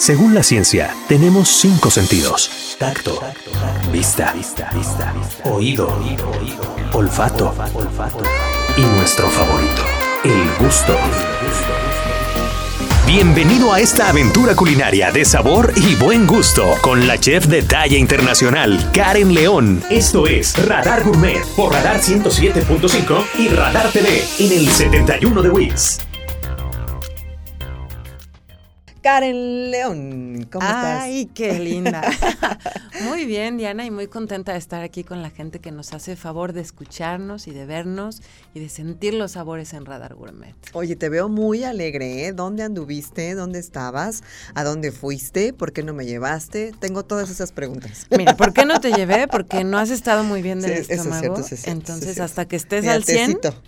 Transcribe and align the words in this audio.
Según 0.00 0.34
la 0.34 0.42
ciencia, 0.42 0.94
tenemos 1.08 1.46
cinco 1.46 1.90
sentidos. 1.90 2.76
Tacto, 2.78 3.22
vista, 3.92 4.34
oído, 5.44 5.94
olfato 6.94 7.54
y 8.78 8.80
nuestro 8.80 9.28
favorito, 9.28 9.82
el 10.24 10.64
gusto. 10.64 10.96
Bienvenido 13.06 13.74
a 13.74 13.80
esta 13.80 14.08
aventura 14.08 14.56
culinaria 14.56 15.12
de 15.12 15.26
sabor 15.26 15.70
y 15.76 15.94
buen 15.96 16.26
gusto 16.26 16.76
con 16.80 17.06
la 17.06 17.20
chef 17.20 17.44
de 17.48 17.60
talla 17.60 17.98
internacional, 17.98 18.90
Karen 18.94 19.34
León. 19.34 19.82
Esto 19.90 20.26
es 20.26 20.56
Radar 20.66 21.04
Gourmet 21.04 21.44
por 21.54 21.74
Radar 21.74 22.00
107.5 22.00 23.22
y 23.38 23.48
Radar 23.48 23.92
TV 23.92 24.24
en 24.38 24.52
el 24.52 24.70
71 24.70 25.42
de 25.42 25.50
Wix. 25.50 26.09
Karen 29.02 29.70
León, 29.70 30.46
¿cómo 30.52 30.66
estás? 30.66 31.02
Ay, 31.04 31.26
qué 31.32 31.58
linda. 31.58 32.02
muy 33.08 33.24
bien, 33.24 33.56
Diana, 33.56 33.86
y 33.86 33.90
muy 33.90 34.08
contenta 34.08 34.52
de 34.52 34.58
estar 34.58 34.82
aquí 34.82 35.04
con 35.04 35.22
la 35.22 35.30
gente 35.30 35.58
que 35.58 35.70
nos 35.72 35.94
hace 35.94 36.16
favor 36.16 36.52
de 36.52 36.60
escucharnos 36.60 37.46
y 37.48 37.52
de 37.52 37.64
vernos 37.64 38.20
y 38.52 38.60
de 38.60 38.68
sentir 38.68 39.14
los 39.14 39.32
sabores 39.32 39.72
en 39.72 39.86
Radar 39.86 40.14
Gourmet. 40.14 40.54
Oye, 40.74 40.96
te 40.96 41.08
veo 41.08 41.30
muy 41.30 41.64
alegre, 41.64 42.26
¿eh? 42.26 42.32
¿Dónde 42.32 42.62
anduviste? 42.62 43.34
¿Dónde 43.34 43.58
estabas? 43.58 44.22
¿A 44.54 44.64
dónde 44.64 44.92
fuiste? 44.92 45.54
¿Por 45.54 45.72
qué 45.72 45.82
no 45.82 45.94
me 45.94 46.04
llevaste? 46.04 46.72
Tengo 46.78 47.02
todas 47.02 47.30
esas 47.30 47.52
preguntas. 47.52 48.06
Mira, 48.10 48.36
¿por 48.36 48.52
qué 48.52 48.66
no 48.66 48.80
te 48.80 48.92
llevé? 48.96 49.28
Porque 49.28 49.64
no 49.64 49.78
has 49.78 49.88
estado 49.88 50.24
muy 50.24 50.42
bien 50.42 50.60
del 50.60 50.72
Sí, 50.72 50.78
eso 50.80 50.92
es 50.92 50.98
estómago. 50.98 51.20
cierto, 51.22 51.40
eso 51.40 51.54
es 51.54 51.60
cierto, 51.62 51.78
Entonces, 51.80 52.08
eso 52.10 52.24
es 52.24 52.30
hasta 52.30 52.46
que 52.46 52.56
estés 52.56 52.82
Mira, 52.82 52.94
al 52.94 53.04
100, 53.04 53.26
tecito. 53.38 53.62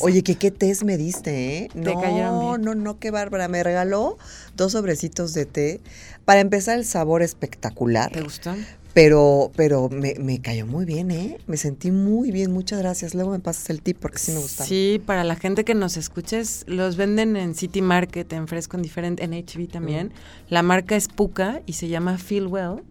Oye, 0.00 0.22
¿qué, 0.22 0.36
¿qué 0.36 0.50
test 0.50 0.82
me 0.82 0.96
diste, 0.96 1.58
eh? 1.58 1.68
Te 1.72 1.80
no, 1.80 2.00
cayeron 2.00 2.40
bien. 2.40 2.62
no, 2.62 2.74
no, 2.74 2.98
qué 2.98 3.10
bárbara. 3.10 3.48
Me 3.48 3.62
regaló 3.62 4.18
dos 4.56 4.72
sobrecitos 4.72 5.34
de 5.34 5.46
té. 5.46 5.80
Para 6.24 6.40
empezar, 6.40 6.78
el 6.78 6.84
sabor 6.84 7.22
espectacular. 7.22 8.10
¿te 8.12 8.22
gustó? 8.22 8.54
Pero, 8.94 9.50
pero 9.56 9.88
me, 9.88 10.14
me 10.20 10.40
cayó 10.40 10.66
muy 10.66 10.84
bien, 10.84 11.10
¿eh? 11.10 11.38
Me 11.48 11.56
sentí 11.56 11.90
muy 11.90 12.30
bien, 12.30 12.52
muchas 12.52 12.78
gracias. 12.78 13.12
Luego 13.14 13.32
me 13.32 13.40
pasas 13.40 13.68
el 13.70 13.82
tip 13.82 13.98
porque 13.98 14.18
sí 14.18 14.30
me 14.30 14.38
gusta. 14.38 14.64
Sí, 14.64 15.02
para 15.04 15.24
la 15.24 15.34
gente 15.34 15.64
que 15.64 15.74
nos 15.74 15.96
escuches, 15.96 16.64
los 16.68 16.96
venden 16.96 17.36
en 17.36 17.56
City 17.56 17.82
Market, 17.82 18.32
en 18.32 18.46
fresco, 18.46 18.76
en 18.76 18.84
diferente, 18.84 19.24
en 19.24 19.32
HB 19.32 19.68
también. 19.68 20.12
La 20.48 20.62
marca 20.62 20.94
es 20.94 21.08
Puka 21.08 21.60
y 21.66 21.72
se 21.72 21.88
llama 21.88 22.18
Feel 22.18 22.46
Well. 22.46 22.84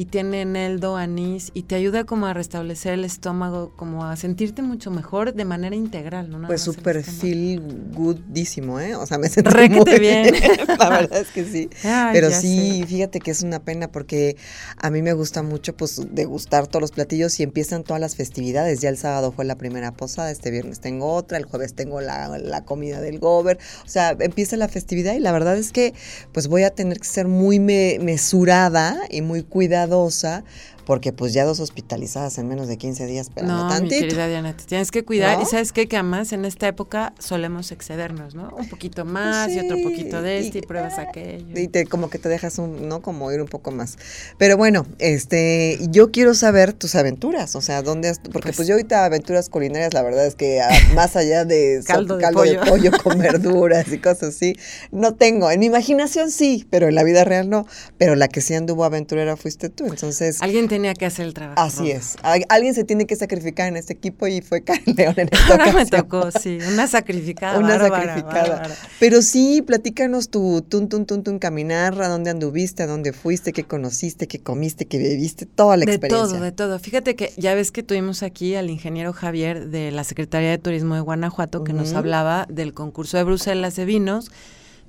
Y 0.00 0.06
tiene 0.06 0.40
eneldo, 0.40 0.96
anís 0.96 1.50
y 1.52 1.64
te 1.64 1.74
ayuda 1.74 2.04
como 2.04 2.24
a 2.24 2.32
restablecer 2.32 2.94
el 2.94 3.04
estómago, 3.04 3.72
como 3.76 4.06
a 4.06 4.16
sentirte 4.16 4.62
mucho 4.62 4.90
mejor 4.90 5.34
de 5.34 5.44
manera 5.44 5.76
integral, 5.76 6.30
¿no? 6.30 6.38
Nada 6.38 6.46
Pues 6.48 6.62
súper 6.62 6.96
estómago. 6.96 7.20
feel 7.20 7.62
goodísimo, 7.94 8.80
¿eh? 8.80 8.94
O 8.94 9.04
sea, 9.06 9.18
me 9.18 9.28
sentí 9.28 9.50
Requete 9.50 9.90
muy 9.90 10.00
bien. 10.00 10.34
La 10.78 10.88
verdad 10.88 11.18
es 11.20 11.28
que 11.28 11.44
sí. 11.44 11.68
Ay, 11.84 12.10
Pero 12.14 12.30
sí, 12.30 12.78
sé. 12.80 12.86
fíjate 12.86 13.20
que 13.20 13.30
es 13.30 13.42
una 13.42 13.60
pena 13.62 13.88
porque 13.92 14.36
a 14.78 14.88
mí 14.90 15.02
me 15.02 15.12
gusta 15.12 15.42
mucho 15.42 15.76
pues 15.76 16.00
degustar 16.12 16.66
todos 16.66 16.80
los 16.80 16.92
platillos 16.92 17.38
y 17.38 17.42
empiezan 17.42 17.84
todas 17.84 18.00
las 18.00 18.16
festividades. 18.16 18.80
Ya 18.80 18.88
el 18.88 18.96
sábado 18.96 19.32
fue 19.32 19.44
la 19.44 19.56
primera 19.56 19.92
posada, 19.92 20.30
este 20.30 20.50
viernes 20.50 20.80
tengo 20.80 21.12
otra, 21.12 21.36
el 21.36 21.44
jueves 21.44 21.74
tengo 21.74 22.00
la, 22.00 22.38
la 22.38 22.64
comida 22.64 23.02
del 23.02 23.18
gober. 23.18 23.58
O 23.84 23.88
sea, 23.88 24.16
empieza 24.18 24.56
la 24.56 24.68
festividad 24.68 25.12
y 25.12 25.20
la 25.20 25.32
verdad 25.32 25.58
es 25.58 25.72
que 25.72 25.92
pues 26.32 26.48
voy 26.48 26.62
a 26.62 26.70
tener 26.70 26.98
que 27.00 27.06
ser 27.06 27.28
muy 27.28 27.60
me- 27.60 27.98
mesurada 28.00 28.98
y 29.10 29.20
muy 29.20 29.42
cuidadosa 29.90 30.42
porque 30.90 31.12
pues 31.12 31.32
ya 31.32 31.44
dos 31.44 31.60
hospitalizadas 31.60 32.36
en 32.38 32.48
menos 32.48 32.66
de 32.66 32.76
15 32.76 33.06
días, 33.06 33.28
espérame 33.28 33.46
No, 33.48 33.62
mi 33.66 33.70
tantito. 33.70 34.00
querida 34.00 34.26
Diana, 34.26 34.56
te 34.56 34.64
tienes 34.64 34.90
que 34.90 35.04
cuidar. 35.04 35.36
¿No? 35.36 35.44
Y 35.44 35.46
sabes 35.46 35.70
qué? 35.70 35.86
que 35.86 35.94
además 35.96 36.32
en 36.32 36.44
esta 36.44 36.66
época 36.66 37.12
solemos 37.20 37.70
excedernos, 37.70 38.34
¿no? 38.34 38.52
Un 38.58 38.68
poquito 38.68 39.04
más 39.04 39.52
y 39.52 39.60
otro 39.60 39.76
poquito 39.84 40.20
de 40.20 40.40
este 40.40 40.58
y, 40.58 40.62
y- 40.62 40.66
pruebas 40.66 40.98
aquello. 40.98 41.46
Y 41.56 41.68
te, 41.68 41.86
como 41.86 42.10
que 42.10 42.18
te 42.18 42.28
dejas 42.28 42.58
un, 42.58 42.88
¿no? 42.88 43.02
Como 43.02 43.30
ir 43.30 43.40
un 43.40 43.46
poco 43.46 43.70
más. 43.70 43.98
Pero 44.36 44.56
bueno, 44.56 44.84
este, 44.98 45.78
yo 45.90 46.10
quiero 46.10 46.34
saber 46.34 46.72
tus 46.72 46.96
aventuras, 46.96 47.54
o 47.54 47.60
sea, 47.60 47.82
dónde 47.82 48.08
has, 48.08 48.18
porque 48.18 48.48
pues, 48.48 48.56
Pues- 48.56 48.66
yo 48.66 48.74
ahorita 48.74 49.04
aventuras 49.04 49.48
culinarias, 49.48 49.94
la 49.94 50.02
verdad 50.02 50.26
es 50.26 50.34
que 50.34 50.60
ah, 50.60 50.70
más 50.96 51.14
allá 51.14 51.44
de 51.44 51.82
Caldo 51.86 52.16
de 52.16 52.22
caldo 52.24 52.42
de 52.42 52.56
pollo. 52.58 52.68
pollo 52.68 52.90
con 53.00 53.16
verduras 53.20 53.86
y 53.92 53.98
cosas 53.98 54.30
así, 54.34 54.56
no 54.90 55.14
tengo. 55.14 55.52
En 55.52 55.60
mi 55.60 55.66
imaginación 55.66 56.32
sí, 56.32 56.66
pero 56.68 56.88
en 56.88 56.96
la 56.96 57.04
vida 57.04 57.22
real 57.22 57.48
no. 57.48 57.64
Pero 57.96 58.16
la 58.16 58.26
que 58.26 58.40
sí 58.40 58.54
anduvo 58.54 58.82
aventurera 58.84 59.36
fuiste 59.36 59.68
tú, 59.68 59.86
entonces. 59.86 60.42
Alguien 60.42 60.66
tenía 60.66 60.79
que 60.94 61.06
hacer 61.06 61.26
el 61.26 61.34
trabajo. 61.34 61.60
Así 61.60 61.90
es. 61.90 62.16
Al- 62.22 62.44
Alguien 62.48 62.74
se 62.74 62.84
tiene 62.84 63.06
que 63.06 63.16
sacrificar 63.16 63.68
en 63.68 63.76
este 63.76 63.92
equipo 63.92 64.26
y 64.26 64.40
fue 64.40 64.62
Karen 64.64 64.82
León 64.96 65.14
en 65.16 65.28
esta 65.30 65.46
Ahora 65.52 65.64
me 65.66 65.70
ocasión. 65.82 66.00
tocó, 66.02 66.30
sí, 66.30 66.58
una 66.72 66.86
sacrificada. 66.86 67.58
Una 67.58 67.76
bárbara, 67.78 68.06
sacrificada. 68.14 68.48
bárbara. 68.56 68.74
Pero 68.98 69.22
sí, 69.22 69.62
platícanos 69.62 70.28
tu 70.30 70.62
tun, 70.62 70.88
tun, 70.88 71.06
tun, 71.06 71.22
tun 71.22 71.38
caminar, 71.38 72.00
a 72.02 72.08
dónde 72.08 72.30
anduviste, 72.30 72.82
a 72.82 72.86
dónde 72.86 73.12
fuiste, 73.12 73.52
qué 73.52 73.64
conociste, 73.64 74.26
qué 74.26 74.38
comiste, 74.40 74.86
qué 74.86 74.98
bebiste, 74.98 75.46
toda 75.46 75.76
la 75.76 75.84
De 75.86 75.92
experiencia. 75.92 76.34
todo, 76.36 76.44
de 76.44 76.52
todo. 76.52 76.78
Fíjate 76.78 77.16
que 77.16 77.32
ya 77.36 77.54
ves 77.54 77.70
que 77.72 77.82
tuvimos 77.82 78.22
aquí 78.22 78.54
al 78.54 78.70
ingeniero 78.70 79.12
Javier 79.12 79.68
de 79.68 79.90
la 79.90 80.04
Secretaría 80.04 80.50
de 80.50 80.58
Turismo 80.58 80.94
de 80.94 81.00
Guanajuato 81.00 81.64
que 81.64 81.72
nos 81.72 81.92
hablaba 81.94 82.46
del 82.48 82.74
concurso 82.74 83.16
de 83.16 83.24
Bruselas 83.24 83.76
de 83.76 83.84
vinos. 83.84 84.30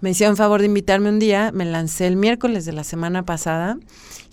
Me 0.01 0.09
hicieron 0.09 0.35
favor 0.35 0.62
de 0.62 0.66
invitarme 0.66 1.09
un 1.09 1.19
día, 1.19 1.51
me 1.53 1.63
lancé 1.63 2.07
el 2.07 2.16
miércoles 2.16 2.66
de 2.66 2.73
la 2.73 2.84
semana 2.84 3.23
pasada 3.23 3.78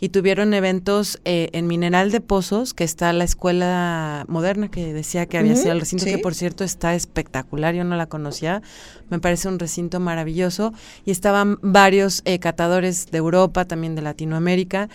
y 0.01 0.09
tuvieron 0.09 0.55
eventos 0.55 1.21
eh, 1.27 1.51
en 1.53 1.67
Mineral 1.67 2.11
de 2.11 2.23
Pozos, 2.23 2.73
que 2.73 2.85
está 2.85 3.13
la 3.13 3.25
escuela 3.25 4.25
moderna 4.29 4.71
que 4.71 4.95
decía 4.95 5.27
que 5.27 5.37
había 5.37 5.57
sido 5.57 5.73
el 5.73 5.81
recinto, 5.81 6.07
sí. 6.07 6.13
que 6.13 6.19
por 6.19 6.35
cierto 6.35 6.65
está 6.65 6.95
espectacular, 6.95 7.75
yo 7.75 7.85
no 7.85 7.97
la 7.97 8.07
conocía, 8.07 8.63
me 9.11 9.19
parece 9.19 9.49
un 9.49 9.59
recinto 9.59 10.01
maravilloso 10.01 10.73
y 11.05 11.11
estaban 11.11 11.59
varios 11.61 12.23
eh, 12.25 12.39
catadores 12.39 13.11
de 13.11 13.19
Europa, 13.19 13.67
también 13.67 13.95
de 13.95 14.01
Latinoamérica. 14.01 14.89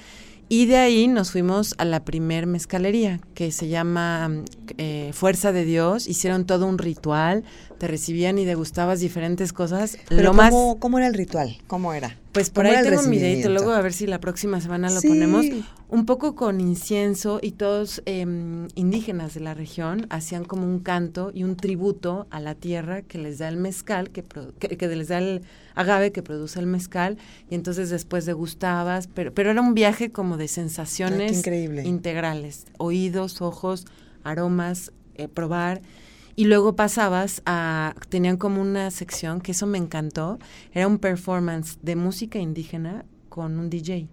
Y 0.49 0.65
de 0.65 0.77
ahí 0.77 1.07
nos 1.07 1.31
fuimos 1.31 1.73
a 1.77 1.85
la 1.85 2.03
primer 2.03 2.45
mezcalería, 2.47 3.19
que 3.33 3.51
se 3.51 3.67
llama 3.67 4.43
eh, 4.77 5.11
Fuerza 5.13 5.51
de 5.51 5.65
Dios. 5.65 6.07
Hicieron 6.07 6.45
todo 6.45 6.67
un 6.67 6.77
ritual, 6.77 7.43
te 7.77 7.87
recibían 7.87 8.37
y 8.37 8.45
degustabas 8.45 8.99
diferentes 8.99 9.53
cosas. 9.53 9.97
Pero 10.09 10.23
Lo 10.23 10.29
¿cómo, 10.31 10.41
más, 10.41 10.53
¿cómo 10.79 10.97
era 10.97 11.07
el 11.07 11.13
ritual? 11.13 11.57
¿Cómo 11.67 11.93
era? 11.93 12.17
Pues 12.33 12.49
por 12.49 12.65
ahí 12.65 12.73
tengo 12.83 13.01
videito, 13.03 13.07
recibimiento? 13.09 13.49
luego 13.49 13.71
a 13.71 13.81
ver 13.81 13.93
si 13.93 14.05
la 14.07 14.19
próxima 14.19 14.59
semana 14.59 14.89
lo 14.89 14.99
Sí. 14.99 15.07
ponemos. 15.07 15.45
Un 15.87 16.05
poco 16.07 16.33
con 16.35 16.59
incienso 16.59 17.39
y 17.41 17.51
todos 17.51 18.01
em, 18.05 18.67
indígenas 18.75 19.35
de 19.35 19.39
la 19.41 19.53
región 19.53 20.07
hacían 20.09 20.43
como 20.43 20.65
un 20.65 20.79
canto 20.79 21.31
y 21.33 21.43
un 21.43 21.55
tributo 21.55 22.25
a 22.31 22.39
la 22.39 22.55
tierra 22.55 23.03
que 23.03 23.19
les 23.19 23.37
da 23.37 23.47
el 23.47 23.57
mezcal, 23.57 24.09
que, 24.09 24.23
que, 24.59 24.75
que 24.75 24.87
les 24.87 25.07
da 25.09 25.19
el 25.19 25.43
agave 25.75 26.11
que 26.11 26.23
produce 26.23 26.59
el 26.59 26.65
mezcal, 26.65 27.17
y 27.49 27.55
entonces 27.55 27.89
después 27.91 28.25
degustabas, 28.25 29.07
pero, 29.13 29.33
pero 29.33 29.51
era 29.51 29.61
un 29.61 29.75
viaje 29.75 30.11
como 30.11 30.35
de 30.37 30.47
sensaciones 30.47 31.31
Ay, 31.31 31.37
increíble. 31.37 31.83
integrales, 31.83 32.65
oídos, 32.79 33.41
ojos, 33.41 33.85
aromas, 34.23 34.91
eh, 35.15 35.27
probar. 35.27 35.81
Y 36.35 36.45
luego 36.45 36.75
pasabas 36.75 37.41
a, 37.45 37.93
tenían 38.09 38.37
como 38.37 38.61
una 38.61 38.89
sección, 38.91 39.39
que 39.41 39.51
eso 39.51 39.67
me 39.67 39.77
encantó, 39.77 40.39
era 40.73 40.87
un 40.87 40.97
performance 40.97 41.77
de 41.81 41.95
música 41.95 42.39
indígena 42.39 43.05
con 43.29 43.59
un 43.59 43.69
DJ. 43.69 44.07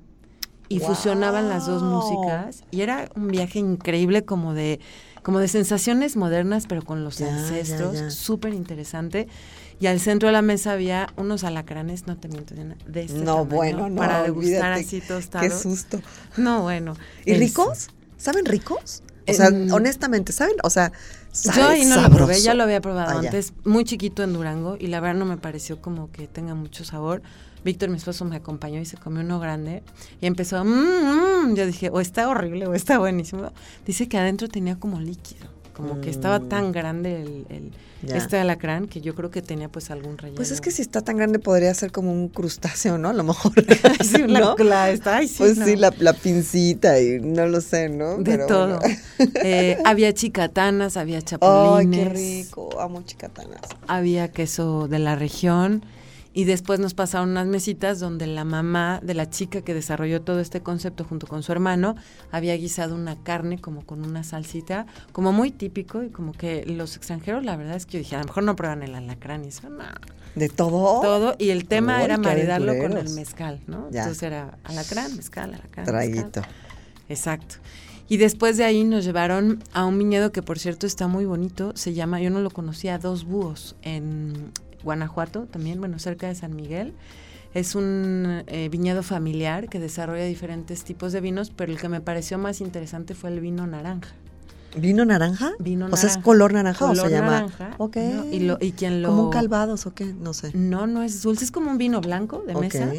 Y 0.68 0.78
fusionaban 0.78 1.48
las 1.48 1.66
dos 1.66 1.82
músicas 1.82 2.62
y 2.70 2.82
era 2.82 3.08
un 3.16 3.26
viaje 3.26 3.58
increíble 3.58 4.24
como 4.24 4.54
de 4.54 4.78
como 5.24 5.38
de 5.40 5.48
sensaciones 5.48 6.16
modernas 6.16 6.66
pero 6.68 6.82
con 6.82 7.02
los 7.04 7.18
Ya, 7.18 7.26
ancestros, 7.34 8.14
súper 8.14 8.54
interesante. 8.54 9.26
Y 9.80 9.86
al 9.88 9.98
centro 9.98 10.28
de 10.28 10.32
la 10.32 10.42
mesa 10.42 10.72
había 10.72 11.08
unos 11.16 11.42
alacranes, 11.42 12.06
no 12.06 12.16
te 12.16 12.28
miento, 12.28 12.54
Diana, 12.54 12.76
de 12.86 13.02
este 13.02 13.18
No, 13.18 13.38
tamaño, 13.38 13.56
bueno, 13.56 13.88
no. 13.88 13.96
para 13.96 14.22
degustar 14.22 14.72
olvídate. 14.72 14.80
así 14.86 15.00
Qué 15.00 15.06
tostados. 15.08 15.60
susto. 15.60 16.00
No, 16.36 16.62
bueno. 16.62 16.94
¿Y 17.24 17.32
es- 17.32 17.38
ricos? 17.40 17.88
¿Saben 18.16 18.44
ricos? 18.44 19.02
O 19.30 19.34
sea, 19.34 19.48
honestamente, 19.74 20.32
¿saben? 20.32 20.56
O 20.62 20.70
sea, 20.70 20.92
Yo 21.54 21.68
ahí 21.68 21.84
no 21.84 22.00
lo 22.00 22.10
probé, 22.10 22.40
ya 22.40 22.54
lo 22.54 22.64
había 22.64 22.80
probado 22.80 23.18
antes, 23.18 23.52
muy 23.64 23.84
chiquito 23.84 24.22
en 24.22 24.32
Durango, 24.32 24.76
y 24.78 24.88
la 24.88 25.00
verdad 25.00 25.18
no 25.18 25.24
me 25.26 25.36
pareció 25.36 25.80
como 25.80 26.10
que 26.10 26.26
tenga 26.26 26.54
mucho 26.54 26.84
sabor. 26.84 27.22
Víctor, 27.62 27.90
mi 27.90 27.98
esposo, 27.98 28.24
me 28.24 28.36
acompañó 28.36 28.80
y 28.80 28.86
se 28.86 28.96
comió 28.96 29.20
uno 29.20 29.38
grande 29.38 29.82
y 30.20 30.26
empezó, 30.26 30.64
mmm, 30.64 31.54
yo 31.54 31.66
dije, 31.66 31.90
o 31.90 32.00
está 32.00 32.26
horrible 32.26 32.66
o 32.66 32.72
está 32.74 32.98
buenísimo. 32.98 33.52
Dice 33.86 34.08
que 34.08 34.16
adentro 34.16 34.48
tenía 34.48 34.76
como 34.76 34.98
líquido, 34.98 35.46
como 35.80 36.00
que 36.00 36.10
estaba 36.10 36.38
Mm. 36.38 36.48
tan 36.48 36.72
grande 36.72 37.22
el, 37.22 37.46
el- 37.50 37.72
este 38.14 38.38
alacrán 38.38 38.86
que 38.86 39.02
yo 39.02 39.14
creo 39.14 39.30
que 39.30 39.42
tenía 39.42 39.68
pues 39.68 39.90
algún 39.90 40.16
relleno. 40.16 40.36
Pues 40.36 40.50
es 40.50 40.62
que 40.62 40.70
si 40.70 40.80
está 40.80 41.02
tan 41.02 41.18
grande 41.18 41.38
podría 41.38 41.74
ser 41.74 41.92
como 41.92 42.10
un 42.12 42.28
crustáceo, 42.28 42.96
¿no? 42.96 43.10
A 43.10 43.12
lo 43.12 43.24
mejor. 43.24 43.52
sí, 44.02 44.22
¿no? 44.26 44.56
la- 44.56 44.90
está, 44.90 45.16
ay, 45.18 45.28
sí, 45.28 45.34
Pues 45.38 45.58
no. 45.58 45.66
sí, 45.66 45.76
la, 45.76 45.92
la 45.98 46.14
pincita 46.14 46.98
y 47.00 47.20
no 47.20 47.46
lo 47.46 47.60
sé, 47.60 47.88
¿no? 47.90 48.16
De 48.16 48.24
Pero 48.24 48.46
todo. 48.46 48.78
bueno. 48.78 48.96
Eh, 49.44 49.76
había 49.84 50.14
chicatanas, 50.14 50.96
había 50.96 51.18
Ay, 51.18 51.22
chapulines. 51.24 52.08
qué 52.08 52.14
rico. 52.44 52.80
Amo 52.80 53.02
chicatanas. 53.02 53.60
había 53.86 54.32
queso 54.32 54.88
de 54.88 54.98
la 54.98 55.14
región 55.16 55.84
Y 56.32 56.44
después 56.44 56.78
nos 56.78 56.94
pasaron 56.94 57.30
unas 57.30 57.46
mesitas 57.46 57.98
donde 57.98 58.26
la 58.28 58.44
mamá 58.44 59.00
de 59.02 59.14
la 59.14 59.28
chica 59.28 59.62
que 59.62 59.74
desarrolló 59.74 60.22
todo 60.22 60.38
este 60.38 60.60
concepto 60.60 61.04
junto 61.04 61.26
con 61.26 61.42
su 61.42 61.50
hermano 61.50 61.96
había 62.30 62.56
guisado 62.56 62.94
una 62.94 63.20
carne 63.22 63.60
como 63.60 63.84
con 63.84 64.04
una 64.04 64.22
salsita, 64.22 64.86
como 65.12 65.32
muy 65.32 65.50
típico 65.50 66.04
y 66.04 66.10
como 66.10 66.32
que 66.32 66.64
los 66.66 66.96
extranjeros, 66.96 67.44
la 67.44 67.56
verdad 67.56 67.74
es 67.74 67.84
que 67.84 67.94
yo 67.94 67.98
dije, 67.98 68.14
a 68.14 68.20
lo 68.20 68.26
mejor 68.26 68.44
no 68.44 68.54
prueban 68.54 68.82
el 68.84 68.94
alacrán 68.94 69.44
y 69.44 69.48
eso, 69.48 69.68
no. 69.68 69.84
¿De 70.36 70.48
todo? 70.48 71.00
Todo, 71.00 71.34
y 71.38 71.50
el 71.50 71.66
tema 71.66 71.98
Uy, 71.98 72.04
era 72.04 72.16
maridarlo 72.16 72.78
con 72.78 72.96
el 72.96 73.10
mezcal, 73.10 73.60
¿no? 73.66 73.90
Ya. 73.90 74.02
Entonces 74.02 74.22
era 74.22 74.58
alacrán, 74.62 75.16
mezcal, 75.16 75.54
alacrán. 75.54 75.86
Traguito. 75.86 76.40
mezcal. 76.40 76.54
Exacto. 77.08 77.56
Y 78.08 78.16
después 78.16 78.56
de 78.56 78.64
ahí 78.64 78.84
nos 78.84 79.04
llevaron 79.04 79.62
a 79.72 79.84
un 79.84 79.98
viñedo 79.98 80.30
que 80.30 80.42
por 80.42 80.60
cierto 80.60 80.86
está 80.86 81.08
muy 81.08 81.24
bonito, 81.24 81.72
se 81.74 81.92
llama, 81.92 82.20
yo 82.20 82.30
no 82.30 82.40
lo 82.40 82.50
conocía, 82.50 82.98
Dos 82.98 83.24
Búhos, 83.24 83.76
en 83.82 84.52
Guanajuato 84.84 85.46
también, 85.50 85.78
bueno, 85.80 85.98
cerca 85.98 86.28
de 86.28 86.34
San 86.34 86.54
Miguel. 86.56 86.92
Es 87.52 87.74
un 87.74 88.42
eh, 88.46 88.68
viñedo 88.70 89.02
familiar 89.02 89.68
que 89.68 89.80
desarrolla 89.80 90.24
diferentes 90.24 90.84
tipos 90.84 91.12
de 91.12 91.20
vinos, 91.20 91.50
pero 91.54 91.72
el 91.72 91.78
que 91.78 91.88
me 91.88 92.00
pareció 92.00 92.38
más 92.38 92.60
interesante 92.60 93.14
fue 93.14 93.30
el 93.30 93.40
vino 93.40 93.66
naranja. 93.66 94.10
¿Vino 94.76 95.04
naranja? 95.04 95.50
Vino 95.58 95.86
O 95.86 95.96
sea, 95.96 95.96
es 95.98 96.04
naranja. 96.04 96.22
color 96.22 96.52
naranja 96.52 96.78
Color 96.86 97.06
o 97.06 97.08
se 97.08 97.10
llama. 97.14 97.30
naranja, 97.32 97.74
Ok. 97.78 97.96
¿no? 97.96 98.24
Y, 98.26 98.40
lo, 98.40 98.56
y 98.60 98.70
quien 98.70 99.02
lo... 99.02 99.08
¿Como 99.08 99.24
un 99.24 99.30
calvados 99.30 99.84
o 99.86 99.94
qué? 99.94 100.04
No 100.04 100.32
sé. 100.32 100.52
No, 100.54 100.86
no 100.86 101.02
es 101.02 101.22
dulce, 101.22 101.44
es 101.44 101.50
como 101.50 101.72
un 101.72 101.78
vino 101.78 102.00
blanco 102.00 102.44
de 102.46 102.54
Ok. 102.54 102.60
mesa. 102.62 102.92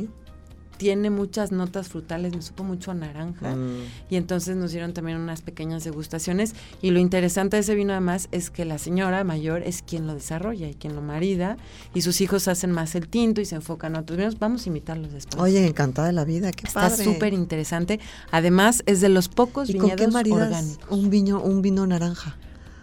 Tiene 0.82 1.12
muchas 1.12 1.52
notas 1.52 1.90
frutales, 1.90 2.36
me 2.36 2.42
supo 2.42 2.64
mucho 2.64 2.90
a 2.90 2.96
naranja. 2.96 3.56
Mm. 3.56 3.84
Y 4.10 4.16
entonces 4.16 4.56
nos 4.56 4.72
dieron 4.72 4.94
también 4.94 5.20
unas 5.20 5.44
pequeñas 5.44 5.84
degustaciones. 5.84 6.56
Y 6.82 6.90
lo 6.90 6.98
interesante 6.98 7.58
de 7.58 7.62
ese 7.62 7.76
vino 7.76 7.92
además 7.92 8.30
es 8.32 8.50
que 8.50 8.66
la 8.66 8.80
señora 8.80 9.24
mayor 9.24 9.62
es 9.62 9.84
quien 9.84 10.08
lo 10.08 10.16
desarrolla 10.16 10.68
y 10.68 10.74
quien 10.74 10.96
lo 10.96 11.04
marida. 11.04 11.58
Y 11.94 12.02
sus 12.02 12.20
hijos 12.20 12.48
hacen 12.48 12.72
más 12.72 12.96
el 12.96 13.08
tinto 13.10 13.42
y 13.42 13.46
se 13.46 13.54
enfocan 13.54 13.96
a 13.96 14.00
otros 14.00 14.18
vinos. 14.18 14.40
Vamos 14.40 14.66
a 14.66 14.70
invitarlos 14.70 15.12
después. 15.12 15.40
Oye, 15.40 15.68
encantada 15.68 16.08
de 16.08 16.14
la 16.14 16.26
vida, 16.26 16.52
qué 16.52 16.66
Está 16.66 16.90
padre. 16.90 17.04
súper 17.04 17.34
interesante. 17.34 18.00
Además, 18.32 18.82
es 18.88 19.02
de 19.02 19.10
los 19.10 19.30
pocos 19.30 19.70
¿Y 19.70 19.76
con 19.76 19.92
qué 19.92 19.96
viñedos 19.98 20.14
maridas 20.16 20.48
orgánicos 20.48 20.88
un 20.90 21.10
vino, 21.12 21.42
un 21.44 21.62
vino 21.62 21.86
naranja? 21.86 22.36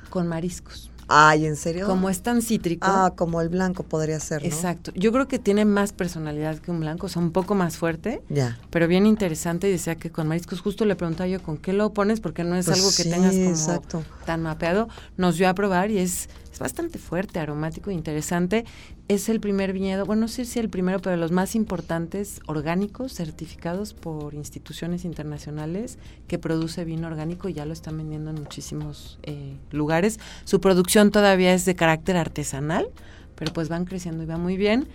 con 0.09 0.27
mariscos. 0.27 0.91
Ay, 1.09 1.47
¿en 1.47 1.57
serio? 1.57 1.87
Como 1.87 2.11
es 2.11 2.23
tan 2.23 2.43
cítrico. 2.43 2.87
Ah, 2.89 3.15
como 3.17 3.41
el 3.41 3.49
blanco 3.49 3.83
podría 3.83 4.21
ser, 4.21 4.43
¿no? 4.43 4.49
Exacto. 4.49 4.93
Yo 4.95 5.11
creo 5.11 5.27
que 5.27 5.39
tiene 5.39 5.65
más 5.65 5.93
personalidad 5.93 6.59
que 6.59 6.71
un 6.71 6.81
blanco, 6.81 7.07
o 7.07 7.09
sea, 7.09 7.23
un 7.23 7.33
poco 7.33 7.55
más 7.55 7.79
fuerte. 7.79 8.23
Ya. 8.29 8.59
Pero 8.71 8.87
bien 8.89 9.07
interesante 9.07 9.69
y 9.69 9.73
decía 9.73 9.97
que 9.97 10.11
con 10.11 10.29
mariscos, 10.29 10.61
justo 10.61 10.85
le 10.85 10.97
preguntaba 10.97 11.27
yo 11.27 11.43
con 11.43 11.57
qué 11.57 11.73
lo 11.73 11.95
pones, 11.95 12.21
porque 12.21 12.45
no 12.45 12.57
es 12.57 12.67
Pues 12.67 12.79
algo 12.79 12.89
que 12.91 13.03
sí, 13.05 13.11
tengas 13.11 13.35
como 13.35 13.49
exacto. 13.49 14.05
tan 14.27 14.43
mapeado. 14.43 14.89
Nos 15.17 15.39
dio 15.39 15.49
a 15.49 15.55
probar 15.55 15.91
y 15.91 15.99
es, 15.99 16.29
es 16.53 16.59
bastante 16.59 16.99
fuerte, 16.99 17.41
aromático, 17.41 17.91
interesante. 17.91 18.67
Es 19.09 19.31
el 19.31 19.41
primer 19.41 19.73
viñedo, 19.73 20.05
bueno, 20.05 20.21
no 20.21 20.29
sé 20.29 20.45
si 20.45 20.59
el 20.59 20.69
primero, 20.69 21.01
pero 21.01 21.17
los 21.17 21.33
más 21.33 21.55
importantes 21.55 22.41
orgánicos 22.47 23.15
certificados 23.15 23.95
por 23.95 24.35
instituciones 24.35 25.07
internacionales 25.07 25.97
que 26.27 26.39
produce 26.39 26.85
vino 26.85 27.07
orgánico 27.07 27.49
y 27.49 27.55
ya 27.55 27.65
lo 27.65 27.73
están 27.73 27.97
vendiendo 27.97 28.29
en 28.29 28.37
muchísimos 28.37 29.19
eh, 29.23 29.57
lugares. 29.71 30.21
Su 30.45 30.61
producción 30.61 31.11
todavía 31.11 31.55
es 31.55 31.65
de 31.65 31.75
carácter 31.75 32.19
artesanal, 32.19 32.91
pero 33.35 33.51
pues 33.55 33.71
van 33.71 33.87
creciendo 33.87 34.25
y 34.25 34.27
va 34.27 34.37
muy 34.37 34.59
bien. 34.59 34.89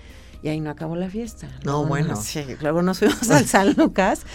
Y 0.43 0.49
ahí 0.49 0.59
no 0.59 0.69
acabó 0.69 0.95
la 0.95 1.09
fiesta. 1.09 1.47
No, 1.63 1.85
bueno. 1.85 2.15
Sí, 2.17 2.43
luego 2.61 2.83
nos 2.83 2.99
fuimos 2.99 3.31
al 3.31 3.45
San 3.45 3.73
Lucas, 3.73 4.25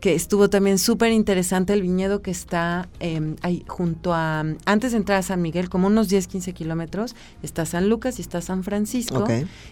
que 0.00 0.14
estuvo 0.14 0.50
también 0.50 0.78
súper 0.78 1.12
interesante 1.12 1.72
el 1.72 1.82
viñedo 1.82 2.20
que 2.20 2.30
está 2.30 2.88
eh, 3.00 3.34
ahí 3.42 3.64
junto 3.66 4.12
a, 4.12 4.44
antes 4.64 4.92
de 4.92 4.98
entrar 4.98 5.18
a 5.18 5.22
San 5.22 5.40
Miguel, 5.40 5.68
como 5.68 5.86
unos 5.86 6.08
10, 6.08 6.26
15 6.26 6.52
kilómetros, 6.52 7.16
está 7.42 7.64
San 7.64 7.88
Lucas 7.88 8.18
y 8.18 8.22
está 8.22 8.40
San 8.40 8.62
Francisco. 8.62 9.26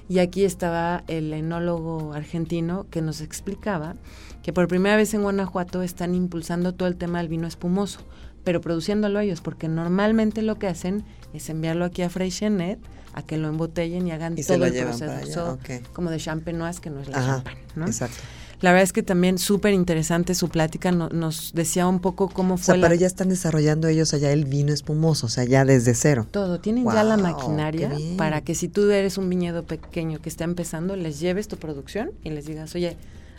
Y 0.09 0.19
aquí 0.19 0.45
estaba 0.45 1.05
el 1.09 1.33
enólogo 1.33 2.15
argentino 2.15 2.87
que 2.91 3.03
nos 3.03 3.21
explicaba 3.21 3.97
que 4.43 4.53
por 4.53 4.69
primera 4.69 4.97
vez 4.97 5.13
en 5.15 5.23
Guanajuato 5.23 5.83
están 5.83 6.15
impulsando 6.15 6.75
todo 6.75 6.89
el 6.89 6.97
tema 6.97 7.19
del 7.19 7.29
vino 7.29 7.47
espumoso, 7.47 8.01
pero 8.45 8.61
produciéndolo 8.61 9.21
ellos, 9.21 9.41
porque 9.41 9.69
normalmente 9.69 10.43
lo 10.43 10.59
que 10.59 10.69
hacen 10.69 11.05
es 11.33 11.49
enviarlo 11.49 11.85
aquí 11.85 12.03
a 12.03 12.11
Freixenet 12.11 12.79
a 13.15 13.23
que 13.23 13.39
lo 13.39 13.49
embotellen 13.49 14.07
y 14.07 14.11
hagan 14.11 14.37
Y 14.37 14.43
todo 14.43 14.65
el 14.65 14.73
proceso, 14.73 15.59
como 15.93 16.11
de 16.11 16.19
champenoise, 16.19 16.81
que 16.81 16.91
no 16.91 17.01
es 17.01 17.09
la 17.09 17.25
champagne, 17.25 17.61
¿no? 17.77 17.87
exacto. 17.87 18.19
La 18.61 18.71
verdad 18.71 18.85
es 18.85 18.93
que 18.93 19.03
también 19.03 19.39
súper 19.39 19.75
interesante 19.75 20.35
su 20.35 20.49
plática, 20.49 20.91
no- 20.93 21.09
nos 21.11 21.53
decía 21.55 21.87
un 21.87 22.01
poco 22.01 22.29
cómo 22.29 22.55
O 22.55 22.57
fue 22.57 22.65
sea, 22.67 22.77
la- 22.77 22.89
pero 22.89 22.99
ya 23.01 23.07
están 23.07 23.29
desarrollando 23.29 23.89
ellos 23.89 24.15
allá 24.15 24.33
el 24.33 24.45
vino 24.45 24.73
espumoso, 24.73 25.27
o 25.27 25.29
sea, 25.29 25.45
ya 25.45 25.65
desde 25.65 25.95
cero. 25.95 26.27
todo, 26.31 26.61
tienen 26.61 26.85
ya 26.85 27.03
la 27.05 27.17
maquinaria 27.17 27.91
para 28.17 28.41
que 28.41 28.55
si 28.55 28.69
tú 28.69 28.91
eres 28.91 29.19
un 29.19 29.29
viñedo 29.29 29.65
pequeño 29.65 30.21
que 30.21 30.29
está 30.29 30.45
empezando, 30.45 30.97
les 30.97 31.21
lleves 31.21 31.49
tu 31.49 31.57
producción 31.57 32.13
y 32.23 32.31
les 32.31 32.47
digas, 32.47 32.75
oye, 32.75 32.97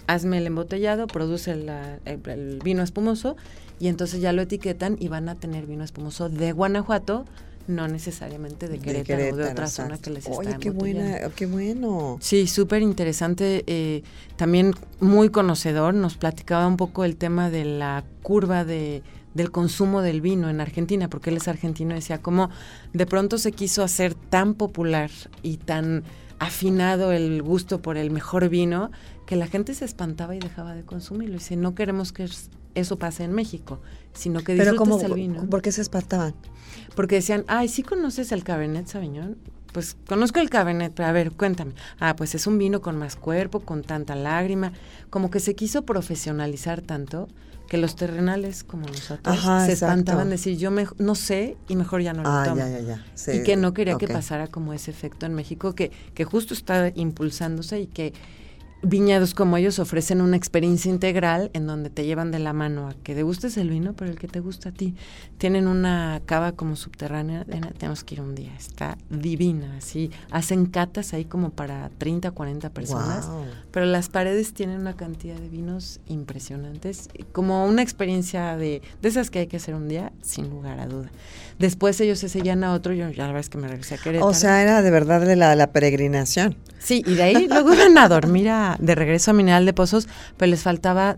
hazme 0.08 0.38
el 0.38 0.48
embotellado, 0.48 1.08
produce 1.08 1.56
la- 1.56 1.98
el, 2.06 2.20
el 2.30 2.60
vino 2.64 2.84
espumoso 2.84 3.36
y 3.80 3.88
entonces 3.88 4.22
ya 4.22 4.32
lo 4.34 4.42
etiquetan 4.44 4.98
y 5.00 5.08
van 5.08 5.30
a 5.30 5.36
tener 5.36 5.66
vino 5.66 5.84
espumoso 5.84 6.30
de 6.30 6.52
Guanajuato, 6.52 7.26
no 7.68 7.88
necesariamente 7.88 8.68
de 8.68 8.80
Querétaro, 8.80 9.34
o 9.34 9.36
de 9.38 9.44
otra 9.52 9.68
zona 9.68 9.98
que 9.98 10.10
les 10.12 10.28
Oye, 10.28 10.50
está 10.50 10.60
qué 10.60 10.68
embotellando. 10.70 11.10
buena, 11.12 11.30
qué 11.36 11.46
bueno. 11.46 12.18
Sí, 12.22 12.48
súper 12.48 12.82
interesante. 12.82 13.64
eh, 13.68 14.04
también 14.36 14.74
muy 15.00 15.30
conocedor. 15.30 15.94
Nos 15.94 16.18
platicaba 16.18 16.68
un 16.68 16.78
poco 16.78 17.04
el 17.06 17.16
tema 17.16 17.50
de 17.50 17.66
la 17.66 18.04
curva 18.22 18.66
de, 18.66 19.02
del 19.34 19.52
consumo 19.52 20.02
del 20.02 20.22
vino 20.22 20.50
en 20.50 20.62
Argentina, 20.62 21.10
porque 21.10 21.30
él 21.30 21.38
es 21.38 21.48
argentino. 21.48 21.96
Decía 21.96 22.22
cómo 22.22 22.50
de 22.94 23.06
pronto 23.06 23.38
se 23.38 23.52
quiso 23.52 23.84
hacer 23.84 24.14
tan 24.14 24.54
popular 24.54 25.10
y 25.42 25.58
tan 25.58 26.04
afinado 26.40 27.12
el 27.14 27.42
gusto 27.42 27.82
por 27.82 27.98
el 27.98 28.12
mejor 28.12 28.50
vino 28.50 28.92
que 29.26 29.36
la 29.38 29.48
gente 29.48 29.74
se 29.74 29.86
espantaba 29.86 30.36
y 30.36 30.40
dejaba 30.40 30.76
de 30.76 30.84
consumirlo. 30.84 31.36
Y 31.36 31.40
dice, 31.40 31.56
no 31.56 31.74
queremos 31.76 32.12
que 32.12 32.26
es- 32.26 32.50
eso 32.76 33.00
pase 33.00 33.24
en 33.24 33.32
México, 33.32 33.80
sino 34.16 34.40
que 34.42 34.56
Pero 34.56 34.72
disfrutes 34.72 35.04
el 35.04 35.14
vino. 35.14 35.50
¿por 35.50 35.62
qué 35.62 35.72
se 35.72 35.82
espantaban? 35.82 36.34
Porque 36.96 37.16
decían, 37.16 37.44
ay, 37.48 37.68
¿sí 37.68 37.84
conoces 37.84 38.32
el 38.32 38.44
Cabernet 38.44 38.88
Sauvignon? 38.88 39.38
Pues 39.74 39.98
conozco 40.08 40.40
el 40.40 40.50
Cabernet, 40.50 40.94
pero 40.96 41.10
a 41.10 41.12
ver, 41.12 41.32
cuéntame. 41.34 41.74
Ah, 42.00 42.16
pues 42.16 42.34
es 42.34 42.48
un 42.48 42.58
vino 42.58 42.82
con 42.82 42.98
más 42.98 43.18
cuerpo, 43.18 43.60
con 43.60 43.84
tanta 43.84 44.16
lágrima. 44.16 44.72
Como 45.10 45.30
que 45.30 45.40
se 45.42 45.54
quiso 45.56 45.84
profesionalizar 45.84 46.82
tanto 46.82 47.28
que 47.68 47.78
los 47.78 47.96
terrenales 47.96 48.64
como 48.64 48.86
nosotros 48.88 49.36
Ajá, 49.38 49.66
se 49.66 49.74
exacto. 49.74 49.92
espantaban 49.94 50.28
de 50.30 50.36
decir, 50.36 50.56
yo 50.58 50.70
me, 50.72 50.86
no 51.00 51.16
sé 51.16 51.58
y 51.68 51.76
mejor 51.76 52.02
ya 52.04 52.14
no 52.14 52.22
lo 52.24 52.30
Ah, 52.30 52.44
tomo. 52.46 52.58
ya, 52.58 52.70
ya, 52.70 52.80
ya. 52.80 53.06
Sí, 53.16 53.32
y 53.32 53.44
que 53.44 53.58
no 53.58 53.74
quería 53.74 53.98
que 53.98 54.08
pasara 54.08 54.48
como 54.48 54.72
ese 54.72 54.92
efecto 54.92 55.26
en 55.26 55.34
México, 55.34 55.74
que, 55.74 55.92
que 56.14 56.24
justo 56.26 56.54
está 56.54 56.92
impulsándose 56.96 57.82
y 57.82 57.88
que 57.88 58.14
viñedos 58.88 59.34
como 59.34 59.58
ellos 59.58 59.80
ofrecen 59.80 60.22
una 60.22 60.38
experiencia 60.38 60.90
integral 60.92 61.50
en 61.54 61.68
donde 61.68 61.90
te 61.90 62.06
llevan 62.06 62.32
de 62.32 62.40
la 62.40 62.54
mano 62.54 62.88
a 62.88 62.94
que 62.94 63.16
degustes 63.16 63.58
el 63.58 63.70
vino, 63.70 63.94
pero 63.94 64.12
el 64.12 64.18
que 64.20 64.28
te 64.28 64.40
gusta 64.40 64.70
a 64.70 64.72
ti. 64.72 64.96
Tienen 65.38 65.68
una 65.68 66.22
cava 66.26 66.52
como 66.54 66.76
subterránea, 66.76 67.46
tenemos 67.78 68.04
que 68.04 68.16
ir 68.16 68.22
un 68.22 68.36
día, 68.36 68.54
está 68.58 68.98
divina, 69.10 69.76
así. 69.78 70.12
Hacen 70.32 70.68
catas 70.68 71.14
ahí 71.14 71.26
como 71.26 71.50
para 71.50 71.90
30, 71.98 72.32
40 72.32 72.70
personas. 72.70 73.28
Pero 73.72 73.86
las 73.88 74.10
paredes 74.10 74.54
tienen 74.54 74.80
una 74.80 74.96
cantidad 74.96 75.36
de 75.36 75.50
vinos 75.50 76.00
impresionantes, 76.08 77.10
como 77.32 77.66
una 77.66 77.82
experiencia 77.82 78.56
de, 78.58 78.82
de 79.02 79.10
esas 79.10 79.30
que 79.30 79.40
hay 79.40 79.48
que 79.48 79.58
hacer 79.58 79.76
un 79.76 79.88
día, 79.88 80.12
sin 80.22 80.50
lugar 80.50 80.80
a 80.80 80.88
duda. 80.88 81.10
Después 81.60 82.00
ellos 82.02 82.20
se 82.20 82.30
seguían 82.30 82.64
a 82.64 82.74
otro, 82.74 82.94
yo 82.94 83.10
ya 83.10 83.24
la 83.24 83.28
verdad 83.28 83.40
es 83.40 83.50
que 83.50 83.58
me 83.58 83.68
regresé 83.68 83.96
a 83.96 83.98
Querétaro. 83.98 84.30
O 84.30 84.34
sea, 84.34 84.62
era 84.62 84.82
de 84.82 84.92
verdad 84.92 85.22
de 85.22 85.36
la, 85.36 85.56
la 85.56 85.72
peregrinación. 85.72 86.56
Sí, 86.80 87.02
y 87.08 87.16
de 87.16 87.24
ahí 87.24 87.48
luego 87.48 87.74
iban 87.74 87.98
a 87.98 88.08
dormir 88.08 88.50
a- 88.50 88.75
de 88.80 88.96
regreso 88.96 89.32
a 89.32 89.34
Mineral 89.34 89.66
de 89.66 89.74
Pozos, 89.74 90.08
pero 90.38 90.50
les 90.50 90.64
faltaba 90.64 91.18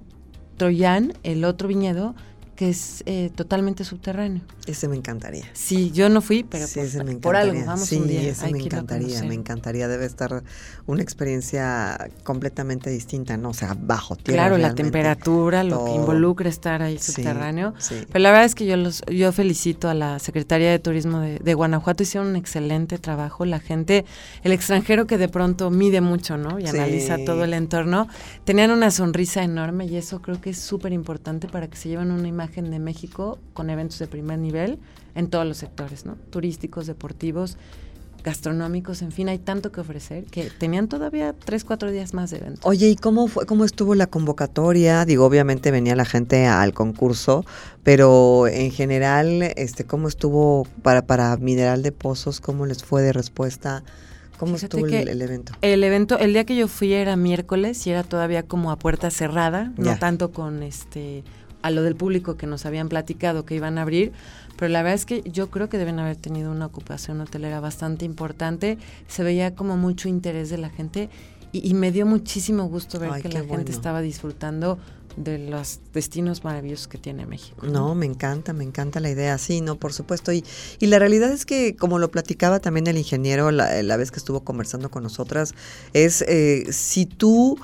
Troyán, 0.57 1.13
el 1.23 1.45
otro 1.45 1.67
viñedo, 1.67 2.15
que 2.57 2.69
es 2.69 3.03
eh, 3.05 3.29
totalmente 3.35 3.83
subterráneo. 3.83 4.41
Ese 4.65 4.87
me 4.87 4.95
encantaría. 4.97 5.45
Sí, 5.53 5.91
yo 5.91 6.09
no 6.09 6.21
fui, 6.21 6.43
pero 6.43 6.65
sí, 6.65 6.79
me 7.05 7.15
por 7.17 7.35
algo, 7.35 7.63
vamos 7.63 7.87
sí, 7.87 7.97
un 7.97 8.07
día. 8.07 8.31
ese 8.31 8.51
me 8.51 8.59
encantaría, 8.59 9.21
me 9.23 9.35
encantaría. 9.35 9.87
Debe 9.87 10.07
estar 10.07 10.43
una 10.87 11.03
experiencia 11.03 12.09
completamente 12.23 12.89
distinta, 12.89 13.37
¿no? 13.37 13.49
O 13.49 13.53
sea, 13.53 13.77
bajo 13.79 14.15
tierra. 14.15 14.47
Claro, 14.47 14.57
la 14.57 14.73
temperatura, 14.73 15.63
lo 15.63 15.85
que 15.85 15.91
involucra 15.91 16.49
estar 16.49 16.81
ahí 16.81 16.97
subterráneo. 16.97 17.75
sí. 17.77 17.95
Pero 18.07 18.23
la 18.23 18.31
verdad 18.31 18.45
es 18.45 18.55
que 18.55 18.65
yo 18.65 18.75
los, 18.75 19.03
yo 19.05 19.31
felicito 19.31 19.87
a 19.87 19.93
la 19.93 20.17
Secretaría 20.17 20.71
de 20.71 20.79
Turismo 20.79 21.19
de, 21.19 21.37
de 21.37 21.53
Guanajuato, 21.53 22.01
hicieron 22.01 22.29
un 22.29 22.37
excelente 22.37 22.97
trabajo. 22.97 23.45
La 23.45 23.59
gente, 23.59 24.03
el 24.41 24.51
extranjero 24.51 25.05
que 25.05 25.19
de 25.19 25.29
pronto 25.29 25.69
mide 25.69 26.01
mucho, 26.01 26.37
¿no? 26.37 26.59
Y 26.59 26.65
analiza 26.65 27.17
todo 27.23 27.43
el 27.43 27.53
entorno, 27.53 28.07
tenían 28.45 28.71
una 28.71 28.89
sonrisa 28.89 29.43
enorme 29.43 29.85
y 29.85 29.95
eso 29.95 30.23
creo 30.23 30.41
que 30.41 30.49
es 30.49 30.57
súper 30.57 30.91
importante 30.91 31.47
para 31.47 31.67
que 31.67 31.77
se 31.77 31.89
lleven 31.89 32.09
una 32.09 32.27
imagen 32.27 32.46
de 32.55 32.79
México 32.79 33.37
con 33.53 33.69
eventos 33.69 33.99
de 33.99 34.07
primer 34.07 34.39
nivel 34.39 34.79
en 35.15 35.29
todos 35.29 35.45
los 35.45 35.57
sectores, 35.57 36.05
¿no? 36.05 36.15
Turísticos, 36.29 36.87
deportivos, 36.87 37.57
gastronómicos, 38.23 39.01
en 39.03 39.11
fin, 39.11 39.29
hay 39.29 39.37
tanto 39.37 39.71
que 39.71 39.79
ofrecer 39.79 40.25
que 40.25 40.49
tenían 40.49 40.87
todavía 40.89 41.33
tres, 41.33 41.63
cuatro 41.63 41.91
días 41.91 42.13
más 42.13 42.31
de 42.31 42.37
eventos. 42.37 42.65
Oye, 42.65 42.89
¿y 42.89 42.95
cómo 42.95 43.27
fue, 43.27 43.45
cómo 43.45 43.63
estuvo 43.63 43.95
la 43.95 44.07
convocatoria? 44.07 45.05
Digo, 45.05 45.25
obviamente 45.25 45.71
venía 45.71 45.95
la 45.95 46.03
gente 46.05 46.45
al 46.45 46.73
concurso, 46.73 47.45
pero 47.83 48.47
en 48.47 48.71
general, 48.71 49.53
este, 49.55 49.85
¿cómo 49.85 50.07
estuvo 50.07 50.67
para, 50.81 51.05
para 51.05 51.37
Mineral 51.37 51.83
de 51.83 51.91
Pozos? 51.91 52.41
¿Cómo 52.41 52.65
les 52.65 52.83
fue 52.83 53.01
de 53.01 53.13
respuesta? 53.13 53.83
¿Cómo 54.37 54.55
Fíjate 54.55 54.77
estuvo 54.77 54.85
el, 54.87 55.07
el 55.07 55.21
evento? 55.21 55.53
El 55.61 55.83
evento, 55.83 56.19
el 56.19 56.33
día 56.33 56.45
que 56.45 56.55
yo 56.55 56.67
fui 56.67 56.93
era 56.93 57.15
miércoles 57.15 57.87
y 57.87 57.91
era 57.91 58.03
todavía 58.03 58.43
como 58.43 58.71
a 58.71 58.77
puerta 58.77 59.09
cerrada, 59.09 59.71
Ya. 59.77 59.93
no 59.93 59.99
tanto 59.99 60.31
con 60.31 60.63
este 60.63 61.23
a 61.67 61.71
lo 61.71 61.83
del 61.83 61.95
público 61.95 62.37
que 62.37 62.47
nos 62.47 62.65
habían 62.65 62.89
platicado 62.89 63.45
que 63.45 63.55
iban 63.55 63.77
a 63.77 63.81
abrir, 63.81 64.13
pero 64.57 64.71
la 64.71 64.81
verdad 64.81 64.95
es 64.95 65.05
que 65.05 65.21
yo 65.29 65.49
creo 65.49 65.69
que 65.69 65.77
deben 65.77 65.99
haber 65.99 66.15
tenido 66.15 66.51
una 66.51 66.65
ocupación 66.65 67.19
hotelera 67.21 67.59
bastante 67.59 68.05
importante, 68.05 68.77
se 69.07 69.23
veía 69.23 69.53
como 69.53 69.77
mucho 69.77 70.07
interés 70.07 70.49
de 70.49 70.57
la 70.57 70.69
gente 70.69 71.09
y, 71.51 71.67
y 71.69 71.73
me 71.73 71.91
dio 71.91 72.05
muchísimo 72.05 72.65
gusto 72.69 72.99
ver 72.99 73.11
Ay, 73.11 73.21
que 73.21 73.29
la 73.29 73.39
gente 73.41 73.55
bueno. 73.55 73.69
estaba 73.69 74.01
disfrutando 74.01 74.79
de 75.17 75.39
los 75.39 75.79
destinos 75.93 76.43
maravillosos 76.43 76.87
que 76.87 76.97
tiene 76.99 77.25
México. 77.25 77.65
No, 77.65 77.95
me 77.95 78.05
encanta, 78.05 78.53
me 78.53 78.63
encanta 78.63 78.99
la 78.99 79.09
idea, 79.09 79.37
sí, 79.39 79.61
no, 79.61 79.75
por 79.75 79.91
supuesto. 79.91 80.31
Y, 80.31 80.45
y 80.79 80.85
la 80.85 80.99
realidad 80.99 81.31
es 81.31 81.45
que, 81.45 81.75
como 81.75 81.97
lo 81.99 82.11
platicaba 82.11 82.59
también 82.59 82.85
el 82.87 82.97
ingeniero 82.97 83.51
la, 83.51 83.81
la 83.81 83.97
vez 83.97 84.11
que 84.11 84.17
estuvo 84.17 84.41
conversando 84.41 84.89
con 84.91 85.03
nosotras, 85.03 85.55
es 85.93 86.21
eh, 86.21 86.71
si 86.71 87.07
tú 87.07 87.57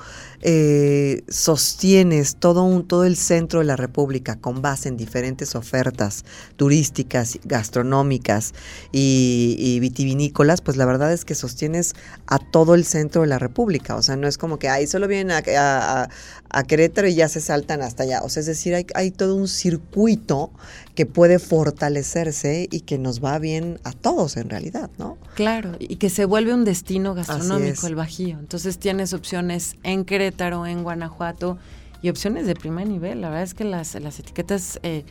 eh, 0.46 1.24
sostienes 1.28 2.36
todo, 2.36 2.64
un, 2.64 2.86
todo 2.86 3.04
el 3.04 3.16
centro 3.16 3.60
de 3.60 3.64
la 3.64 3.76
República 3.76 4.36
con 4.36 4.60
base 4.60 4.88
en 4.90 4.96
diferentes 4.98 5.54
ofertas 5.54 6.24
turísticas, 6.56 7.38
gastronómicas 7.44 8.52
y, 8.92 9.56
y 9.58 9.80
vitivinícolas, 9.80 10.60
pues 10.60 10.76
la 10.76 10.84
verdad 10.84 11.12
es 11.14 11.24
que 11.24 11.34
sostienes 11.34 11.94
a 12.26 12.38
todo 12.38 12.74
el 12.74 12.84
centro 12.84 13.22
de 13.22 13.28
la 13.28 13.38
República. 13.38 13.96
O 13.96 14.02
sea, 14.02 14.16
no 14.16 14.28
es 14.28 14.36
como 14.36 14.58
que 14.58 14.68
ahí 14.68 14.86
solo 14.86 15.08
vienen 15.08 15.30
a, 15.32 15.42
a- 15.58 16.08
a- 16.50 16.62
Querétaro 16.64 17.08
y 17.08 17.14
ya 17.14 17.28
se 17.28 17.40
saltan 17.40 17.80
hasta 17.82 18.02
allá. 18.04 18.20
O 18.22 18.28
sea, 18.28 18.40
es 18.40 18.46
decir, 18.46 18.74
hay, 18.74 18.86
hay 18.94 19.10
todo 19.10 19.34
un 19.36 19.48
circuito 19.48 20.50
que 20.94 21.06
puede 21.06 21.38
fortalecerse 21.38 22.68
y 22.70 22.80
que 22.82 22.98
nos 22.98 23.22
va 23.24 23.38
bien 23.38 23.80
a 23.82 23.92
todos 23.92 24.36
en 24.36 24.48
realidad, 24.50 24.90
¿no? 24.98 25.18
Claro, 25.34 25.72
y 25.78 25.96
que 25.96 26.10
se 26.10 26.24
vuelve 26.24 26.54
un 26.54 26.64
destino 26.64 27.10
es. 27.18 27.26
gastronómico 27.26 27.86
el 27.86 27.94
Bajío. 27.96 28.38
Entonces 28.38 28.78
tienes 28.78 29.12
opciones 29.12 29.76
en 29.82 30.04
Querétaro, 30.04 30.33
en 30.38 30.82
Guanajuato 30.82 31.58
y 32.02 32.10
opciones 32.10 32.46
de 32.46 32.54
primer 32.54 32.88
nivel. 32.88 33.20
La 33.20 33.28
verdad 33.28 33.44
es 33.44 33.54
que 33.54 33.64
las, 33.64 33.94
las 33.94 34.18
etiquetas 34.18 34.78
eh, 34.82 35.04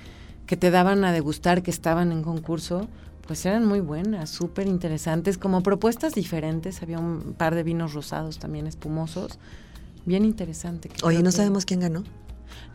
que 0.46 0.58
te 0.58 0.70
daban 0.72 1.04
a 1.06 1.12
degustar, 1.12 1.64
que 1.64 1.72
estaban 1.72 2.12
en 2.12 2.22
concurso, 2.24 2.88
pues 3.26 3.46
eran 3.46 3.66
muy 3.66 3.80
buenas, 3.80 4.30
súper 4.30 4.68
interesantes, 4.68 5.38
como 5.38 5.64
propuestas 5.64 6.14
diferentes. 6.14 6.82
Había 6.82 7.00
un 7.00 7.34
par 7.38 7.56
de 7.56 7.64
vinos 7.64 7.94
rosados 7.94 8.38
también 8.38 8.68
espumosos. 8.68 9.40
Bien 10.06 10.26
interesante. 10.26 10.90
Oye, 11.04 11.20
no 11.20 11.26
que- 11.26 11.32
sabemos 11.38 11.66
quién 11.66 11.80
ganó. 11.80 12.04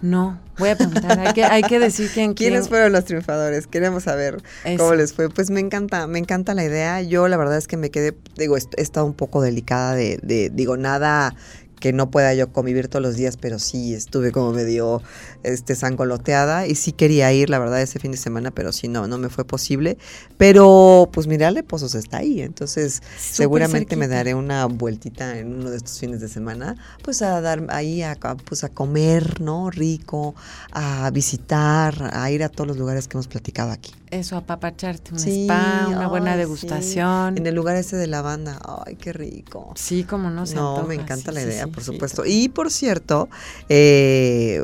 No, 0.01 0.41
voy 0.59 0.71
a 0.71 0.77
preguntar. 0.77 1.19
hay, 1.21 1.33
que, 1.35 1.45
hay 1.45 1.63
que 1.63 1.79
decir 1.79 2.09
quién, 2.13 2.35
quién 2.35 2.51
¿Quiénes 2.51 2.69
fueron 2.69 2.93
los 2.93 3.05
triunfadores? 3.05 3.67
Queremos 3.67 4.05
saber 4.05 4.43
Eso. 4.65 4.83
cómo 4.83 4.95
les 4.95 5.13
fue. 5.13 5.29
Pues 5.29 5.51
me 5.51 5.61
encanta, 5.61 6.07
me 6.07 6.19
encanta 6.19 6.55
la 6.55 6.65
idea. 6.65 7.03
Yo 7.03 7.29
la 7.29 7.37
verdad 7.37 7.59
es 7.59 7.69
que 7.69 7.77
me 7.77 7.91
quedé, 7.91 8.17
digo, 8.37 8.57
he 8.57 8.61
estado 8.83 9.07
un 9.07 9.15
poco 9.15 9.41
delicada 9.43 9.95
de, 9.95 10.19
de- 10.23 10.51
digo, 10.51 10.77
nada 10.77 11.35
que 11.81 11.93
no 11.93 12.11
pueda 12.11 12.35
yo 12.35 12.53
convivir 12.53 12.89
todos 12.89 13.03
los 13.03 13.17
días, 13.17 13.37
pero 13.37 13.59
sí 13.59 13.95
estuve 13.95 14.33
como 14.33 14.53
medio 14.53 15.03
este 15.43 15.75
sangoloteada 15.75 16.67
y 16.67 16.75
sí 16.75 16.93
quería 16.93 17.33
ir, 17.33 17.51
la 17.51 17.59
verdad, 17.59 17.81
ese 17.81 17.99
fin 17.99 18.13
de 18.13 18.17
semana, 18.17 18.51
pero 18.51 18.73
sí 18.73 18.89
no, 18.89 19.07
no 19.07 19.19
me 19.19 19.29
fue 19.29 19.45
posible. 19.45 19.99
Pero 20.37 21.09
pues 21.13 21.27
mira, 21.27 21.53
Pozos 21.67 21.95
está 21.95 22.19
ahí, 22.19 22.41
entonces 22.41 22.95
Súper 22.95 23.35
seguramente 23.37 23.97
me 23.97 24.09
daré 24.09 24.35
una 24.35 24.67
vueltita 24.67 25.39
en 25.39 25.55
uno 25.55 25.71
de 25.71 25.77
estos 25.77 25.99
fines 25.99 26.21
de 26.21 26.29
semana, 26.29 26.77
pues 27.03 27.23
a 27.23 27.41
dar 27.41 27.67
ahí 27.71 28.03
a, 28.03 28.13
a, 28.21 28.37
pues 28.37 28.65
a 28.65 28.69
comer, 28.69 29.41
¿no? 29.41 29.71
Rico, 29.71 30.35
a 30.73 31.11
visitar, 31.11 32.11
a 32.13 32.31
ir 32.31 32.43
a 32.43 32.49
todos 32.49 32.69
los 32.69 32.77
lugares 32.77 33.09
que 33.09 33.17
hemos 33.17 33.29
platicado 33.29 33.71
aquí. 33.71 33.93
Eso, 34.11 34.37
apapacharte, 34.37 35.13
un 35.13 35.19
Sí, 35.19 35.45
spa, 35.45 35.87
una 35.89 36.09
buena 36.09 36.33
sí. 36.33 36.39
degustación. 36.39 37.37
En 37.37 37.47
el 37.47 37.55
lugar 37.55 37.77
ese 37.77 37.97
de 37.97 38.07
la 38.07 38.23
banda, 38.23 38.59
ay, 38.87 38.97
qué 38.97 39.13
rico. 39.13 39.73
Sí, 39.77 40.05
como 40.05 40.31
no 40.31 40.47
se 40.47 40.55
No, 40.55 40.71
antoja, 40.77 40.89
me 40.89 40.95
encanta 40.95 41.31
sí, 41.31 41.35
la 41.35 41.43
idea, 41.43 41.67
por 41.67 41.83
supuesto. 41.83 42.25
Y 42.27 42.49
por 42.49 42.71
cierto, 42.71 43.29
eh, 43.69 44.63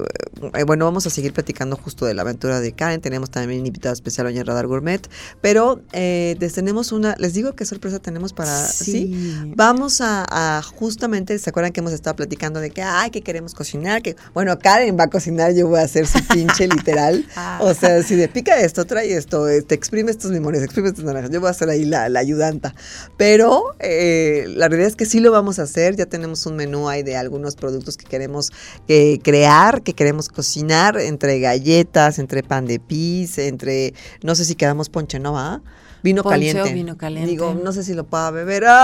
eh, 0.55 0.65
bueno, 0.65 0.85
vamos 0.87 1.07
a 1.07 1.11
seguir 1.11 1.33
platicando 1.33 1.77
justo 1.77 2.07
de 2.07 2.15
la 2.15 2.23
aventura 2.23 2.61
de 2.61 2.73
Karen. 2.73 3.01
Tenemos 3.01 3.31
también 3.31 3.61
un 3.61 3.67
invitado 3.67 3.93
especial 3.93 4.27
hoy 4.27 4.39
en 4.39 4.47
Radar 4.47 4.67
Gourmet. 4.67 5.01
Pero 5.41 5.81
eh, 5.93 6.37
les 6.41 6.53
tenemos 6.55 6.93
una, 6.93 7.15
les 7.19 7.35
digo 7.35 7.55
qué 7.55 7.65
sorpresa 7.67 7.99
tenemos 7.99 8.33
para. 8.33 8.67
Sí. 8.67 8.85
Sí. 8.85 9.53
Vamos 9.57 10.01
a, 10.01 10.25
a 10.29 10.63
justamente, 10.63 11.39
¿se 11.39 11.51
acuerdan 11.51 11.73
que 11.73 11.81
hemos 11.81 11.93
estado 11.93 12.17
platicando 12.17 12.61
de 12.61 12.71
que, 12.71 12.83
ay, 12.83 13.11
que 13.11 13.23
queremos 13.23 13.55
cocinar? 13.55 14.03
Que, 14.03 14.17
bueno, 14.33 14.59
Karen 14.59 14.97
va 14.99 15.05
a 15.05 15.11
cocinar, 15.11 15.53
yo 15.55 15.69
voy 15.69 15.81
a 15.81 15.83
hacer 15.83 16.07
su 16.07 16.23
pinche 16.29 16.67
literal. 16.69 17.27
Ah. 17.37 17.59
O 17.61 17.75
sea, 17.75 18.03
si 18.03 18.15
de 18.15 18.29
pica 18.29 18.59
esto, 18.61 18.85
trae 18.85 19.15
esto, 19.17 19.34
eh, 19.49 19.63
te 19.63 19.75
exprime 19.75 20.11
estos 20.11 20.31
limones, 20.31 20.63
exprime 20.63 20.89
estas 20.89 21.05
naranjas, 21.05 21.31
yo 21.31 21.41
voy 21.41 21.51
a 21.51 21.55
ser 21.55 21.69
ahí 21.69 21.85
la, 21.85 22.09
la 22.09 22.21
ayudanta. 22.21 22.75
Pero 23.17 23.75
eh, 23.81 24.47
la 24.49 24.69
realidad 24.69 24.89
es 24.89 24.97
que 24.97 25.07
sí 25.07 25.21
lo 25.21 25.31
vamos 25.33 25.59
a 25.59 25.63
hacer, 25.63 25.97
ya 25.97 26.07
tenemos 26.07 26.47
un 26.47 26.57
menú 26.57 26.89
ahí 26.89 27.03
de 27.03 27.17
algunos 27.17 27.57
productos 27.57 27.97
que 27.97 28.07
queremos 28.07 28.53
eh, 28.89 29.19
crear, 29.23 29.83
que 29.83 29.95
queremos 29.95 30.29
cocinar, 30.29 30.99
entre 30.99 31.41
galletas, 31.41 32.19
entre 32.19 32.43
pan 32.43 32.67
de 32.67 32.79
pis, 32.79 33.39
entre, 33.39 33.95
no 34.23 34.35
sé 34.35 34.45
si 34.45 34.55
quedamos 34.55 34.89
ponche, 34.89 35.19
¿no 35.19 35.33
va? 35.33 35.63
Vino 36.05 36.23
caliente. 36.23 36.71
vino 36.75 36.99
caliente. 36.99 37.31
Digo, 37.31 37.55
no 37.55 37.73
sé 37.73 37.83
si 37.83 37.95
lo 37.95 38.05
pueda 38.05 38.31
beber. 38.31 38.65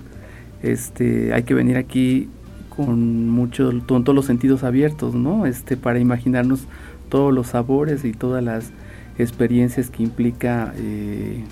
este, 0.62 1.34
hay 1.34 1.44
que 1.44 1.54
venir 1.54 1.78
aquí 1.78 2.30
con 2.76 3.30
mucho, 3.30 3.72
con 3.88 4.04
todos 4.04 4.16
los 4.16 4.26
sentidos 4.26 4.64
abiertos, 4.64 5.14
¿no? 5.14 5.46
Este, 5.46 5.78
para 5.78 6.00
imaginarnos 6.00 6.62
todos 7.08 7.34
los 7.34 7.48
sabores 7.48 8.04
y 8.04 8.12
todas 8.12 8.44
las 8.44 8.72
experiencias 9.18 9.90
que 9.90 10.04
implica, 10.04 10.74
eh, 10.78 11.44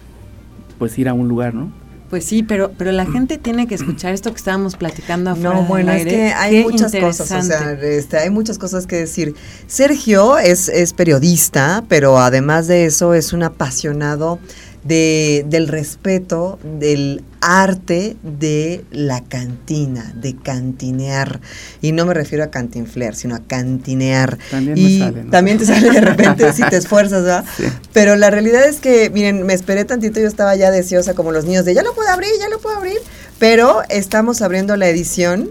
pues 0.80 0.98
ir 1.00 1.08
a 1.08 1.14
un 1.14 1.30
lugar, 1.30 1.54
¿no? 1.54 1.83
Pues 2.14 2.26
sí, 2.26 2.44
pero, 2.44 2.72
pero 2.78 2.92
la 2.92 3.08
gente 3.08 3.40
tiene 3.40 3.66
que 3.66 3.74
escuchar 3.74 4.14
esto 4.14 4.30
que 4.30 4.38
estábamos 4.38 4.76
platicando 4.76 5.32
afuera 5.32 5.56
No, 5.56 5.64
bueno, 5.64 5.92
es 5.94 6.06
que 6.06 6.32
hay 6.32 6.58
Qué 6.58 6.62
muchas 6.62 6.96
cosas, 6.96 7.32
o 7.32 7.42
sea, 7.42 7.72
este, 7.82 8.20
hay 8.20 8.30
muchas 8.30 8.60
cosas 8.60 8.86
que 8.86 8.98
decir. 8.98 9.34
Sergio 9.66 10.38
es, 10.38 10.70
es 10.70 10.94
periodista, 10.94 11.84
pero 11.88 12.20
además 12.20 12.68
de 12.68 12.86
eso 12.86 13.16
es 13.16 13.34
un 13.34 13.42
apasionado 13.42 14.38
de, 14.84 15.46
del 15.48 15.68
respeto, 15.68 16.60
del 16.80 17.24
arte 17.42 18.16
de 18.24 18.86
la 18.92 19.22
cantina, 19.22 20.14
de 20.16 20.36
cantinear. 20.36 21.40
Y 21.82 21.92
no 21.92 22.06
me 22.06 22.14
refiero 22.14 22.44
a 22.44 22.48
cantinflear, 22.48 23.16
sino 23.16 23.36
a 23.36 23.40
cantinear. 23.40 24.38
También 24.50 24.78
y 24.78 24.84
me 24.84 25.00
sale, 25.00 25.24
¿no? 25.24 25.32
También 25.32 25.58
te 25.58 25.66
sale 25.66 25.90
de 25.90 26.02
repente 26.02 26.54
si 26.54 26.64
te 26.64 26.78
esfuerzas, 26.78 27.24
¿verdad? 27.24 27.46
Sí. 27.58 27.66
Pero 27.92 28.16
la 28.16 28.30
realidad 28.30 28.68
es 28.68 28.80
que, 28.80 29.10
miren, 29.10 29.44
me 29.46 29.54
esperé 29.54 29.86
tantito, 29.86 30.20
yo 30.20 30.28
estaba 30.28 30.56
ya 30.56 30.72
deseosa 30.72 31.14
como 31.14 31.32
los 31.32 31.46
niños 31.46 31.66
de 31.66 31.74
ya 31.74 31.84
lo 31.84 31.94
puedo 31.94 32.10
abrir, 32.10 32.32
ya 32.40 32.50
lo 32.50 32.60
puedo 32.60 32.78
abrir. 32.78 32.98
Pero 33.40 33.82
estamos 33.90 34.42
abriendo 34.42 34.76
la 34.78 34.88
edición 34.88 35.50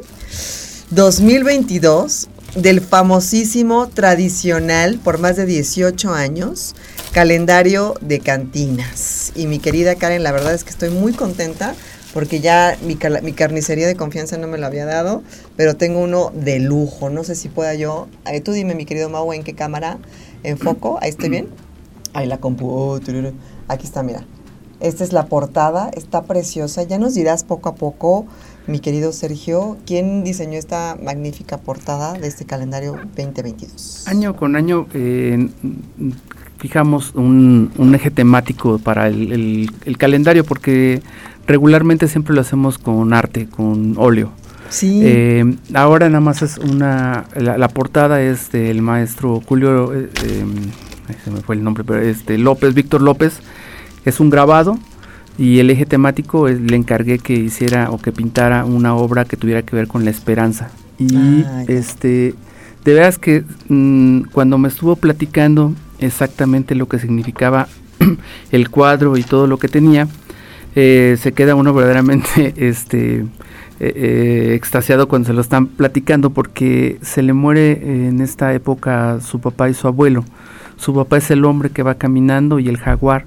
2022 0.91 2.29
del 2.55 2.81
famosísimo, 2.81 3.89
tradicional, 3.89 4.99
por 5.03 5.19
más 5.19 5.37
de 5.37 5.47
18 5.47 6.13
años, 6.13 6.75
calendario 7.13 7.95
de 8.01 8.21
cantinas. 8.21 9.33
Y 9.35 9.47
mi 9.47 9.59
querida 9.59 9.95
Karen, 9.95 10.23
la 10.23 10.33
verdad 10.33 10.55
es 10.55 10.65
que 10.65 10.71
estoy 10.71 10.91
muy 10.91 11.13
contenta 11.13 11.75
porque 12.13 12.41
ya 12.41 12.77
mi, 12.83 12.99
mi 13.23 13.33
carnicería 13.33 13.87
de 13.87 13.97
confianza 13.97 14.37
no 14.37 14.47
me 14.47 14.59
lo 14.59 14.67
había 14.67 14.85
dado, 14.85 15.23
pero 15.57 15.77
tengo 15.77 16.01
uno 16.01 16.31
de 16.35 16.59
lujo. 16.59 17.09
No 17.09 17.25
sé 17.25 17.35
si 17.35 17.49
pueda 17.49 17.75
yo. 17.75 18.09
eh, 18.27 18.41
tú 18.41 18.53
dime, 18.53 18.75
mi 18.75 18.85
querido 18.85 19.09
Mau, 19.09 19.33
en 19.33 19.45
qué 19.45 19.55
cámara 19.55 19.99
enfoco. 20.43 20.99
Ahí 21.01 21.09
estoy 21.09 21.31
bien. 21.31 21.49
Ahí 22.13 22.27
la 22.27 22.39
compu. 22.39 22.69
oh. 22.69 23.01
Aquí 23.69 23.87
está, 23.87 24.03
mira. 24.03 24.27
Esta 24.81 25.05
es 25.05 25.13
la 25.13 25.27
portada, 25.27 25.91
está 25.95 26.25
preciosa. 26.25 26.83
Ya 26.83 26.99
nos 26.99 27.15
dirás 27.15 27.45
poco 27.45 27.69
a 27.71 27.75
poco, 27.77 28.27
mi 28.67 28.79
querido 28.81 29.13
Sergio, 29.13 29.77
quién 29.87 30.23
diseñó 30.25 30.59
esta 30.59 30.97
magnífica 31.03 31.59
portada 31.59 32.13
de 32.15 32.27
este 32.29 32.45
calendario 32.45 32.93
2022. 33.17 34.05
Año 34.07 34.37
con 34.37 34.55
año 34.57 34.87
eh, 34.95 35.49
fijamos 36.59 37.13
un, 37.15 37.71
un 37.77 37.95
eje 37.95 38.11
temático 38.11 38.79
para 38.79 39.09
el, 39.09 39.33
el- 39.33 39.71
el 39.85 39.99
calendario 39.99 40.45
porque 40.45 41.03
regularmente 41.47 42.07
siempre 42.09 42.35
lo 42.35 42.41
hacemos 42.41 42.79
con 42.79 43.13
arte, 43.13 43.49
con 43.49 43.95
óleo. 43.99 44.31
Sí. 44.69 45.01
Eh, 45.03 45.57
ahora 45.75 46.09
nada 46.09 46.21
más 46.21 46.41
es 46.43 46.57
una, 46.59 47.27
la, 47.37 47.59
la 47.59 47.69
portada 47.69 48.23
es 48.23 48.53
del 48.53 48.81
maestro 48.81 49.43
Julio, 49.47 49.93
eh, 49.93 50.09
eh, 50.25 50.45
se 51.25 51.31
me 51.31 51.41
fue 51.41 51.57
el 51.57 51.65
nombre, 51.65 51.85
pero 51.85 52.01
este 52.01 52.39
López, 52.39 52.73
Víctor 52.75 53.03
López, 53.03 53.35
es 54.05 54.19
un 54.21 54.31
grabado 54.31 54.79
y 55.39 55.59
el 55.59 55.71
eje 55.71 55.87
temático 55.87 56.49
es- 56.49 56.61
le 56.61 56.77
encargué 56.77 57.19
que 57.19 57.35
hiciera 57.35 57.91
o 57.91 57.99
que 57.99 58.13
pintara 58.13 58.65
una 58.65 58.95
obra 58.95 59.25
que 59.25 59.37
tuviera 59.37 59.63
que 59.63 59.75
ver 59.77 59.87
con 59.89 60.05
la 60.05 60.11
esperanza. 60.11 60.71
Y 60.99 61.43
Ah, 61.45 61.65
este, 61.69 62.35
de 62.85 62.95
veras 62.95 63.19
que 63.19 63.45
mm, 63.69 64.23
cuando 64.33 64.59
me 64.59 64.69
estuvo 64.69 64.97
platicando 64.97 65.75
exactamente 65.99 66.75
lo 66.75 66.87
que 66.89 66.99
significaba 66.99 67.69
el 68.53 68.69
cuadro 68.71 69.17
y 69.17 69.23
todo 69.23 69.47
lo 69.47 69.59
que 69.59 69.69
tenía, 69.69 70.09
eh, 70.75 71.17
se 71.21 71.33
queda 71.33 71.55
uno 71.55 71.73
verdaderamente 71.75 72.53
este 72.69 73.21
eh, 73.21 73.25
eh, 73.81 74.55
extasiado 74.55 75.09
cuando 75.09 75.27
se 75.29 75.33
lo 75.35 75.41
están 75.41 75.67
platicando 75.67 76.31
porque 76.31 76.99
se 77.03 77.23
le 77.23 77.33
muere 77.33 77.73
eh, 77.73 78.09
en 78.09 78.21
esta 78.21 78.53
época 78.55 79.21
su 79.21 79.41
papá 79.41 79.69
y 79.71 79.75
su 79.75 79.89
abuelo. 79.89 80.25
Su 80.77 80.95
papá 80.95 81.19
es 81.19 81.31
el 81.31 81.45
hombre 81.45 81.71
que 81.71 81.83
va 81.83 81.95
caminando 81.95 82.59
y 82.59 82.69
el 82.69 82.77
jaguar 82.79 83.25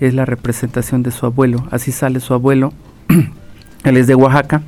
es 0.00 0.14
la 0.14 0.24
representación 0.24 1.02
de 1.02 1.10
su 1.10 1.26
abuelo. 1.26 1.66
Así 1.70 1.92
sale 1.92 2.20
su 2.20 2.34
abuelo. 2.34 2.72
él 3.84 3.96
es 3.96 4.06
de 4.06 4.14
Oaxaca 4.14 4.62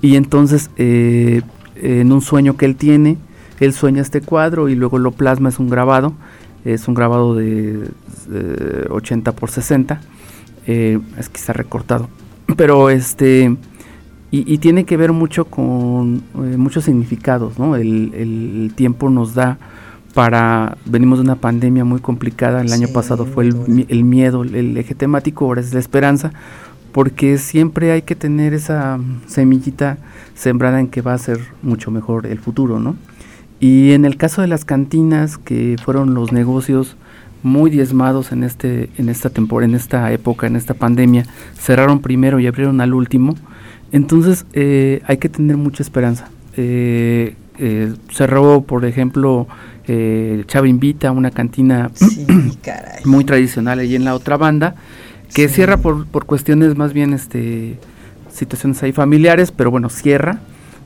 y 0.00 0.16
entonces 0.16 0.70
eh, 0.76 1.42
en 1.76 2.12
un 2.12 2.20
sueño 2.20 2.56
que 2.56 2.66
él 2.66 2.76
tiene, 2.76 3.16
él 3.60 3.72
sueña 3.72 4.02
este 4.02 4.20
cuadro 4.20 4.68
y 4.68 4.74
luego 4.74 4.98
lo 4.98 5.12
plasma, 5.12 5.48
es 5.48 5.58
un 5.58 5.68
grabado, 5.68 6.14
es 6.64 6.88
un 6.88 6.94
grabado 6.94 7.34
de 7.34 7.88
eh, 8.30 8.86
80 8.90 9.32
por 9.32 9.50
60, 9.50 10.00
eh, 10.66 10.98
es 11.18 11.28
que 11.28 11.52
recortado, 11.52 12.08
pero 12.56 12.90
este, 12.90 13.56
y, 14.30 14.58
tiene 14.58 14.84
que 14.84 14.96
ver 14.96 15.12
mucho 15.12 15.44
con 15.44 16.22
eh, 16.34 16.56
muchos 16.56 16.84
significados, 16.84 17.58
¿no? 17.58 17.76
El 17.76 18.72
tiempo 18.74 19.10
nos 19.10 19.34
da 19.34 19.58
para, 20.14 20.76
venimos 20.84 21.18
de 21.18 21.24
una 21.24 21.36
pandemia 21.36 21.84
muy 21.84 22.00
complicada, 22.00 22.60
el 22.60 22.72
año 22.72 22.88
pasado 22.88 23.26
fue 23.26 23.44
el, 23.48 24.04
miedo, 24.04 24.42
el 24.42 24.76
eje 24.76 24.94
temático, 24.94 25.46
ahora 25.46 25.60
es 25.60 25.72
la 25.72 25.80
esperanza, 25.80 26.32
porque 26.92 27.38
siempre 27.38 27.92
hay 27.92 28.02
que 28.02 28.14
tener 28.14 28.52
esa 28.52 28.98
semillita 29.26 29.98
sembrada 30.34 30.80
en 30.80 30.88
que 30.88 31.00
va 31.00 31.14
a 31.14 31.18
ser 31.18 31.40
mucho 31.62 31.90
mejor 31.90 32.26
el 32.26 32.38
futuro, 32.38 32.78
¿no? 32.78 32.96
Y 33.60 33.92
en 33.92 34.04
el 34.04 34.16
caso 34.16 34.42
de 34.42 34.48
las 34.48 34.64
cantinas, 34.64 35.38
que 35.38 35.76
fueron 35.82 36.14
los 36.14 36.32
negocios 36.32 36.96
muy 37.42 37.70
diezmados 37.70 38.32
en 38.32 38.44
este, 38.44 38.90
en 38.98 39.08
esta 39.08 39.30
temporada, 39.30 39.70
en 39.70 39.76
esta 39.76 40.12
época, 40.12 40.46
en 40.46 40.56
esta 40.56 40.74
pandemia, 40.74 41.26
cerraron 41.58 42.00
primero 42.00 42.40
y 42.40 42.46
abrieron 42.46 42.80
al 42.80 42.92
último. 42.92 43.34
Entonces 43.92 44.46
eh, 44.52 45.02
hay 45.06 45.18
que 45.18 45.28
tener 45.28 45.56
mucha 45.56 45.82
esperanza. 45.82 46.28
Eh, 46.56 47.36
eh, 47.64 47.92
cerró, 48.10 48.62
por 48.62 48.84
ejemplo, 48.84 49.46
eh, 49.86 50.44
Chava 50.48 50.66
Invita, 50.68 51.12
una 51.12 51.30
cantina 51.30 51.90
Sí, 51.94 52.26
muy 53.04 53.24
tradicional 53.24 53.78
ahí 53.78 53.94
en 53.94 54.04
la 54.04 54.14
otra 54.14 54.36
banda, 54.36 54.74
que 55.34 55.48
Sí. 55.48 55.54
cierra 55.54 55.76
por, 55.76 56.06
por 56.06 56.26
cuestiones 56.26 56.76
más 56.76 56.92
bien 56.92 57.12
este 57.12 57.78
situaciones 58.32 58.82
ahí 58.82 58.92
familiares, 58.92 59.52
pero 59.52 59.70
bueno, 59.70 59.88
cierra. 59.88 60.40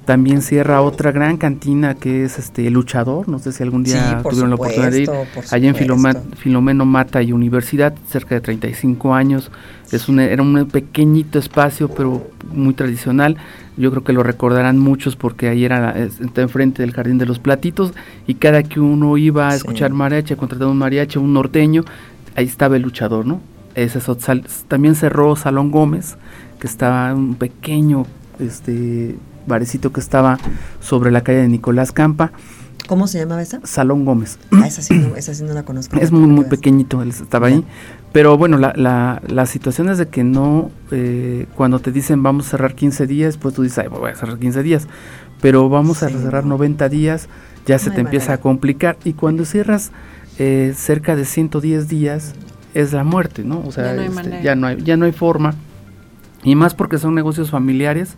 También 0.06 0.40
cierra 0.40 0.80
otra 0.82 1.10
gran 1.10 1.36
cantina 1.36 1.94
que 1.94 2.24
es 2.24 2.38
este 2.38 2.70
Luchador, 2.70 3.28
no 3.28 3.40
sé 3.40 3.50
si 3.50 3.64
algún 3.64 3.82
día 3.82 4.20
Sí, 4.22 4.28
tuvieron 4.30 4.50
la 4.50 4.54
oportunidad 4.54 4.92
de 4.92 5.02
ir, 5.02 5.10
allá 5.50 5.68
en 5.68 5.74
Filoma-. 5.74 6.14
Filomeno 6.36 6.84
Mata 6.86 7.22
y 7.22 7.32
Universidad, 7.32 7.92
cerca 8.08 8.36
de 8.36 8.40
35 8.40 9.14
años. 9.14 9.50
Es 9.90 10.08
un, 10.08 10.20
era 10.20 10.42
un 10.42 10.68
pequeñito 10.70 11.40
espacio, 11.40 11.88
pero 11.88 12.30
muy 12.52 12.72
tradicional. 12.74 13.36
Yo 13.76 13.90
creo 13.90 14.04
que 14.04 14.12
lo 14.12 14.22
recordarán 14.22 14.78
muchos 14.78 15.16
porque 15.16 15.48
ahí 15.48 15.64
era 15.64 15.90
es- 15.98 16.20
está 16.20 16.40
enfrente 16.42 16.82
del 16.82 16.92
Jardín 16.92 17.18
de 17.18 17.26
los 17.26 17.40
Platitos 17.40 17.92
y 18.28 18.34
cada 18.34 18.62
que 18.62 18.78
uno 18.78 19.16
iba 19.18 19.48
a 19.48 19.50
Sí. 19.50 19.56
escuchar 19.58 19.92
mariachi, 19.92 20.34
a 20.34 20.36
contratar 20.36 20.68
un 20.68 20.78
mariachi, 20.78 21.18
un 21.18 21.32
norteño, 21.32 21.84
ahí 22.36 22.46
estaba 22.46 22.76
el 22.76 22.82
luchador, 22.82 23.26
¿no? 23.26 23.40
Ese 23.74 23.98
es 23.98 24.06
también 24.68 24.94
cerró 24.94 25.34
Salón 25.36 25.70
Gómez, 25.72 26.16
que 26.60 26.66
estaba 26.68 27.12
un 27.12 27.34
pequeño 27.34 28.06
este 28.38 29.16
barecito 29.46 29.92
que 29.92 30.00
estaba 30.00 30.38
sobre 30.80 31.10
la 31.10 31.22
calle 31.22 31.38
de 31.42 31.48
Nicolás 31.48 31.92
Campa, 31.92 32.32
¿Cómo 32.88 33.08
se 33.08 33.18
llamaba 33.18 33.42
esa? 33.42 33.58
Salón 33.64 34.04
Gómez. 34.04 34.38
Ah, 34.52 34.64
esa 34.64 34.80
sí 34.80 34.94
no, 34.94 35.16
esa 35.16 35.34
sí 35.34 35.42
no 35.42 35.52
la 35.54 35.64
conozco. 35.64 35.96
Es 35.98 36.12
muy, 36.12 36.28
muy 36.28 36.44
pequeñito, 36.44 37.02
él 37.02 37.08
estaba 37.08 37.48
ahí. 37.48 37.64
Pero 38.12 38.38
bueno, 38.38 38.58
la, 38.58 38.74
la, 38.76 39.20
la 39.26 39.46
situación 39.46 39.88
es 39.88 39.98
de 39.98 40.06
que 40.06 40.22
no, 40.22 40.70
eh, 40.92 41.46
cuando 41.56 41.80
te 41.80 41.90
dicen 41.90 42.22
vamos 42.22 42.46
a 42.46 42.50
cerrar 42.50 42.76
15 42.76 43.08
días, 43.08 43.38
pues 43.38 43.56
tú 43.56 43.62
dices, 43.62 43.78
"Ay, 43.78 43.88
voy 43.88 44.10
a 44.10 44.14
cerrar 44.14 44.38
15 44.38 44.62
días. 44.62 44.86
Pero 45.40 45.68
vamos 45.68 46.04
a 46.04 46.08
Sí, 46.10 46.14
cerrar 46.14 46.44
no. 46.44 46.50
90 46.50 46.88
días, 46.88 47.28
ya 47.66 47.80
se 47.80 47.90
te 47.90 48.00
empieza 48.02 48.26
manera. 48.26 48.34
a 48.34 48.40
complicar. 48.42 48.96
Y 49.02 49.14
cuando 49.14 49.44
cierras 49.44 49.90
eh, 50.38 50.72
cerca 50.76 51.16
de 51.16 51.24
110 51.24 51.88
días, 51.88 52.34
es 52.72 52.92
la 52.92 53.02
muerte, 53.02 53.42
¿no? 53.42 53.64
O 53.66 53.72
sea, 53.72 53.84
Ya 53.86 53.94
no 53.94 54.00
hay 54.02 54.06
este, 54.06 54.14
manera. 54.22 54.42
ya, 54.42 54.54
no 54.54 54.66
hay, 54.68 54.76
ya 54.84 54.96
no 54.96 55.06
hay 55.06 55.12
forma. 55.12 55.54
Y 56.44 56.54
más 56.54 56.74
porque 56.74 56.98
son 56.98 57.16
negocios 57.16 57.50
familiares 57.50 58.14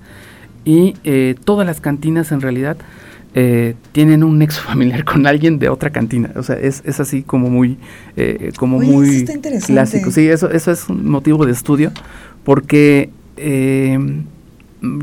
y 0.69 0.95
eh, 1.05 1.35
todas 1.45 1.67
las 1.67 1.81
cantinas 1.81 2.31
en 2.31 2.43
realidad 2.43 2.77
eh, 3.35 3.75
tienen 3.93 4.23
un 4.23 4.39
nexo 4.39 4.61
familiar 4.71 5.03
con 5.05 5.27
alguien 5.27 5.59
de 5.59 5.69
otra 5.71 5.89
cantina. 5.91 6.31
O 6.37 6.43
sea, 6.43 6.57
es, 6.57 6.83
es 6.85 7.01
así 7.01 7.23
como 7.23 7.49
muy, 7.49 7.79
eh, 8.17 8.53
como 8.59 8.77
Oye, 8.79 8.89
eso 8.89 8.97
muy 8.99 9.61
clásico. 9.67 10.11
Sí, 10.11 10.29
eso, 10.29 10.51
eso 10.51 10.71
es 10.71 10.89
un 10.91 11.09
motivo 11.11 11.47
de 11.47 11.53
estudio 11.53 11.91
porque 12.45 13.11
eh, 13.39 13.99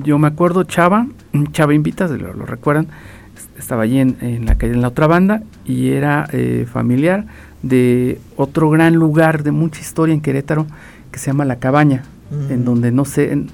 yo 0.03 0.17
me 0.19 0.27
acuerdo 0.27 0.63
Chava, 0.63 1.07
Chava 1.51 1.73
Invita, 1.73 2.07
si 2.07 2.17
lo, 2.17 2.33
lo 2.33 2.45
recuerdan, 2.45 2.87
es- 3.35 3.49
estaba 3.59 3.83
allí 3.83 3.99
en, 3.99 4.17
en 4.21 4.45
la 4.45 4.55
calle 4.55 4.73
en 4.73 4.81
la 4.81 4.89
otra 4.89 5.07
banda 5.07 5.41
y 5.65 5.89
era 5.89 6.27
eh, 6.31 6.65
familiar 6.71 7.25
de 7.63 8.19
otro 8.35 8.69
gran 8.69 8.93
lugar 8.93 9.41
de 9.43 9.51
mucha 9.51 9.81
historia 9.81 10.13
en 10.13 10.21
Querétaro 10.21 10.67
que 11.11 11.17
se 11.19 11.27
llama 11.27 11.45
La 11.45 11.57
Cabaña, 11.57 12.03
en 12.49 12.61
Mm. 12.61 12.65
donde 12.65 12.91
no 12.91 13.05
sé, 13.05 13.31
en- 13.31 13.49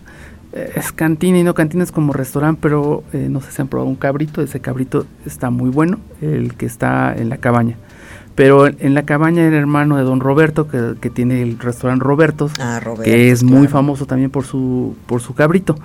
es 0.54 0.92
cantina 0.92 1.40
y 1.40 1.44
no 1.44 1.54
cantina, 1.54 1.84
es 1.84 1.92
como 1.92 2.14
restaurante, 2.14 2.60
pero 2.62 3.04
eh, 3.14 3.28
no 3.30 3.40
sé 3.42 3.52
si 3.52 3.62
han 3.62 3.68
probado 3.68 3.90
un 3.90 3.96
cabrito, 3.96 4.42
ese 4.42 4.60
cabrito 4.60 5.06
está 5.26 5.50
muy 5.50 5.70
bueno, 5.70 6.00
el 6.22 6.56
que 6.56 6.66
está 6.66 7.14
en 7.16 7.30
la 7.30 7.38
cabaña. 7.38 7.78
Pero 8.36 8.66
en, 8.68 8.94
la 8.94 9.04
cabaña 9.04 9.44
era 9.44 9.58
hermano 9.58 9.98
de 9.98 10.04
don 10.04 10.20
Roberto, 10.22 10.68
que, 10.68 10.96
que 11.00 11.10
tiene 11.10 11.42
el 11.42 11.60
restaurante 11.60 12.04
Robertos, 12.04 12.54
Ah, 12.60 12.80
Roberto. 12.80 13.04
que 13.04 13.30
es 13.32 13.44
muy 13.44 13.68
famoso 13.68 14.06
también 14.06 14.30
por 14.32 14.46
su, 14.46 14.96
por 15.06 15.22
su 15.22 15.34
cabrito. 15.36 15.76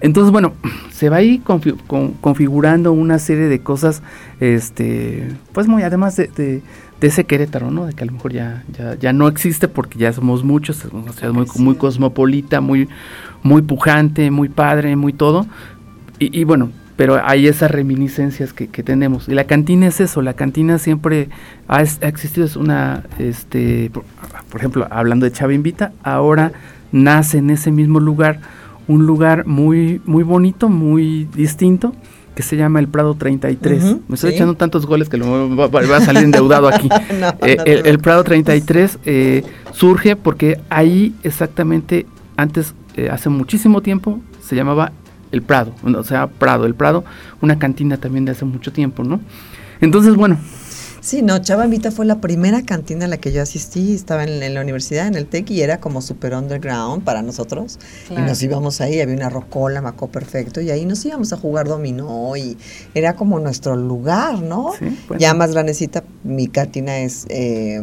Entonces, 0.00 0.30
bueno, 0.30 0.52
se 0.92 1.08
va 1.08 1.16
ahí 1.16 1.42
confi- 1.44 1.76
con- 1.88 2.12
configurando 2.12 2.92
una 2.92 3.18
serie 3.18 3.46
de 3.48 3.60
cosas, 3.60 4.00
este, 4.38 5.28
pues 5.52 5.66
muy, 5.66 5.82
además 5.82 6.14
de, 6.16 6.28
de- 6.28 6.62
de 7.00 7.06
ese 7.06 7.24
Querétaro, 7.24 7.70
¿no? 7.70 7.86
De 7.86 7.92
que 7.92 8.02
a 8.02 8.06
lo 8.06 8.12
mejor 8.12 8.32
ya, 8.32 8.64
ya, 8.76 8.94
ya 8.96 9.12
no 9.12 9.28
existe 9.28 9.68
porque 9.68 9.98
ya 9.98 10.12
somos 10.12 10.44
muchos, 10.44 10.84
es 10.84 10.92
una 10.92 11.12
ciudad 11.12 11.32
muy, 11.32 11.46
muy 11.56 11.74
cosmopolita, 11.76 12.60
muy, 12.60 12.88
muy 13.42 13.62
pujante, 13.62 14.30
muy 14.30 14.48
padre, 14.48 14.96
muy 14.96 15.12
todo. 15.12 15.46
Y, 16.18 16.40
y 16.40 16.44
bueno, 16.44 16.70
pero 16.98 17.24
hay 17.24 17.46
esas 17.46 17.70
reminiscencias 17.70 18.52
que, 18.52 18.66
tenemos. 18.66 19.28
Y 19.28 19.34
la 19.34 19.44
cantina 19.44 19.86
es 19.86 20.00
eso, 20.00 20.20
la 20.20 20.34
cantina 20.34 20.78
siempre 20.78 21.28
ha, 21.68 21.82
existido, 21.82 22.44
es 22.44 22.56
una, 22.56 23.04
este, 23.20 23.92
por, 23.92 24.04
ejemplo, 24.58 24.84
hablando 24.90 25.24
de 25.24 25.30
Chava 25.30 25.54
Invita, 25.54 25.92
ahora 26.02 26.50
nace 26.90 27.38
en 27.38 27.50
ese 27.50 27.70
mismo 27.70 28.00
lugar 28.00 28.40
un 28.88 29.06
lugar 29.06 29.46
muy, 29.46 30.00
muy 30.06 30.24
bonito, 30.24 30.68
muy 30.68 31.28
distinto, 31.36 31.94
que 32.38 32.44
se 32.44 32.56
llama 32.56 32.78
el 32.78 32.86
Prado 32.86 33.16
33. 33.16 33.96
Me 34.06 34.14
estoy 34.14 34.32
echando 34.32 34.54
tantos 34.54 34.86
goles 34.86 35.08
que 35.08 35.16
lo 35.16 35.56
va, 35.56 35.96
a 35.96 36.00
salir 36.00 36.22
endeudado 36.22 36.68
aquí. 36.68 36.88
Eh, 37.40 37.82
el, 37.84 37.98
Prado 37.98 38.22
33 38.22 39.00
eh, 39.04 39.42
surge 39.72 40.14
porque 40.14 40.60
ahí 40.70 41.16
exactamente, 41.24 42.06
antes, 42.36 42.74
eh, 42.94 43.08
hace 43.10 43.28
muchísimo 43.28 43.80
tiempo, 43.80 44.20
se 44.40 44.54
llamaba 44.54 44.92
el 45.32 45.42
Prado, 45.42 45.74
o 45.82 46.04
sea, 46.04 46.28
Prado, 46.28 46.64
el 46.66 46.76
Prado, 46.76 47.04
una 47.40 47.58
cantina 47.58 47.96
también 47.96 48.24
de 48.24 48.32
hace 48.32 48.44
mucho 48.44 48.72
tiempo, 48.72 49.02
¿no? 49.02 49.20
Entonces, 49.80 50.14
bueno. 50.14 50.38
Sí, 51.08 51.22
no, 51.22 51.38
Chava 51.38 51.64
Vita 51.64 51.90
fue 51.90 52.04
la 52.04 52.20
primera 52.20 52.60
cantina 52.60 53.06
a 53.06 53.08
la 53.08 53.16
que 53.16 53.32
yo 53.32 53.40
asistí, 53.40 53.94
estaba 53.94 54.24
en, 54.24 54.52
la 54.52 54.60
universidad, 54.60 55.06
en 55.06 55.14
el 55.14 55.24
TEC, 55.24 55.52
y 55.52 55.62
era 55.62 55.80
como 55.80 56.02
super 56.02 56.34
underground 56.34 57.02
para 57.02 57.22
nosotros. 57.22 57.78
Y 58.10 58.20
nos 58.20 58.42
íbamos 58.42 58.82
ahí, 58.82 59.00
había 59.00 59.14
una 59.14 59.30
rocola, 59.30 59.80
macó 59.80 60.08
perfecto, 60.08 60.60
y 60.60 60.70
ahí 60.70 60.84
nos 60.84 61.02
íbamos 61.06 61.32
a 61.32 61.38
jugar 61.38 61.66
dominó, 61.66 62.36
y 62.36 62.58
era 62.94 63.16
como 63.16 63.40
nuestro 63.40 63.74
lugar, 63.74 64.42
¿no? 64.42 64.72
Ya 65.18 65.32
más 65.32 65.52
grandecita, 65.52 66.04
mi 66.24 66.46
cantina 66.46 66.98
es, 66.98 67.24
eh, 67.30 67.80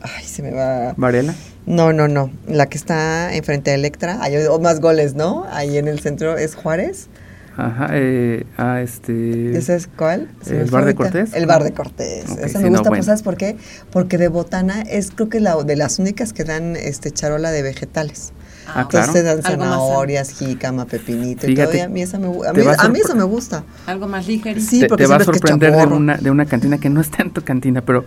ay, 0.00 0.24
se 0.24 0.40
me 0.40 0.52
va... 0.52 0.94
¿Varela? 0.96 1.34
No, 1.66 1.92
no, 1.92 2.08
no. 2.08 2.30
La 2.48 2.70
que 2.70 2.78
está 2.78 3.34
enfrente 3.34 3.70
de 3.70 3.76
Electra, 3.76 4.16
hay 4.22 4.32
más 4.62 4.80
goles, 4.80 5.14
¿no? 5.14 5.44
Ahí 5.50 5.76
en 5.76 5.88
el 5.88 6.00
centro 6.00 6.38
es 6.38 6.54
Juárez. 6.54 7.10
Ajá, 7.56 7.88
eh, 7.92 8.46
ah, 8.56 8.80
este... 8.80 9.56
¿Ese 9.56 9.76
es 9.76 9.86
cuál? 9.86 10.28
¿El 10.46 10.70
Bar 10.70 10.86
de 10.86 10.94
Cortés? 10.94 11.34
El 11.34 11.46
Bar 11.46 11.62
de 11.62 11.72
Cortés. 11.72 12.30
Esa 12.38 12.60
me 12.60 12.70
gusta, 12.70 12.88
pues, 12.88 13.04
¿sabes 13.06 13.22
por 13.22 13.36
qué? 13.36 13.56
Porque 13.90 14.16
de 14.16 14.28
botana 14.28 14.82
es 14.82 15.10
creo 15.10 15.28
que 15.28 15.40
la 15.40 15.62
de 15.62 15.76
las 15.76 15.98
únicas 15.98 16.32
que 16.32 16.44
dan 16.44 16.76
este 16.76 17.10
charola 17.10 17.50
de 17.50 17.62
vegetales. 17.62 18.32
Ah, 18.66 18.82
Entonces 18.82 19.12
te 19.12 19.22
dan 19.22 19.42
zanahorias, 19.42 20.30
jícama, 20.30 20.86
pepinito 20.86 21.46
y 21.46 21.54
todo. 21.54 21.74
Y 21.74 21.80
a 21.80 21.88
mí, 21.88 22.00
esa 22.00 22.18
me, 22.18 22.26
a 22.26 22.52
mí, 22.52 22.62
a 22.78 22.88
mí 22.88 23.00
eso 23.00 23.14
me 23.14 23.24
gusta. 23.24 23.64
Algo 23.86 24.08
más 24.08 24.26
ligero. 24.26 24.60
Sí, 24.60 24.80
te, 24.80 24.86
porque 24.86 25.04
te 25.04 25.10
va 25.10 25.16
a 25.16 25.24
sorprender 25.24 25.76
de 25.76 25.86
una, 25.86 26.16
de 26.16 26.30
una 26.30 26.46
cantina 26.46 26.78
que 26.78 26.88
no 26.88 27.00
es 27.00 27.10
tanto 27.10 27.44
cantina, 27.44 27.82
pero... 27.82 28.04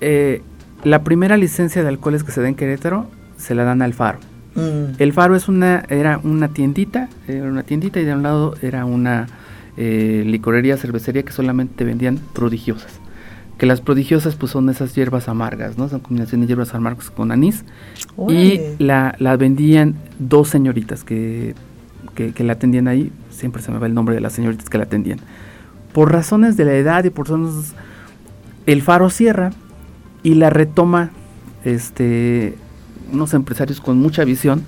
Eh, 0.00 0.42
la 0.84 1.02
primera 1.02 1.36
licencia 1.36 1.82
de 1.82 1.88
alcoholes 1.88 2.22
que 2.22 2.32
se 2.32 2.40
da 2.40 2.48
en 2.48 2.54
Querétaro 2.54 3.10
se 3.38 3.54
la 3.54 3.64
dan 3.64 3.82
al 3.82 3.92
Faro. 3.92 4.18
Mm. 4.56 4.94
El 4.98 5.12
Faro 5.12 5.36
es 5.36 5.48
una, 5.48 5.84
era 5.88 6.18
una 6.22 6.48
tiendita, 6.48 7.08
era 7.28 7.48
una 7.48 7.62
tiendita 7.62 8.00
y 8.00 8.04
de 8.04 8.14
un 8.14 8.22
lado 8.22 8.54
era 8.62 8.84
una 8.84 9.26
eh, 9.76 10.24
licorería, 10.26 10.76
cervecería 10.76 11.22
que 11.22 11.32
solamente 11.32 11.84
vendían 11.84 12.18
prodigiosas. 12.32 12.92
Que 13.58 13.66
las 13.66 13.80
prodigiosas 13.80 14.34
pues 14.34 14.52
son 14.52 14.68
esas 14.68 14.94
hierbas 14.94 15.28
amargas, 15.28 15.78
¿no? 15.78 15.88
Son 15.88 16.00
combinaciones 16.00 16.46
de 16.46 16.52
hierbas 16.52 16.74
amargas 16.74 17.10
con 17.10 17.30
anís. 17.30 17.64
Y 18.28 18.60
la, 18.78 19.14
la, 19.18 19.36
vendían 19.36 19.94
dos 20.18 20.48
señoritas 20.48 21.04
que, 21.04 21.54
que, 22.14 22.44
la 22.44 22.54
atendían 22.54 22.88
ahí. 22.88 23.12
Siempre 23.30 23.62
se 23.62 23.70
me 23.70 23.78
va 23.78 23.86
el 23.86 23.94
nombre 23.94 24.14
de 24.14 24.20
las 24.20 24.34
señoritas 24.34 24.68
que 24.68 24.76
la 24.78 24.84
atendían. 24.84 25.20
Por 25.92 26.12
razones 26.12 26.56
de 26.56 26.64
la 26.64 26.74
edad 26.74 27.04
y 27.04 27.10
por 27.10 27.28
razones... 27.28 27.74
El 28.66 28.82
Faro 28.82 29.10
cierra 29.10 29.52
y 30.22 30.34
la 30.34 30.50
retoma 30.50 31.10
este, 31.64 32.56
unos 33.12 33.34
empresarios 33.34 33.80
con 33.80 33.98
mucha 33.98 34.24
visión, 34.24 34.62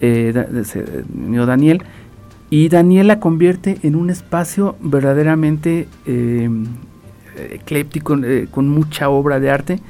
eh, 0.00 0.32
Daniel, 1.46 1.82
y 2.50 2.68
Daniel 2.68 3.06
la 3.06 3.20
convierte 3.20 3.78
en 3.82 3.94
un 3.94 4.10
espacio 4.10 4.76
verdaderamente 4.80 5.86
em, 6.06 6.66
ecléptico, 7.36 8.16
eh, 8.16 8.48
con 8.50 8.68
mucha 8.68 9.08
obra 9.08 9.38
de 9.38 9.50
arte, 9.50 9.80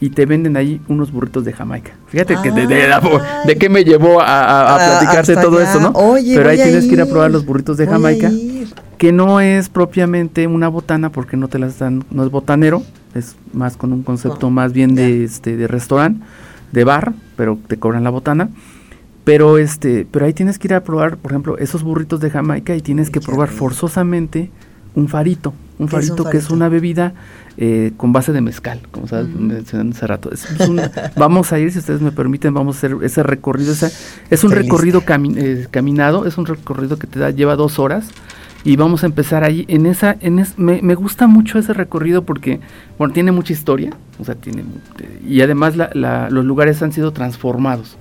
y 0.00 0.10
te 0.10 0.26
venden 0.26 0.56
ahí 0.56 0.80
unos 0.88 1.10
burritos 1.12 1.44
de 1.44 1.52
Jamaica. 1.52 1.92
Fíjate 2.06 2.36
que 2.42 2.52
de, 2.52 2.66
de, 2.66 3.56
qué 3.56 3.68
me 3.68 3.84
llevó 3.84 4.20
a, 4.20 4.74
a, 4.74 4.98
platicarte 5.00 5.34
todo 5.34 5.60
esto, 5.60 5.80
¿no? 5.80 5.92
Pero 5.92 6.48
ahí 6.48 6.56
tienes 6.56 6.86
que 6.86 6.92
ir 6.92 7.00
a 7.00 7.06
probar 7.06 7.30
los 7.30 7.44
burritos 7.44 7.76
de 7.76 7.86
Jamaica, 7.86 8.30
que 8.96 9.12
no 9.12 9.40
es 9.40 9.68
propiamente 9.68 10.46
una 10.46 10.68
botana 10.68 11.10
porque 11.10 11.36
no 11.36 11.48
te 11.48 11.58
las 11.58 11.78
dan, 11.78 12.04
no 12.10 12.24
es 12.24 12.30
botanero, 12.30 12.82
es 13.14 13.36
más 13.52 13.76
con 13.76 13.92
un 13.92 14.02
concepto 14.02 14.50
más 14.50 14.72
bien 14.72 14.94
de 14.94 15.24
este 15.24 15.56
de 15.56 15.66
restaurante, 15.66 16.24
de 16.72 16.84
bar, 16.84 17.12
pero 17.36 17.58
te 17.66 17.78
cobran 17.78 18.04
la 18.04 18.10
botana. 18.10 18.50
Pero 19.24 19.58
este, 19.58 20.06
pero 20.10 20.24
ahí 20.24 20.32
tienes 20.32 20.58
que 20.58 20.68
ir 20.68 20.74
a 20.74 20.82
probar, 20.82 21.18
por 21.18 21.32
ejemplo, 21.32 21.58
esos 21.58 21.82
burritos 21.82 22.20
de 22.20 22.30
Jamaica 22.30 22.74
y 22.74 22.80
tienes 22.80 23.10
que 23.10 23.20
probar 23.20 23.50
forzosamente 23.50 24.50
un 24.94 25.08
farito, 25.08 25.52
un 25.78 25.88
farito, 25.88 26.24
que 26.24 26.38
es 26.38 26.48
una 26.50 26.68
bebida 26.68 27.12
eh, 27.58 27.92
con 27.96 28.12
base 28.12 28.32
de 28.32 28.40
mezcal, 28.40 28.80
como 28.90 29.06
sabes, 29.06 29.28
hace 29.74 30.06
rato. 30.06 30.30
vamos 31.16 31.52
a 31.52 31.58
ir, 31.58 31.72
si 31.72 31.78
ustedes 31.78 32.00
me 32.00 32.10
permiten, 32.10 32.54
vamos 32.54 32.76
a 32.76 32.78
hacer 32.78 32.96
ese 33.02 33.22
recorrido. 33.22 33.74
es 34.30 34.44
un 34.44 34.50
recorrido 34.50 35.02
eh, 35.36 35.66
caminado, 35.70 36.24
es 36.24 36.38
un 36.38 36.46
recorrido 36.46 36.98
que 36.98 37.06
te 37.06 37.18
da, 37.18 37.30
lleva 37.30 37.54
dos 37.54 37.78
horas 37.78 38.08
y 38.64 38.76
vamos 38.76 39.02
a 39.02 39.06
empezar 39.06 39.44
ahí 39.44 39.64
en 39.68 39.86
esa 39.86 40.16
en 40.20 40.44
me, 40.56 40.82
me, 40.82 40.94
gusta 40.94 41.26
mucho 41.26 41.58
ese 41.58 41.72
recorrido 41.72 42.22
porque 42.22 42.60
bueno 42.98 43.14
tiene 43.14 43.32
mucha 43.32 43.52
historia 43.52 43.92
o 44.18 44.24
sea 44.24 44.34
tiene 44.34 44.64
y 45.26 45.40
además 45.40 45.74
los 45.76 46.44
lugares 46.44 46.82
han 46.82 46.92
sido 46.92 47.12
transformados 47.12 47.96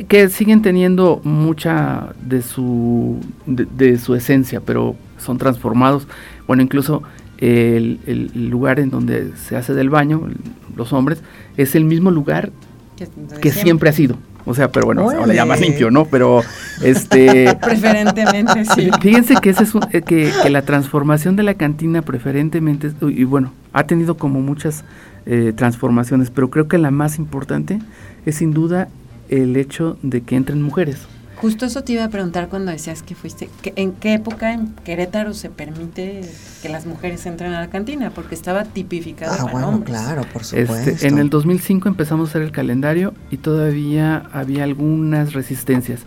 que, 0.00 0.28
siguen 0.28 0.62
teniendo 0.62 1.20
mucha 1.24 2.14
de 2.24 2.42
su 2.42 3.18
de, 3.46 3.98
su 3.98 4.14
esencia 4.14 4.60
pero 4.60 4.96
son 5.18 5.38
transformados. 5.38 6.06
Bueno 6.46 6.62
incluso 6.62 7.02
el, 7.38 8.00
el, 8.06 8.48
lugar 8.50 8.80
en 8.80 8.90
donde 8.90 9.32
se 9.36 9.56
hace 9.56 9.74
del 9.74 9.90
baño 9.90 10.28
los 10.76 10.92
hombres 10.92 11.22
es 11.56 11.74
el 11.74 11.84
mismo 11.84 12.10
lugar 12.10 12.52
que 13.40 13.50
siempre 13.50 13.90
ha 13.90 13.92
sido 13.92 14.16
o 14.44 14.54
sea, 14.54 14.70
pero 14.70 14.86
bueno, 14.86 15.08
ahora 15.08 15.34
ya 15.34 15.44
más 15.44 15.60
limpio, 15.60 15.90
¿no? 15.90 16.04
Pero 16.04 16.42
este 16.82 17.56
preferentemente 17.62 18.64
sí. 18.64 18.90
Fíjense 19.00 19.34
que 19.36 19.50
ese 19.50 19.64
es 19.64 19.72
eh, 19.92 20.02
que, 20.02 20.50
la 20.50 20.62
transformación 20.62 21.36
de 21.36 21.42
la 21.42 21.54
cantina 21.54 22.02
preferentemente 22.02 22.92
y 23.02 23.24
bueno, 23.24 23.52
ha 23.72 23.84
tenido 23.84 24.16
como 24.16 24.40
muchas 24.40 24.84
eh, 25.26 25.52
transformaciones, 25.54 26.30
pero 26.30 26.50
creo 26.50 26.68
que 26.68 26.78
la 26.78 26.90
más 26.90 27.18
importante 27.18 27.78
es 28.26 28.36
sin 28.36 28.52
duda 28.52 28.88
el 29.28 29.56
hecho 29.56 29.96
de 30.02 30.22
que 30.22 30.36
entren 30.36 30.62
mujeres. 30.62 31.06
Justo 31.42 31.66
eso 31.66 31.82
te 31.82 31.94
iba 31.94 32.04
a 32.04 32.08
preguntar 32.08 32.48
cuando 32.48 32.70
decías 32.70 33.02
que 33.02 33.16
fuiste, 33.16 33.50
¿en 33.74 33.94
qué 33.94 34.14
época 34.14 34.52
en 34.52 34.68
Querétaro 34.84 35.34
se 35.34 35.50
permite 35.50 36.20
que 36.62 36.68
las 36.68 36.86
mujeres 36.86 37.26
entren 37.26 37.52
a 37.52 37.58
la 37.58 37.68
cantina? 37.68 38.10
Porque 38.10 38.36
estaba 38.36 38.62
tipificado 38.62 39.32
ah, 39.32 39.50
para 39.50 39.66
bueno, 39.66 39.82
claro, 39.82 40.22
por 40.32 40.42
este, 40.42 40.64
supuesto. 40.64 41.04
en 41.04 41.18
el 41.18 41.30
2005 41.30 41.88
empezamos 41.88 42.28
a 42.28 42.30
hacer 42.30 42.42
el 42.42 42.52
calendario 42.52 43.12
y 43.32 43.38
todavía 43.38 44.22
había 44.32 44.62
algunas 44.62 45.32
resistencias. 45.32 46.02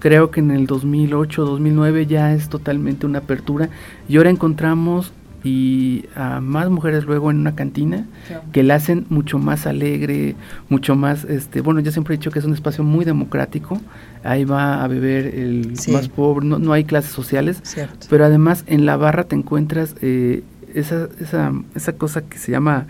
Creo 0.00 0.30
que 0.30 0.40
en 0.40 0.50
el 0.50 0.66
2008, 0.66 1.46
2009 1.46 2.04
ya 2.04 2.34
es 2.34 2.50
totalmente 2.50 3.06
una 3.06 3.20
apertura 3.20 3.70
y 4.06 4.18
ahora 4.18 4.28
encontramos 4.28 5.14
y 5.44 6.06
a 6.16 6.40
más 6.40 6.70
mujeres 6.70 7.04
luego 7.04 7.30
en 7.30 7.38
una 7.38 7.54
cantina 7.54 8.06
que 8.50 8.62
la 8.62 8.76
hacen 8.76 9.04
mucho 9.10 9.38
más 9.38 9.66
alegre, 9.66 10.34
mucho 10.70 10.96
más, 10.96 11.24
este, 11.24 11.60
bueno, 11.60 11.80
yo 11.80 11.92
siempre 11.92 12.14
he 12.14 12.18
dicho 12.18 12.30
que 12.30 12.38
es 12.38 12.46
un 12.46 12.54
espacio 12.54 12.82
muy 12.82 13.04
democrático, 13.04 13.78
ahí 14.24 14.46
va 14.46 14.82
a 14.82 14.88
beber 14.88 15.26
el 15.26 15.74
más 15.92 16.08
pobre, 16.08 16.46
no, 16.46 16.58
no, 16.58 16.72
hay 16.72 16.84
clases 16.84 17.12
sociales, 17.12 17.62
pero 18.08 18.24
además 18.24 18.64
en 18.66 18.86
la 18.86 18.96
barra 18.96 19.24
te 19.24 19.36
encuentras 19.36 19.94
eh, 20.00 20.42
esa, 20.72 21.08
esa, 21.20 21.52
esa 21.74 21.92
cosa 21.92 22.22
que 22.22 22.38
se 22.38 22.50
llama 22.50 22.86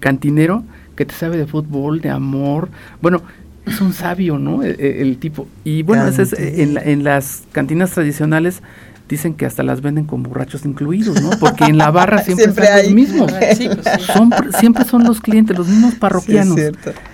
cantinero, 0.00 0.64
que 0.96 1.04
te 1.04 1.14
sabe 1.14 1.36
de 1.36 1.46
fútbol, 1.46 2.00
de 2.00 2.08
amor, 2.08 2.70
bueno, 3.02 3.20
es 3.66 3.80
un 3.82 3.92
sabio, 3.92 4.38
¿no? 4.38 4.62
E, 4.62 4.70
e, 4.70 5.02
el, 5.02 5.18
tipo. 5.18 5.48
Y 5.64 5.82
bueno, 5.82 6.06
es, 6.06 6.32
en, 6.32 6.78
en 6.78 7.04
las 7.04 7.42
cantinas 7.52 7.90
tradicionales 7.90 8.62
dicen 9.08 9.34
que 9.34 9.46
hasta 9.46 9.62
las 9.62 9.80
venden 9.80 10.04
con 10.04 10.22
borrachos 10.22 10.64
incluidos, 10.64 11.22
¿no? 11.22 11.30
Porque 11.38 11.64
en 11.64 11.78
la 11.78 11.90
barra 11.90 12.18
siempre, 12.22 12.46
están 12.46 12.82
los 12.84 12.92
mismos. 12.92 13.32
Pues 13.32 13.58
son, 14.12 14.30
siempre 14.58 14.84
son 14.84 15.04
los 15.04 15.20
clientes, 15.20 15.56
los 15.56 15.68
mismos 15.68 15.94
parroquianos. 15.94 16.58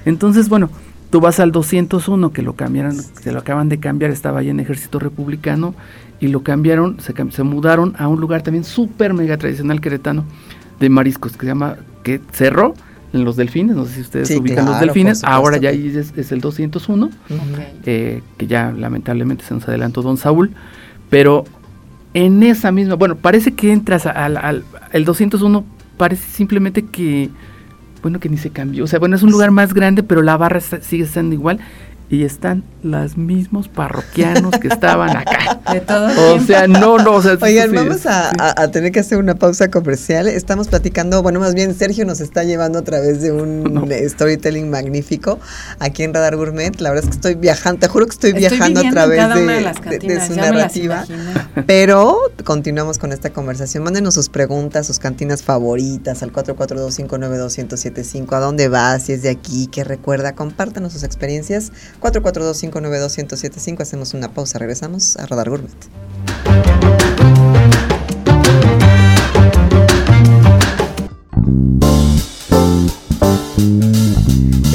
Entonces, 0.04 0.48
bueno, 0.48 0.70
tú 1.10 1.20
vas 1.20 1.40
al 1.40 1.52
201 1.52 2.32
que 2.32 2.42
lo 2.42 2.54
cambiaron, 2.54 2.96
que 3.22 3.32
lo 3.32 3.40
acaban 3.40 3.68
de 3.68 3.78
cambiar, 3.78 4.10
estaba 4.10 4.40
ahí 4.40 4.48
en 4.48 4.60
Ejército 4.60 4.98
Republicano 4.98 5.74
y 6.20 6.28
lo 6.28 6.42
cambiaron, 6.42 6.98
se, 7.00 7.14
se 7.30 7.42
mudaron 7.42 7.94
a 7.98 8.08
un 8.08 8.20
lugar 8.20 8.42
también 8.42 8.64
súper 8.64 9.12
mega 9.12 9.36
tradicional 9.36 9.80
queretano 9.80 10.24
de 10.80 10.88
mariscos 10.88 11.32
que 11.32 11.40
se 11.40 11.46
llama, 11.46 11.76
que 12.02 12.20
cerró 12.32 12.74
en 13.12 13.24
los 13.24 13.36
delfines, 13.36 13.76
no 13.76 13.84
sé 13.84 13.94
si 13.94 14.00
ustedes 14.00 14.30
ubican 14.30 14.64
los 14.64 14.80
delfines, 14.80 15.22
ahora 15.22 15.58
ya 15.58 15.68
ahí 15.68 15.94
es, 15.94 16.32
el 16.32 16.40
201, 16.40 17.10
eh, 17.84 18.22
que 18.38 18.46
ya 18.46 18.72
lamentablemente 18.72 19.44
se 19.44 19.52
nos 19.52 19.68
adelantó 19.68 20.00
don 20.00 20.16
Saúl, 20.16 20.52
pero 21.10 21.44
en 22.14 22.42
esa 22.42 22.72
misma, 22.72 22.94
bueno, 22.94 23.16
parece 23.16 23.52
que 23.52 23.72
entras 23.72 24.06
al, 24.06 24.36
al 24.36 24.64
el 24.92 25.04
201, 25.04 25.64
parece 25.96 26.28
simplemente 26.30 26.84
que, 26.84 27.30
bueno, 28.02 28.20
que 28.20 28.28
ni 28.28 28.36
se 28.36 28.50
cambió. 28.50 28.84
O 28.84 28.86
sea, 28.86 28.98
bueno, 28.98 29.16
es 29.16 29.22
un 29.22 29.30
lugar 29.30 29.50
más 29.50 29.72
grande, 29.72 30.02
pero 30.02 30.22
la 30.22 30.36
barra 30.36 30.60
sigue 30.60 31.04
estando 31.04 31.34
igual. 31.34 31.60
Y 32.10 32.24
están 32.24 32.62
los 32.82 33.16
mismos 33.16 33.68
parroquianos 33.68 34.58
que 34.58 34.68
estaban 34.68 35.16
acá. 35.16 35.60
De 35.72 35.80
todo 35.80 36.34
O 36.34 36.40
sea, 36.40 36.66
no, 36.66 36.98
no, 36.98 37.12
o 37.12 37.22
sea, 37.22 37.38
Oigan, 37.40 37.70
sí, 37.70 37.76
vamos 37.76 38.04
a, 38.06 38.30
sí. 38.30 38.36
a- 38.38 38.60
a 38.62 38.68
tener 38.70 38.92
que 38.92 39.00
hacer 39.00 39.16
una 39.18 39.36
pausa 39.36 39.70
comercial. 39.70 40.26
Estamos 40.28 40.68
platicando, 40.68 41.22
bueno, 41.22 41.40
más 41.40 41.54
bien 41.54 41.74
Sergio 41.74 42.04
nos 42.04 42.20
está 42.20 42.44
llevando 42.44 42.80
a 42.80 42.82
través 42.82 43.22
de 43.22 43.32
un 43.32 43.62
No. 43.72 43.86
storytelling 44.08 44.68
magnífico 44.68 45.38
aquí 45.78 46.02
en 46.02 46.12
Radar 46.12 46.36
Gourmet. 46.36 46.78
La 46.80 46.90
verdad 46.90 47.04
es 47.04 47.10
que 47.10 47.16
estoy 47.16 47.34
viajando, 47.36 47.80
te 47.80 47.88
juro 47.88 48.04
que 48.06 48.12
estoy, 48.12 48.30
Estoy 48.30 48.48
viajando 48.48 48.80
a 48.80 48.90
través 48.90 49.34
de, 49.34 49.42
una 49.42 49.52
de 49.54 49.60
las 49.62 49.80
de- 49.80 49.98
de 49.98 50.26
su 50.26 50.34
ya 50.34 50.42
narrativa. 50.50 51.04
Pero 51.66 52.18
continuamos 52.44 52.98
con 52.98 53.12
esta 53.12 53.30
conversación. 53.30 53.84
Mándenos 53.84 54.14
sus 54.14 54.28
preguntas, 54.28 54.86
sus 54.86 54.98
cantinas 54.98 55.42
favoritas 55.42 56.22
al 56.22 56.32
442-592-1075. 56.32 58.32
¿A 58.36 58.40
dónde 58.40 58.68
vas? 58.68 59.04
Si 59.04 59.12
es 59.12 59.22
de 59.22 59.30
aquí, 59.30 59.68
¿qué 59.68 59.84
recuerda? 59.84 60.34
Compártanos 60.34 60.92
sus 60.92 61.02
experiencias. 61.04 61.72
442-592-1075. 62.02 63.80
Hacemos 63.80 64.14
una 64.14 64.32
pausa. 64.34 64.58
Regresamos 64.58 65.16
a 65.16 65.26
Radar 65.26 65.48
Gourmet. 65.48 65.70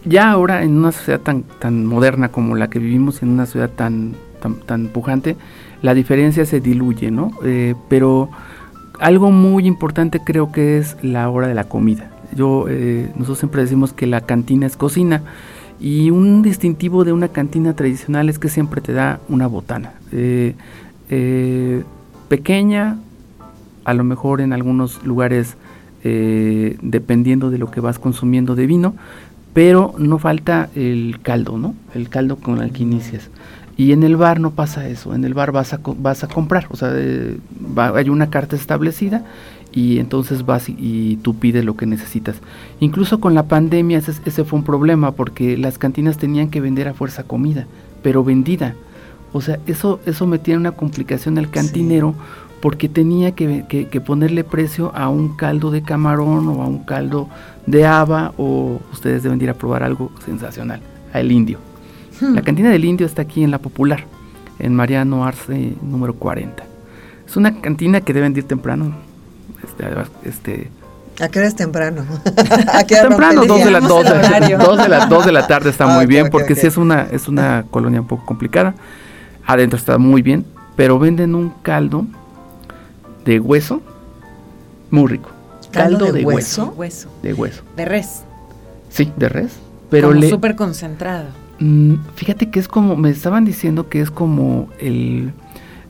ya 0.04 0.30
ahora 0.30 0.62
en 0.62 0.78
una 0.78 0.92
sociedad 0.92 1.22
tan, 1.22 1.42
tan 1.42 1.88
moderna 1.88 2.30
como 2.30 2.56
la 2.56 2.70
que 2.70 2.78
vivimos, 2.78 3.24
en 3.24 3.30
una 3.30 3.48
ciudad 3.48 3.72
tan, 3.72 4.16
tan, 4.40 4.60
tan 4.60 4.88
pujante, 4.90 5.36
la 5.82 5.96
diferencia 5.96 6.46
se 6.46 6.60
diluye, 6.60 7.10
¿no? 7.10 7.32
Eh, 7.44 7.74
pero 7.90 8.30
algo 9.00 9.32
muy 9.32 9.66
importante 9.66 10.20
creo 10.24 10.52
que 10.52 10.78
es 10.78 10.98
la 11.02 11.28
hora 11.30 11.48
de 11.48 11.56
la 11.56 11.64
comida. 11.64 12.12
Yo, 12.36 12.66
eh, 12.70 13.10
nosotros 13.16 13.40
siempre 13.40 13.62
decimos 13.62 13.94
que 13.94 14.08
la 14.08 14.22
cantina 14.22 14.66
es 14.68 14.76
cocina 14.78 15.24
y 15.80 16.10
un 16.10 16.42
distintivo 16.42 17.04
de 17.04 17.14
una 17.14 17.30
cantina 17.30 17.74
tradicional 17.76 18.30
es 18.30 18.40
que 18.40 18.50
siempre 18.50 18.82
te 18.82 18.94
da 18.94 19.20
una 19.30 19.48
botana. 19.48 19.94
Eh, 20.12 20.56
eh, 21.10 21.84
pequeña, 22.28 22.98
a 23.84 23.94
lo 23.94 24.04
mejor 24.04 24.42
en 24.42 24.54
algunos 24.54 25.04
lugares 25.06 25.56
eh, 26.04 26.78
dependiendo 26.82 27.50
de 27.50 27.58
lo 27.58 27.72
que 27.72 27.80
vas 27.82 28.00
consumiendo 28.00 28.56
de 28.56 28.68
vino, 28.68 28.96
pero 29.54 29.96
no 29.98 30.20
falta 30.20 30.70
el 30.76 31.20
caldo, 31.22 31.58
¿no? 31.58 31.74
El 31.94 32.10
caldo 32.10 32.36
con 32.38 32.62
el 32.62 32.72
que 32.72 32.84
inicias. 32.84 33.30
Y 33.78 33.92
en 33.92 34.04
el 34.04 34.16
bar 34.16 34.40
no 34.40 34.52
pasa 34.52 34.88
eso, 34.88 35.14
en 35.16 35.26
el 35.26 35.34
bar 35.34 35.52
vas 35.52 35.74
a, 35.74 35.80
vas 35.98 36.24
a 36.24 36.28
comprar, 36.28 36.68
o 36.70 36.76
sea, 36.78 36.92
eh, 36.94 37.38
va- 37.78 37.98
hay 37.98 38.10
una 38.10 38.30
carta 38.30 38.56
establecida 38.56 39.24
y 39.76 40.00
entonces 40.00 40.46
vas 40.46 40.70
y, 40.70 40.76
y 40.80 41.18
tú 41.18 41.36
pides 41.36 41.64
lo 41.66 41.76
que 41.76 41.86
necesitas. 41.86 42.38
Incluso 42.80 43.20
con 43.20 43.36
la 43.36 43.44
pandemia 43.44 43.98
ese, 44.00 44.14
ese 44.26 44.44
fue 44.46 44.58
un 44.60 44.66
problema 44.66 45.12
porque 45.12 45.58
las 45.58 45.78
cantinas 45.78 46.18
tenían 46.18 46.50
que 46.50 46.62
vender 46.62 46.88
a 46.88 46.94
fuerza 46.94 47.24
comida, 47.24 47.68
pero 48.02 48.24
vendida. 48.24 48.74
O 49.34 49.42
sea, 49.42 49.60
eso, 49.68 50.00
eso 50.06 50.26
metía 50.26 50.56
una 50.58 50.72
complicación 50.72 51.38
al 51.38 51.50
cantinero 51.52 52.16
porque 52.62 52.88
tenía 52.88 53.34
que, 53.34 53.66
que- 53.68 53.88
que 53.90 54.02
ponerle 54.02 54.44
precio 54.46 54.92
a 54.96 55.10
un 55.10 55.36
caldo 55.36 55.70
de 55.72 55.82
camarón 55.84 56.48
o 56.48 56.64
a 56.64 56.68
un 56.68 56.80
caldo 56.80 57.28
de 57.68 57.86
haba 57.86 58.34
o 58.38 58.80
ustedes 58.94 59.24
deben 59.24 59.38
de 59.40 59.46
ir 59.46 59.50
a 59.52 59.56
probar 59.56 59.84
algo 59.84 60.10
sensacional, 60.26 60.80
al 61.14 61.32
indio. 61.32 61.60
La 62.22 62.42
cantina 62.44 62.70
del 62.70 62.86
indio 62.86 63.06
está 63.06 63.24
aquí 63.24 63.44
en 63.44 63.52
la 63.52 63.60
Popular, 63.60 64.06
en 64.58 64.74
Mariano 64.74 65.26
Arce 65.26 65.74
número 65.82 66.14
40. 66.16 66.64
Es 67.28 67.36
una 67.36 67.60
cantina 67.60 68.00
que 68.00 68.14
deben 68.14 68.34
de 68.34 68.40
ir 68.40 68.48
temprano. 68.48 68.94
Este, 69.66 69.86
este, 70.30 70.72
¿A 71.22 71.30
qué 71.30 71.40
hora 71.40 71.48
es 71.48 71.56
temprano? 71.56 72.04
¿A 72.74 72.84
qué 72.84 72.96
hora 72.96 73.10
temprano, 73.10 73.46
dos 73.46 73.64
de, 73.64 73.72
la, 73.72 73.80
dos, 73.80 74.04
de, 74.04 74.10
dos 74.58 74.78
de 74.78 74.90
la- 74.90 75.06
dos 75.08 75.26
de 75.26 75.32
la 75.32 75.48
tarde 75.48 75.70
está 75.70 75.86
Ah, 75.86 75.96
muy 75.96 76.06
bien, 76.06 76.30
porque 76.30 76.54
ok. 76.54 76.60
sí 76.60 76.68
es 76.68 76.78
una, 76.78 77.04
es 77.04 77.28
una 77.28 77.64
colonia 77.72 78.02
un 78.02 78.08
poco 78.08 78.26
complicada. 78.26 78.76
Adentro 79.46 79.78
está 79.78 79.98
muy 79.98 80.22
bien, 80.22 80.46
pero 80.76 81.00
venden 81.00 81.36
un 81.36 81.52
caldo 81.62 82.06
de 83.24 83.40
hueso 83.40 83.82
muy 84.92 85.08
rico. 85.08 85.30
¿Caldo 85.72 86.06
de 86.06 86.20
de, 86.20 86.26
hueso? 86.26 86.74
De 87.22 87.34
hueso. 87.34 87.64
De 87.76 87.86
res. 87.86 88.24
Sí, 88.90 89.12
de 89.18 89.30
res. 89.30 89.52
Pero 89.90 90.08
como 90.10 90.20
le, 90.22 90.30
súper 90.30 90.56
concentrado. 90.56 91.26
Mm, 91.60 91.96
fíjate 92.16 92.50
que 92.50 92.60
es 92.60 92.68
como, 92.68 92.96
me 92.96 93.10
estaban 93.10 93.46
diciendo 93.46 93.90
que 93.90 94.02
es 94.02 94.10
como 94.12 94.70
el 94.80 95.32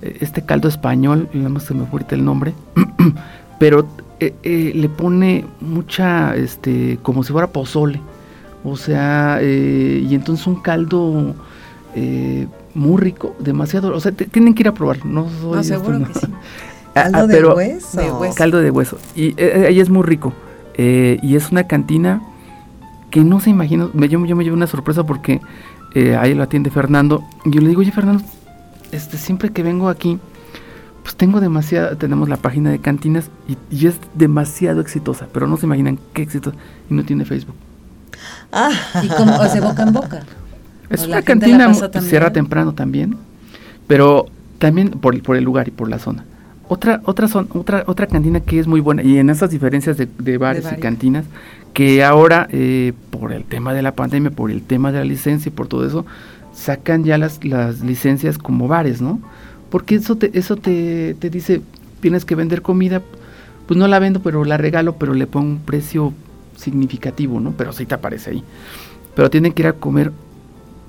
este 0.02 0.44
caldo 0.46 0.68
español, 0.68 1.30
más 1.34 1.64
se 1.64 1.74
me 1.74 1.82
fue 1.86 1.94
ahorita 2.00 2.16
el 2.16 2.26
nombre, 2.26 2.54
pero 3.60 3.86
eh, 4.20 4.34
eh, 4.44 4.72
le 4.76 4.89
pone 4.89 5.46
mucha, 5.62 6.36
este, 6.36 6.98
como 7.02 7.24
si 7.24 7.32
fuera 7.32 7.48
pozole, 7.48 8.02
o 8.63 8.76
sea, 8.78 9.39
eh, 9.41 10.06
y 10.10 10.15
entonces 10.15 10.46
un 10.48 10.56
caldo 10.62 11.36
eh, 11.96 12.48
muy 12.74 13.00
rico, 13.02 13.36
demasiado, 13.39 13.94
o 13.96 14.00
sea, 14.00 14.12
te- 14.12 14.26
tienen 14.26 14.54
que 14.54 14.63
ir 14.63 14.68
a 14.68 14.74
probar, 14.74 15.06
no 15.06 15.30
soy 15.41 15.52
No, 15.52 15.60
este, 15.60 15.76
seguro 15.76 16.00
no. 16.00 16.08
que 16.08 16.13
sí. 16.20 16.28
¿Caldo 16.94 17.18
ah, 17.20 17.28
de 17.28 17.34
pero- 17.36 17.56
hueso? 17.56 18.02
de 18.02 18.12
hueso. 18.12 18.36
caldo 18.36 18.62
de 18.62 18.72
hueso. 18.72 18.98
Y 19.15 19.28
eh, 19.30 19.36
eh, 19.38 19.65
ahí 19.68 19.80
es 19.82 19.89
muy 19.89 20.04
rico. 20.04 20.32
Eh, 20.78 21.20
y 21.22 21.36
es 21.36 21.52
una 21.52 21.65
cantina 21.68 22.22
que 23.12 23.22
no 23.22 23.39
se 23.41 23.50
imagina. 23.50 23.89
Me, 23.94 24.08
yo, 24.08 24.26
yo 24.26 24.36
me 24.38 24.44
llevé 24.46 24.56
una 24.56 24.68
sorpresa 24.68 25.04
porque 25.06 25.41
eh, 25.94 26.15
ahí 26.15 26.34
lo 26.34 26.44
atiende 26.44 26.70
Fernando. 26.70 27.22
Y 27.44 27.52
yo 27.52 27.60
le 27.62 27.68
digo, 27.68 27.82
oye 27.82 27.91
Fernando, 27.91 28.24
este, 28.94 29.18
siempre 29.18 29.50
que 29.52 29.62
vengo 29.62 29.89
aquí, 29.89 30.20
pues 31.06 31.15
tengo 31.15 31.39
demasiada, 31.39 31.96
tenemos 31.96 32.30
la 32.30 32.38
página 32.38 32.72
de 32.72 32.80
cantinas 32.80 33.30
y, 33.48 33.58
y 33.70 33.88
es 33.88 33.96
demasiado 34.15 34.82
exitosa, 34.82 35.28
pero 35.32 35.48
no 35.48 35.56
se 35.56 35.68
imaginan 35.68 36.00
qué 36.13 36.24
exitosa. 36.24 36.58
Y 36.89 36.96
no 36.96 37.06
tiene 37.06 37.26
Facebook. 37.26 37.56
Ah, 38.52 38.72
Y 39.04 39.08
como, 39.10 39.36
o 39.38 39.48
sea, 39.48 39.62
boca 39.62 39.84
en 39.84 39.94
boca. 39.94 40.24
Es 40.89 41.04
O 41.04 41.08
una 41.08 41.22
cantina, 41.24 41.74
cierra 42.02 42.32
temprano 42.34 42.74
también, 42.74 43.18
pero 43.88 44.28
también 44.60 44.89
por, 44.91 45.20
por 45.24 45.36
el 45.36 45.44
lugar 45.44 45.68
y 45.68 45.72
por 45.72 45.89
la 45.89 45.98
zona. 46.00 46.26
Otra, 46.68 47.02
otra, 47.06 47.28
zon- 47.28 47.48
otra, 47.54 47.84
otra 47.88 48.08
cantina 48.08 48.39
que 48.39 48.60
es 48.60 48.68
muy 48.68 48.82
buena, 48.82 49.04
y 49.04 49.18
en 49.18 49.30
esas 49.32 49.50
diferencias 49.52 49.98
de, 49.98 50.08
de 50.20 50.38
bares 50.38 50.65
y 50.72 50.76
cantinas, 50.78 51.26
que 51.74 52.04
ahora, 52.04 52.48
eh, 52.52 52.94
por 53.12 53.34
el 53.34 53.44
tema 53.46 53.74
de 53.74 53.82
la 53.84 53.94
pandemia, 53.94 54.32
por 54.32 54.52
el 54.52 54.63
tema 54.63 54.91
de 54.91 55.00
la 55.00 55.06
licencia 55.06 55.50
y 55.50 55.54
por 55.54 55.68
todo 55.68 55.86
eso, 55.88 56.06
sacan 56.54 57.04
ya 57.04 57.18
las, 57.18 57.44
las 57.44 57.82
licencias 57.82 58.38
como 58.38 58.68
bares, 58.68 59.02
¿no? 59.02 59.20
Porque 59.76 59.96
eso 59.96 60.16
te, 60.16 60.32
eso 60.40 60.56
te, 60.56 61.16
te 61.16 61.30
dice, 61.30 61.62
tienes 62.00 62.24
que 62.24 62.34
vender 62.34 62.62
comida, 62.62 63.02
pues 63.68 63.78
no 63.78 63.90
la 63.90 64.00
vendo, 64.00 64.22
pero 64.22 64.46
la 64.46 64.56
regalo, 64.56 64.96
pero 64.96 65.14
le 65.14 65.28
pongo 65.28 65.50
un 65.50 65.60
precio 65.60 66.14
significativo, 66.56 67.42
¿no? 67.42 67.52
Pero 67.58 67.74
sí 67.74 67.86
te 67.86 67.94
aparece 67.94 68.30
ahí. 68.30 68.44
Pero 69.18 69.30
tienen 69.30 69.52
que 69.52 69.64
ir 69.64 69.68
a 69.68 69.74
comer 69.74 70.14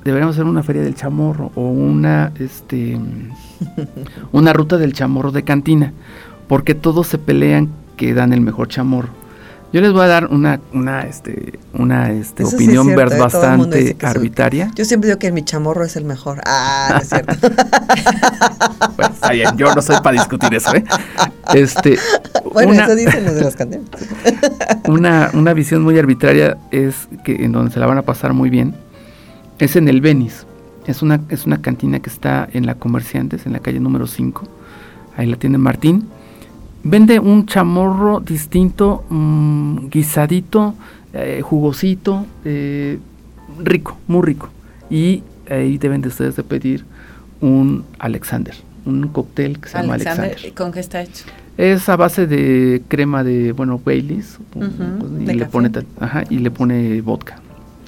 deberíamos 0.05 0.37
hacer 0.37 0.47
una 0.47 0.63
feria 0.63 0.83
del 0.83 0.95
chamorro 0.95 1.51
o 1.57 1.63
una 1.63 2.31
este 2.39 2.97
una 4.31 4.53
ruta 4.53 4.79
del 4.79 4.93
chamorro 4.93 5.33
de 5.33 5.43
cantina 5.43 5.93
porque 6.47 6.77
todos 6.77 7.09
se 7.09 7.19
pelean 7.19 7.71
que 7.97 8.15
dan 8.15 8.33
el 8.33 8.41
mejor 8.41 8.69
chamorro 8.69 9.09
yo 9.73 9.81
les 9.81 9.93
voy 9.93 10.03
a 10.05 10.07
dar 10.09 10.27
una 10.29 10.61
una 10.73 11.03
este 11.03 11.59
una 11.75 12.11
este 12.11 12.43
Eso 12.45 12.51
sí 12.51 12.57
es 12.57 12.63
opinión 12.63 12.87
cierto, 12.87 13.05
ver- 13.11 13.13
¿eh? 13.13 13.21
Bastante 13.21 13.97
arbitraria 14.03 14.71
yo 14.75 14.85
siempre 14.85 15.09
digo 15.09 15.19
que 15.19 15.33
mi 15.33 15.45
chamorro 15.45 15.85
es 15.85 15.97
el 15.97 16.05
mejor. 16.05 16.41
Ah, 16.47 16.89
no 16.93 16.99
es 16.99 17.09
cierto. 17.09 17.35
Bueno, 18.97 19.13
está 19.15 19.33
bien, 19.33 19.49
yo 19.57 19.75
no 19.75 19.83
soy 19.83 19.97
para 20.03 20.13
discutir 20.19 20.55
eso 20.55 20.75
¿eh? 20.75 20.85
este 21.55 21.99
bueno, 22.53 22.73
una- 22.73 22.85
eso 22.85 22.95
dicen 22.95 23.25
los 23.25 23.35
de 23.35 23.43
las 23.43 23.57
una, 24.89 25.31
una 25.35 25.53
visión 25.53 25.83
muy 25.83 25.99
arbitraria 25.99 26.57
es 26.71 27.09
que 27.25 27.45
en 27.45 27.53
donde 27.53 27.73
se 27.73 27.81
la 27.81 27.87
van 27.87 27.99
a 27.99 28.03
pasar 28.03 28.33
muy 28.33 28.51
bien 28.51 28.75
es 29.59 29.75
en 29.77 29.89
el 29.89 30.01
Venice. 30.01 30.45
Es 30.87 31.03
una, 31.03 31.21
es 31.31 31.47
una 31.47 31.61
cantina 31.63 31.99
que 31.99 32.09
está 32.11 32.49
en 32.53 32.65
la 32.67 32.77
Comerciantes, 32.77 33.45
en 33.47 33.53
la 33.55 33.59
calle 33.59 33.81
número 33.81 34.07
5. 34.07 34.47
Ahí 35.17 35.27
la 35.27 35.37
tiene 35.37 35.59
Martín. 35.59 36.07
Vende 36.89 37.19
un 37.19 37.47
chamorro 37.47 38.21
distinto, 38.21 39.05
mm, 39.09 39.89
guisadito, 39.89 40.75
eh, 41.13 41.41
jugosito, 41.43 42.25
eh, 42.45 42.99
rico, 43.59 43.99
muy 44.07 44.23
rico. 44.23 44.51
y 44.89 45.25
ahí 45.51 45.79
deben 45.79 46.01
de 46.01 46.09
ustedes 46.09 46.37
de 46.37 46.45
pedir 46.45 46.85
un 47.41 47.85
Alexander, 47.99 48.55
un 48.85 49.09
cóctel 49.09 49.59
que 49.59 49.69
se 49.69 49.79
llama 49.79 49.95
Alexander. 49.95 50.55
¿Con 50.55 50.71
qué 50.71 50.79
está 50.79 51.03
hecho? 51.03 51.25
Es 51.57 51.89
a 51.89 51.97
base 51.97 52.29
de 52.29 52.83
crema 52.87 53.25
de, 53.25 53.51
bueno, 53.51 53.81
Baileys, 53.85 54.39
pues, 54.51 54.71
y, 55.19 55.33
le 55.33 55.47
pone, 55.47 55.73
ajá, 55.99 56.23
y 56.31 56.39
le 56.39 56.53
pone 56.53 57.01
vodka. 57.01 57.41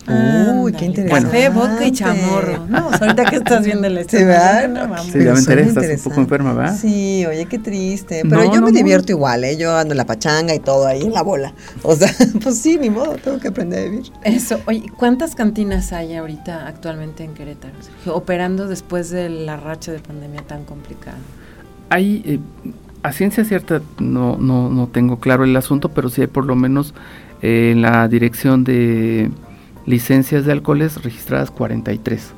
Uy, 0.08 0.72
qué 0.72 0.86
interesante. 0.86 1.26
Café, 1.26 1.48
vodka 1.50 1.86
y 1.86 1.92
chamorro. 1.92 2.66
No, 2.68 2.90
ahorita 2.90 3.24
que 3.24 3.36
estás 3.36 3.64
viendo 3.64 3.86
el 3.86 4.08
Sí, 4.08 4.24
¿verdad? 4.24 4.68
No, 4.68 5.02
sí, 5.02 5.24
ya 5.24 5.32
me 5.32 5.38
enteré, 5.38 5.62
estás 5.62 5.88
un 5.88 6.10
poco 6.10 6.20
enferma, 6.20 6.52
¿verdad? 6.52 6.76
Sí, 6.78 7.24
oye, 7.26 7.46
qué 7.46 7.58
triste. 7.58 8.22
Pero 8.28 8.52
yo 8.52 8.60
me 8.60 8.72
divierto 8.72 9.12
igual, 9.12 9.44
¿eh? 9.44 9.56
Yo 9.56 9.76
ando 9.76 9.92
en 9.94 9.98
la 9.98 10.06
pachanga 10.06 10.54
y 10.54 10.60
todo 10.60 10.86
ahí 10.86 11.02
en 11.02 11.12
la 11.12 11.22
bola. 11.22 11.54
O 11.82 11.94
sea, 11.94 12.10
pues 12.42 12.58
sí, 12.58 12.78
ni 12.78 12.90
modo, 12.90 13.16
tengo 13.16 13.38
que 13.38 13.48
aprender 13.48 13.80
a 13.80 13.90
vivir. 13.90 14.12
Eso, 14.24 14.60
oye, 14.66 14.84
¿cuántas 14.96 15.34
cantinas 15.34 15.92
hay 15.92 16.14
ahorita 16.14 16.66
actualmente 16.66 17.24
en 17.24 17.34
Querétaro? 17.34 17.74
Operando 18.06 18.68
después 18.68 19.10
de 19.10 19.28
la 19.28 19.56
racha 19.56 19.92
de 19.92 19.98
pandemia 19.98 20.42
tan 20.42 20.64
complicada. 20.64 21.18
Hay, 21.90 22.22
eh, 22.26 22.40
a 23.02 23.12
ciencia 23.12 23.44
cierta, 23.44 23.82
no, 23.98 24.36
no, 24.36 24.68
no 24.68 24.88
tengo 24.88 25.18
claro 25.18 25.44
el 25.44 25.56
asunto, 25.56 25.90
pero 25.90 26.08
sí 26.08 26.22
hay 26.22 26.26
por 26.26 26.44
lo 26.44 26.54
menos 26.56 26.94
eh, 27.42 27.70
en 27.72 27.82
la 27.82 28.08
dirección 28.08 28.64
de 28.64 29.30
licencias 29.88 30.44
de 30.44 30.52
alcoholes 30.52 31.02
registradas 31.02 31.50
43. 31.50 32.34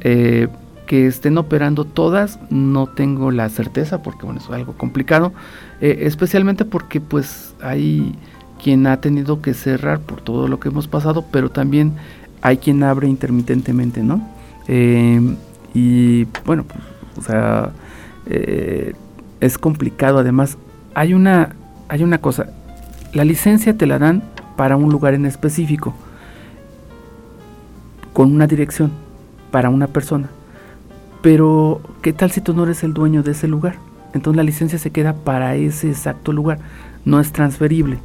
Eh, 0.00 0.48
que 0.86 1.06
estén 1.06 1.38
operando 1.38 1.84
todas, 1.84 2.40
no 2.48 2.86
tengo 2.86 3.30
la 3.30 3.48
certeza 3.50 4.02
porque 4.02 4.24
bueno, 4.24 4.40
es 4.40 4.50
algo 4.50 4.72
complicado, 4.72 5.32
eh, 5.80 5.98
especialmente 6.00 6.64
porque 6.64 7.00
pues 7.00 7.54
hay 7.60 8.16
quien 8.60 8.86
ha 8.86 9.00
tenido 9.00 9.40
que 9.40 9.54
cerrar 9.54 10.00
por 10.00 10.20
todo 10.22 10.48
lo 10.48 10.58
que 10.58 10.70
hemos 10.70 10.88
pasado, 10.88 11.24
pero 11.30 11.50
también 11.50 11.92
hay 12.42 12.56
quien 12.56 12.82
abre 12.82 13.08
intermitentemente, 13.08 14.02
¿no? 14.02 14.26
Eh, 14.66 15.36
y 15.74 16.24
bueno, 16.44 16.64
pues, 16.64 16.80
o 17.18 17.22
sea, 17.22 17.70
es 19.40 19.58
complicado. 19.58 20.18
Además, 20.18 20.56
hay 20.94 21.14
una, 21.14 21.54
hay 21.88 22.02
una 22.02 22.18
cosa, 22.18 22.46
la 23.12 23.24
licencia 23.24 23.76
te 23.76 23.86
la 23.86 23.98
dan 23.98 24.22
para 24.56 24.76
un 24.76 24.90
lugar 24.90 25.14
en 25.14 25.26
específico 25.26 25.94
con 28.20 28.34
una 28.34 28.46
dirección 28.46 28.92
para 29.50 29.70
una 29.70 29.86
persona. 29.86 30.28
Pero, 31.22 31.80
¿qué 32.02 32.12
tal 32.12 32.30
si 32.30 32.42
tú 32.42 32.52
no 32.52 32.64
eres 32.64 32.84
el 32.84 32.92
dueño 32.92 33.22
de 33.22 33.30
ese 33.30 33.48
lugar? 33.48 33.76
Entonces 34.12 34.36
la 34.36 34.42
licencia 34.42 34.78
se 34.78 34.90
queda 34.90 35.14
para 35.14 35.56
ese 35.56 35.88
exacto 35.88 36.34
lugar, 36.34 36.58
no 37.06 37.18
es 37.18 37.32
transferible. 37.32 37.98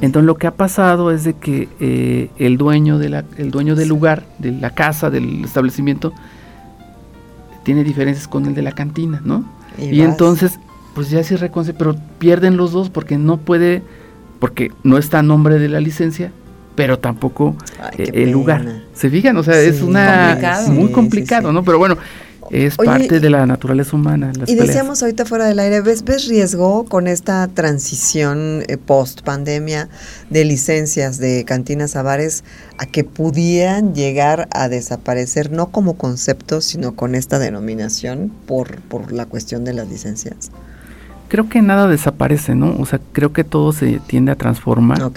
Entonces 0.00 0.24
lo 0.24 0.34
que 0.34 0.48
ha 0.48 0.56
pasado 0.56 1.12
es 1.12 1.22
de 1.22 1.34
que 1.34 1.68
eh, 1.78 2.30
el 2.38 2.58
dueño 2.58 2.98
de 2.98 3.10
la, 3.10 3.24
el 3.36 3.52
dueño 3.52 3.76
del 3.76 3.88
lugar, 3.88 4.26
de 4.40 4.50
la 4.50 4.70
casa, 4.70 5.08
del 5.08 5.44
establecimiento, 5.44 6.12
tiene 7.62 7.84
diferencias 7.84 8.26
con 8.26 8.44
el 8.46 8.56
de 8.56 8.62
la 8.62 8.72
cantina, 8.72 9.22
¿no? 9.24 9.44
Y, 9.78 10.00
entonces, 10.00 10.58
pues 10.96 11.10
ya 11.10 11.22
sí 11.22 11.36
reconoce, 11.36 11.74
pero 11.74 11.94
pierden 12.18 12.56
los 12.56 12.72
dos 12.72 12.90
porque 12.90 13.18
no 13.18 13.36
puede, 13.36 13.84
porque 14.40 14.72
no 14.82 14.98
está 14.98 15.20
a 15.20 15.22
nombre 15.22 15.60
de 15.60 15.68
la 15.68 15.78
licencia 15.78 16.32
pero 16.78 16.96
tampoco 16.96 17.56
eh, 17.98 18.08
el 18.14 18.30
lugar. 18.30 18.64
¿Se 18.94 19.10
fijan? 19.10 19.36
O 19.36 19.42
sea, 19.42 19.60
es 19.60 19.82
una 19.82 20.38
muy 20.68 20.92
complicado, 20.92 21.52
¿no? 21.52 21.64
Pero 21.64 21.76
bueno, 21.76 21.98
es 22.52 22.76
parte 22.76 23.18
de 23.18 23.30
la 23.30 23.44
naturaleza 23.46 23.96
humana. 23.96 24.30
y 24.46 24.54
decíamos 24.54 25.02
ahorita 25.02 25.24
fuera 25.24 25.46
del 25.46 25.58
aire, 25.58 25.80
¿ves, 25.80 26.04
¿ves 26.04 26.28
riesgo 26.28 26.84
con 26.84 27.08
esta 27.08 27.48
transición 27.48 28.62
eh, 28.68 28.76
post 28.76 29.22
pandemia 29.22 29.88
de 30.30 30.44
licencias 30.44 31.18
de 31.18 31.44
cantinas 31.44 31.96
a 31.96 32.02
bares 32.04 32.44
a 32.78 32.86
que 32.86 33.02
pudieran 33.02 33.92
llegar 33.92 34.46
a 34.52 34.68
desaparecer, 34.68 35.50
no 35.50 35.72
como 35.72 35.98
concepto, 35.98 36.60
sino 36.60 36.94
con 36.94 37.16
esta 37.16 37.40
denominación 37.40 38.30
por, 38.46 38.82
por 38.82 39.10
la 39.10 39.26
cuestión 39.26 39.64
de 39.64 39.72
las 39.72 39.88
licencias? 39.88 40.52
Creo 41.26 41.48
que 41.48 41.60
nada 41.60 41.88
desaparece, 41.88 42.54
¿no? 42.54 42.76
O 42.78 42.86
sea, 42.86 43.00
creo 43.10 43.32
que 43.32 43.42
todo 43.42 43.72
se 43.72 44.00
tiende 44.06 44.30
a 44.30 44.36
transformar. 44.36 45.10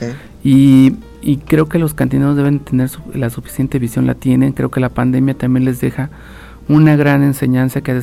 Y 0.43 0.95
y 1.21 1.37
creo 1.37 1.67
que 1.67 1.79
los 1.79 1.93
cantineros 1.93 2.35
deben 2.35 2.59
tener 2.59 2.89
la 3.13 3.29
suficiente 3.29 3.79
visión, 3.79 4.07
la 4.07 4.15
tienen, 4.15 4.53
creo 4.53 4.71
que 4.71 4.79
la 4.79 4.89
pandemia 4.89 5.35
también 5.35 5.65
les 5.65 5.79
deja 5.79 6.09
una 6.67 6.95
gran 6.95 7.23
enseñanza 7.23 7.81
que 7.81 8.01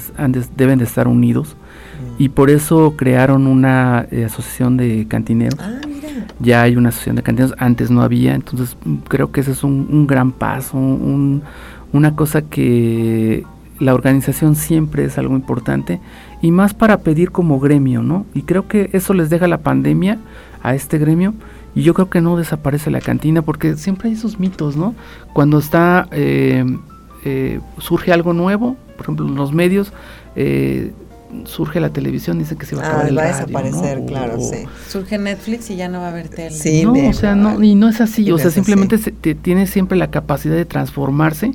deben 0.56 0.78
de 0.78 0.84
estar 0.84 1.08
unidos 1.08 1.56
mm. 2.18 2.22
y 2.22 2.28
por 2.28 2.50
eso 2.50 2.94
crearon 2.96 3.46
una 3.46 4.06
eh, 4.10 4.24
asociación 4.24 4.76
de 4.76 5.06
cantineros. 5.08 5.58
Ah, 5.60 5.80
ya 6.40 6.62
hay 6.62 6.76
una 6.76 6.90
asociación 6.90 7.16
de 7.16 7.22
cantineros, 7.22 7.56
antes 7.58 7.90
no 7.90 8.02
había, 8.02 8.34
entonces 8.34 8.76
mm, 8.84 8.96
creo 9.08 9.32
que 9.32 9.40
ese 9.40 9.52
es 9.52 9.64
un, 9.64 10.06
gran 10.06 10.32
paso, 10.32 10.76
una 10.76 12.14
cosa 12.14 12.42
que 12.42 13.44
la 13.80 13.94
organización 13.94 14.56
siempre 14.56 15.04
es 15.04 15.18
algo 15.18 15.34
importante 15.34 16.00
y 16.42 16.50
más 16.50 16.74
para 16.74 16.98
pedir 16.98 17.30
como 17.30 17.60
gremio, 17.60 18.02
¿no? 18.02 18.26
Y 18.34 18.42
creo 18.42 18.68
que 18.68 18.90
eso 18.92 19.14
les 19.14 19.30
deja 19.30 19.46
la 19.48 19.58
pandemia 19.58 20.18
a 20.62 20.74
este 20.74 20.98
gremio 20.98 21.34
y 21.78 21.82
yo 21.84 21.94
creo 21.94 22.10
que 22.10 22.20
no 22.20 22.36
desaparece 22.36 22.90
la 22.90 23.00
cantina 23.00 23.42
porque 23.42 23.76
siempre 23.76 24.08
hay 24.08 24.16
esos 24.16 24.40
mitos, 24.40 24.76
¿no? 24.76 24.96
Cuando 25.32 25.60
está, 25.60 26.08
eh, 26.10 26.64
eh, 27.24 27.60
surge 27.78 28.12
algo 28.12 28.32
nuevo, 28.32 28.76
por 28.96 29.04
ejemplo, 29.04 29.28
en 29.28 29.36
los 29.36 29.52
medios, 29.52 29.92
eh, 30.34 30.90
surge 31.44 31.78
la 31.78 31.90
televisión, 31.90 32.36
dice 32.40 32.56
que 32.56 32.66
se 32.66 32.74
va 32.74 32.82
a 32.82 32.86
acabar 32.86 33.04
ah, 33.04 33.08
el 33.10 33.18
va 33.18 33.22
a 33.22 33.26
desaparecer, 33.28 34.04
claro, 34.06 34.40
sí. 34.40 34.64
Surge 34.88 35.18
Netflix 35.18 35.70
y 35.70 35.76
ya 35.76 35.88
no 35.88 36.00
va 36.00 36.06
a 36.06 36.10
haber 36.10 36.28
tele. 36.30 36.50
Sí, 36.50 36.82
no, 36.82 36.94
o 36.94 37.12
sea, 37.12 37.36
no, 37.36 37.62
y 37.62 37.76
no 37.76 37.88
es 37.88 38.00
así, 38.00 38.28
o 38.32 38.38
sea, 38.38 38.50
simplemente 38.50 38.98
tiene 39.36 39.68
siempre 39.68 39.96
la 39.96 40.10
capacidad 40.10 40.56
de 40.56 40.64
transformarse 40.64 41.52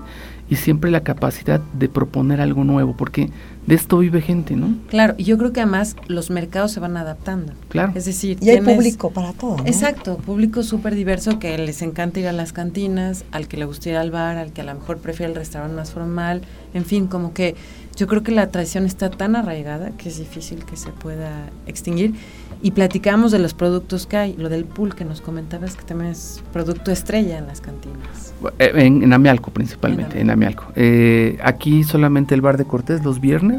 y 0.49 0.55
siempre 0.55 0.89
la 0.89 1.01
capacidad 1.01 1.59
de 1.59 1.89
proponer 1.89 2.39
algo 2.39 2.63
nuevo, 2.63 2.95
porque 2.95 3.29
de 3.65 3.75
esto 3.75 3.99
vive 3.99 4.21
gente, 4.21 4.55
¿no? 4.55 4.75
Claro, 4.89 5.15
y 5.17 5.23
yo 5.23 5.37
creo 5.37 5.53
que 5.53 5.61
además 5.61 5.95
los 6.07 6.29
mercados 6.29 6.71
se 6.71 6.79
van 6.79 6.97
adaptando. 6.97 7.53
Claro. 7.69 7.93
Es 7.95 8.05
decir, 8.05 8.37
y 8.41 8.49
hay 8.49 8.61
público 8.61 9.11
para 9.11 9.33
todo. 9.33 9.57
¿no? 9.57 9.65
Exacto, 9.65 10.17
público 10.17 10.63
súper 10.63 10.95
diverso 10.95 11.39
que 11.39 11.57
les 11.57 11.81
encanta 11.81 12.19
ir 12.19 12.27
a 12.27 12.33
las 12.33 12.53
cantinas, 12.53 13.25
al 13.31 13.47
que 13.47 13.57
le 13.57 13.65
gusta 13.65 13.89
ir 13.89 13.95
al 13.95 14.11
bar, 14.11 14.37
al 14.37 14.51
que 14.51 14.61
a 14.61 14.63
lo 14.65 14.73
mejor 14.73 14.97
prefiere 14.97 15.31
el 15.31 15.37
restaurante 15.37 15.75
más 15.75 15.91
formal, 15.91 16.41
en 16.73 16.85
fin, 16.85 17.07
como 17.07 17.33
que 17.33 17.55
yo 17.95 18.07
creo 18.07 18.23
que 18.23 18.31
la 18.31 18.47
tradición 18.47 18.85
está 18.85 19.09
tan 19.09 19.35
arraigada 19.35 19.91
que 19.91 20.09
es 20.09 20.17
difícil 20.17 20.65
que 20.65 20.75
se 20.75 20.89
pueda 20.89 21.49
extinguir. 21.67 22.13
Y 22.61 22.71
platicamos 22.71 23.33
de 23.33 23.39
los 23.39 23.53
productos 23.53 24.07
que 24.07 24.15
hay, 24.15 24.37
lo 24.37 24.47
del 24.47 24.63
pool 24.63 24.95
que 24.95 25.03
nos 25.03 25.19
comentabas 25.19 25.75
que 25.75 25.83
también 25.83 26.11
es 26.11 26.41
producto 26.53 26.91
estrella 26.91 27.37
en 27.37 27.45
las 27.45 27.59
cantinas. 27.59 28.33
Eh, 28.57 28.71
en, 28.75 29.11
Amialco 29.11 29.51
principalmente, 29.51 30.21
en 30.21 30.29
Amialco. 30.29 30.67
Eh, 30.75 31.37
aquí 31.43 31.83
solamente 31.83 32.33
el 32.33 32.41
bar 32.41 32.55
de 32.57 32.63
Cortés 32.63 33.03
los 33.03 33.19
viernes. 33.19 33.52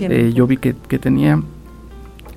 Eh, 0.00 0.32
yo 0.34 0.46
vi 0.46 0.56
que, 0.56 0.74
que 0.88 0.98
tenía 0.98 1.42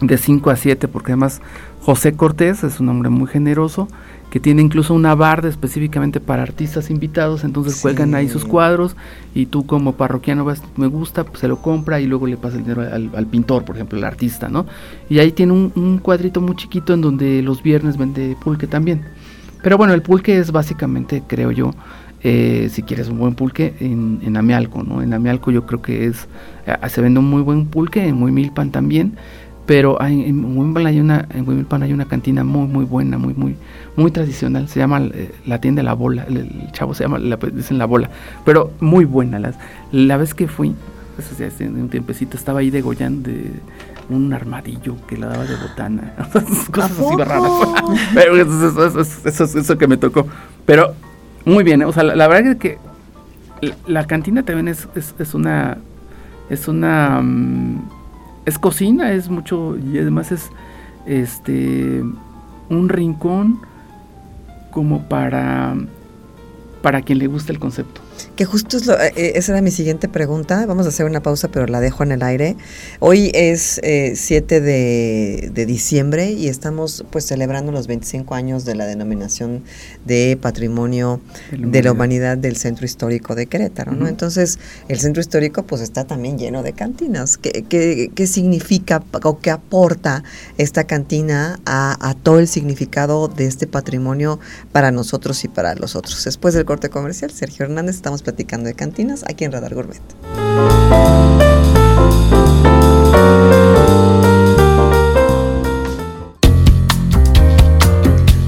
de 0.02 0.18
5 0.18 0.50
a 0.50 0.56
7 0.56 0.88
porque 0.88 1.14
además 1.14 1.42
José 1.82 2.14
Cortés 2.14 2.64
es 2.64 2.80
un 2.80 2.90
hombre 2.90 3.10
muy 3.10 3.28
generoso 3.28 3.88
que 4.36 4.42
tiene 4.42 4.62
incluso 4.62 4.94
una 4.94 5.16
barda 5.16 5.48
específicamente 5.48 6.20
para 6.20 6.44
artistas 6.44 6.90
invitados, 6.90 7.46
entonces 7.46 7.82
cuelgan 7.82 8.16
ahí 8.16 8.28
sus 8.28 8.44
cuadros 8.44 8.98
y 9.34 9.46
tú 9.46 9.66
como 9.66 9.94
parroquiano 9.94 10.44
vas, 10.44 10.62
me 10.76 10.88
gusta, 10.88 11.24
pues 11.24 11.40
se 11.40 11.48
lo 11.48 11.62
compra 11.62 12.02
y 12.02 12.06
luego 12.06 12.28
le 12.28 12.36
pasa 12.36 12.58
el 12.58 12.64
dinero 12.64 12.82
al, 12.82 13.28
pintor, 13.28 13.64
por 13.64 13.78
ejemplo, 13.78 13.98
el 13.98 14.04
artista, 14.04 14.50
¿no? 14.50 14.66
Y 15.10 15.20
ahí 15.20 15.32
tiene 15.32 15.54
un, 15.54 16.00
cuadrito 16.00 16.42
muy 16.42 16.58
chiquito 16.58 16.94
en 16.94 17.00
donde 17.00 17.42
los 17.44 17.64
viernes 17.64 17.96
vende 17.96 18.36
pulque 18.44 18.68
también. 18.68 19.06
Pero 19.64 19.78
bueno, 19.78 19.94
el 19.94 20.02
pulque 20.02 20.38
es 20.38 20.52
básicamente, 20.52 21.24
creo 21.26 21.52
yo, 21.52 21.74
eh, 22.28 22.70
si 22.72 22.82
quieres 22.82 23.08
un 23.08 23.20
buen 23.20 23.36
pulque, 23.36 23.76
en, 23.80 24.20
en 24.24 24.36
Amialco, 24.36 24.82
¿no? 24.84 25.04
En 25.04 25.14
Amialco 25.14 25.52
yo 25.52 25.68
creo 25.68 25.82
que 25.82 26.08
es, 26.08 26.28
se 26.88 27.02
vende 27.02 27.20
un 27.20 27.30
muy 27.30 27.44
buen 27.44 27.68
pulque, 27.68 28.08
en 28.08 28.16
muy 28.16 28.32
milpan 28.32 28.72
también 28.72 29.16
pero 29.66 30.02
hay, 30.02 30.24
en 30.26 30.58
Wimbledon 30.58 30.88
hay 30.88 31.00
una 31.00 31.28
en 31.34 31.84
hay 31.84 31.94
una 31.94 32.06
cantina 32.06 32.44
muy 32.44 32.68
muy 32.68 32.86
buena 32.86 33.18
muy 33.18 33.34
muy 33.34 33.56
muy 33.96 34.12
tradicional 34.12 34.68
se 34.68 34.80
llama 34.80 35.02
eh, 35.14 35.32
la 35.46 35.60
tienda 35.60 35.82
la 35.84 35.94
bola 35.94 36.26
el, 36.30 36.72
chavo 36.72 36.94
se 36.94 37.04
llama 37.04 37.20
la, 37.20 37.38
dicen 37.38 37.78
la 37.78 37.86
bola 37.86 38.10
pero 38.44 38.72
muy 38.80 39.06
buena 39.06 39.40
las, 39.40 39.56
la 39.92 40.18
vez 40.18 40.34
que 40.34 40.48
fui 40.48 40.76
eso 41.18 41.36
ya 41.38 41.48
hace 41.48 41.68
un 41.68 41.90
tiempecito 41.90 42.38
estaba 42.38 42.60
ahí 42.60 42.70
degollando 42.70 43.30
de 43.30 43.52
un 44.10 44.32
armadillo 44.34 44.98
que 45.08 45.18
la 45.18 45.28
daba 45.28 45.46
de 45.46 45.56
botana 45.56 46.14
cosas 46.72 46.92
así 46.92 47.16
raras 47.18 47.52
pero 48.14 48.36
eso, 48.36 49.02
eso, 49.26 49.60
eso, 49.60 49.78
que 49.78 49.88
me 49.88 49.98
tocó 49.98 50.28
pero 50.66 50.94
muy 51.46 51.64
bien 51.64 51.84
o 51.84 51.92
sea 51.92 52.04
la, 52.04 52.28
verdad 52.28 52.52
es 52.54 52.58
que 52.58 52.78
la, 53.88 54.06
cantina 54.08 54.44
también 54.44 54.68
es, 54.68 54.88
es, 54.96 55.16
es 55.20 55.34
una 55.34 55.78
es 56.50 56.68
una 56.68 57.22
mm, 57.22 57.90
es 58.46 58.60
cocina, 58.60 59.12
es 59.12 59.30
mucho 59.30 59.76
y 59.78 59.98
además 59.98 60.32
es 60.32 60.52
este 61.06 62.04
un 62.70 62.90
rincón 62.90 63.60
como 64.72 65.08
para 65.08 65.76
para 66.82 67.02
quien 67.02 67.20
le 67.20 67.28
gusta 67.28 67.52
el 67.52 67.60
concepto. 67.60 68.02
Que 68.36 68.46
justo 68.46 68.78
es 68.78 68.86
lo, 68.86 69.00
eh, 69.00 69.14
eh, 69.16 69.34
esa 69.36 69.54
era 69.54 69.62
mi 69.62 69.72
siguiente 69.72 70.08
pregunta. 70.08 70.66
Vamos 70.66 70.86
a 70.86 70.90
hacer 70.90 71.06
una 71.06 71.22
pausa, 71.22 71.48
pero 71.48 71.68
la 71.68 71.80
dejo 71.80 72.04
en 72.04 72.12
el 72.12 72.24
aire. 72.24 72.56
Hoy 73.00 73.32
es 73.34 73.80
7 73.82 74.62
de, 74.62 75.52
de, 75.54 75.66
diciembre 75.66 76.32
y 76.32 76.48
estamos 76.48 77.06
pues 77.10 77.26
celebrando 77.26 77.72
los 77.72 77.88
25 77.88 78.36
años 78.36 78.66
de 78.66 78.76
la 78.76 78.86
denominación 78.86 79.64
de 80.06 80.38
Patrimonio 80.42 81.22
de 81.52 81.84
la 81.84 81.92
Humanidad 81.92 82.38
del 82.38 82.58
Centro 82.58 82.86
Histórico 82.86 83.36
de 83.36 83.48
Querétaro, 83.48 83.94
¿no? 83.94 84.08
Entonces, 84.08 84.60
el 84.88 85.00
Centro 85.00 85.22
Histórico 85.22 85.64
pues 85.64 85.82
está 85.82 86.06
también 86.06 86.38
lleno 86.38 86.64
de 86.64 86.74
cantinas. 86.74 87.38
¿Qué, 87.38 87.66
qué, 87.68 88.12
qué 88.14 88.28
significa 88.28 89.04
o 89.24 89.40
qué 89.40 89.52
aporta 89.52 90.24
esta 90.58 90.84
cantina 90.86 91.60
a, 91.66 92.10
a 92.10 92.14
todo 92.14 92.40
el 92.40 92.48
significado 92.48 93.28
de 93.28 93.46
este 93.46 93.68
patrimonio 93.68 94.40
para 94.72 94.92
nosotros 94.92 95.44
y 95.44 95.48
para 95.48 95.76
los 95.76 95.96
otros? 95.96 96.24
Después 96.24 96.54
del 96.54 96.66
corte 96.66 96.90
comercial, 96.90 97.32
Sergio 97.32 97.66
Hernández, 97.66 97.96
estamos 98.06 98.22
platicando 98.22 98.68
de 98.68 98.76
cantinas 98.76 99.26
aquí 99.28 99.46
en 99.46 99.52
Radar 99.52 99.74
Gourmet. 99.74 100.00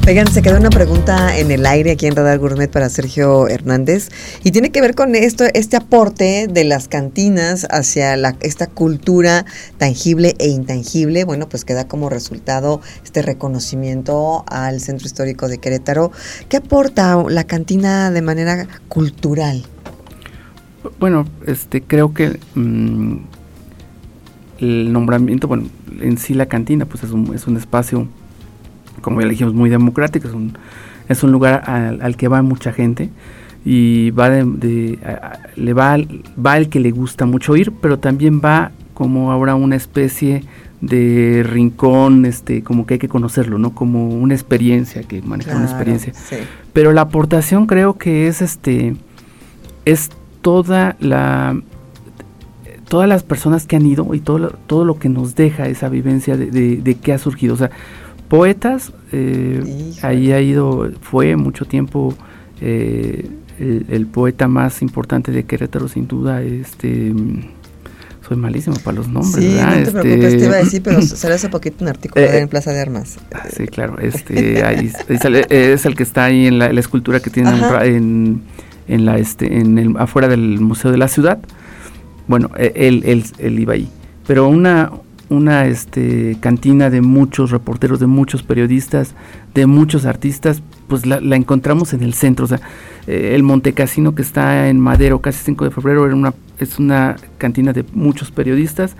Oigan, 0.08 0.28
se 0.28 0.42
quedó 0.42 0.58
una 0.58 0.70
pregunta 0.70 1.38
en 1.38 1.52
el 1.52 1.66
aire 1.66 1.92
aquí 1.92 2.08
en 2.08 2.16
Radar 2.16 2.40
Gourmet 2.40 2.72
para 2.72 2.88
Sergio 2.88 3.50
Hernández 3.50 4.08
y 4.42 4.52
tiene 4.52 4.70
que 4.70 4.80
ver 4.80 4.96
con 4.96 5.16
esto, 5.16 5.44
este 5.54 5.76
aporte 5.76 6.48
de 6.50 6.64
las 6.64 6.88
cantinas 6.88 7.68
hacia 7.70 8.16
la, 8.16 8.38
esta 8.40 8.68
cultura 8.68 9.46
tangible 9.78 10.36
e 10.40 10.48
intangible. 10.48 11.26
Bueno, 11.26 11.50
pues 11.50 11.66
queda 11.66 11.90
como 11.90 12.10
resultado 12.10 12.80
este 13.04 13.22
reconocimiento 13.22 14.46
al 14.48 14.80
Centro 14.80 15.08
Histórico 15.08 15.50
de 15.50 15.58
Querétaro. 15.58 16.14
¿Qué 16.48 16.56
aporta 16.56 17.22
la 17.28 17.44
cantina 17.44 18.10
de 18.10 18.22
manera 18.22 18.66
cultural? 18.88 19.66
Bueno, 21.02 21.26
este 21.46 21.82
creo 21.82 22.14
que 22.14 22.40
mm, 22.56 23.18
el 24.60 24.94
nombramiento, 24.94 25.50
bueno, 25.50 25.68
en 26.00 26.18
sí 26.18 26.34
la 26.34 26.46
cantina, 26.46 26.86
pues 26.86 27.04
es 27.04 27.12
un, 27.12 27.36
es 27.36 27.46
un 27.46 27.58
espacio 27.58 28.08
como 29.02 29.22
ya 29.22 29.28
dijimos, 29.28 29.54
muy 29.54 29.70
democrático, 29.70 30.28
es 30.28 30.34
un, 30.34 30.54
es 31.08 31.24
un 31.24 31.32
lugar 31.32 31.64
al, 31.66 32.18
que 32.18 32.28
va 32.28 32.42
mucha 32.42 32.72
gente 32.72 33.10
y 33.66 34.12
va 34.12 34.30
de, 34.30 35.00
le 35.56 35.74
va, 35.74 35.98
va 36.44 36.58
el 36.58 36.70
que 36.70 36.80
le 36.80 36.92
gusta 36.92 37.26
mucho 37.26 37.56
ir, 37.56 37.72
pero 37.82 38.00
también 38.00 38.42
va 38.44 38.72
como 38.94 39.32
ahora 39.32 39.56
una 39.56 39.76
especie 39.76 40.44
de 40.82 41.44
rincón, 41.48 42.26
este, 42.26 42.64
como 42.64 42.86
que 42.86 42.96
hay 42.96 43.00
que 43.00 43.10
conocerlo, 43.10 43.58
¿no? 43.58 43.74
Como 43.74 44.10
una 44.10 44.34
experiencia, 44.34 45.04
que 45.04 45.22
maneja 45.22 45.56
una 45.56 45.66
experiencia. 45.66 46.14
Pero 46.74 46.94
la 46.94 47.02
aportación 47.02 47.66
creo 47.66 47.98
que 47.98 48.28
es 48.28 48.42
este, 48.42 48.96
es 49.86 50.10
toda 50.42 50.96
la, 51.00 51.60
todas 52.88 53.10
las 53.10 53.24
personas 53.24 53.66
que 53.66 53.76
han 53.76 53.86
ido 53.86 54.14
y 54.14 54.20
todo, 54.20 54.50
todo 54.68 54.86
lo 54.86 55.00
que 55.00 55.10
nos 55.10 55.36
deja 55.36 55.68
esa 55.68 55.90
vivencia 55.90 56.38
de, 56.38 56.52
de, 56.52 56.78
de 56.78 56.96
qué 56.96 57.14
ha 57.14 57.18
surgido. 57.18 57.56
O 57.56 57.58
sea, 57.58 57.72
poetas, 58.28 58.94
eh, 59.12 59.94
ahí 60.02 60.32
ha 60.32 60.42
ido, 60.42 60.92
fue 61.02 61.36
mucho 61.36 61.66
tiempo 61.66 62.14
eh, 62.62 63.30
el, 63.60 64.08
poeta 64.08 64.48
más 64.48 64.82
importante 64.82 65.32
de 65.32 65.44
Querétaro, 65.46 65.88
sin 65.88 66.08
duda, 66.08 66.42
este 66.44 67.14
soy 68.28 68.36
malísimo 68.36 68.76
para 68.84 68.98
los 68.98 69.08
nombres. 69.08 69.36
Sí, 69.36 69.58
no 69.58 69.72
te 69.72 69.82
este, 69.82 69.92
preocupes, 69.92 70.38
te 70.38 70.46
iba 70.46 70.56
a 70.56 70.60
decir, 70.60 70.82
pero 70.84 71.02
salió 71.02 71.36
hace 71.36 71.50
poquito 71.50 71.78
un 71.86 71.90
artículo 71.90 72.26
eh, 72.26 72.40
en 72.40 72.50
Plaza 72.50 72.74
de 72.74 72.82
Armas. 72.82 73.18
Ah, 73.34 73.46
sí, 73.50 73.68
claro, 73.68 74.00
este, 74.00 74.64
ahí, 74.64 74.92
es 75.50 75.86
el 75.86 75.96
que 75.96 76.04
está 76.04 76.26
ahí 76.26 76.48
en 76.48 76.60
la, 76.60 76.68
escultura 76.68 77.22
que 77.22 77.30
tiene 77.30 77.52
en, 77.84 78.42
en, 78.88 79.06
la, 79.06 79.18
este, 79.18 79.60
en 79.60 79.78
el, 79.78 79.96
afuera 79.98 80.28
del 80.28 80.60
Museo 80.60 80.92
de 80.92 80.98
la 80.98 81.08
Ciudad. 81.08 81.40
Bueno, 82.28 82.52
e, 82.58 82.74
él, 82.76 83.04
él, 83.06 83.24
él 83.40 83.60
iba 83.60 83.74
ahí. 83.74 83.90
Pero 84.28 84.50
una, 84.50 84.92
una 85.30 85.66
este, 85.66 86.38
cantina 86.40 86.90
de 86.90 87.02
muchos 87.02 87.52
reporteros, 87.52 88.00
de 88.00 88.08
muchos 88.08 88.44
periodistas, 88.44 89.16
de 89.54 89.66
muchos 89.66 90.06
artistas, 90.06 90.62
pues 90.88 91.06
la, 91.06 91.36
encontramos 91.36 91.94
en 91.94 92.04
el 92.04 92.14
centro. 92.14 92.46
O 92.46 92.48
sea, 92.48 92.62
eh, 93.08 93.34
el 93.36 93.44
Montecasino 93.44 94.16
que 94.16 94.22
está 94.22 94.70
en 94.70 94.80
Madero, 94.80 95.20
casi 95.22 95.40
5 95.44 95.66
de 95.66 95.72
febrero, 95.72 96.06
era 96.06 96.16
una, 96.16 96.34
es 96.60 96.80
una 96.80 97.16
cantina 97.38 97.74
de 97.74 97.84
muchos 97.94 98.32
periodistas 98.32 98.96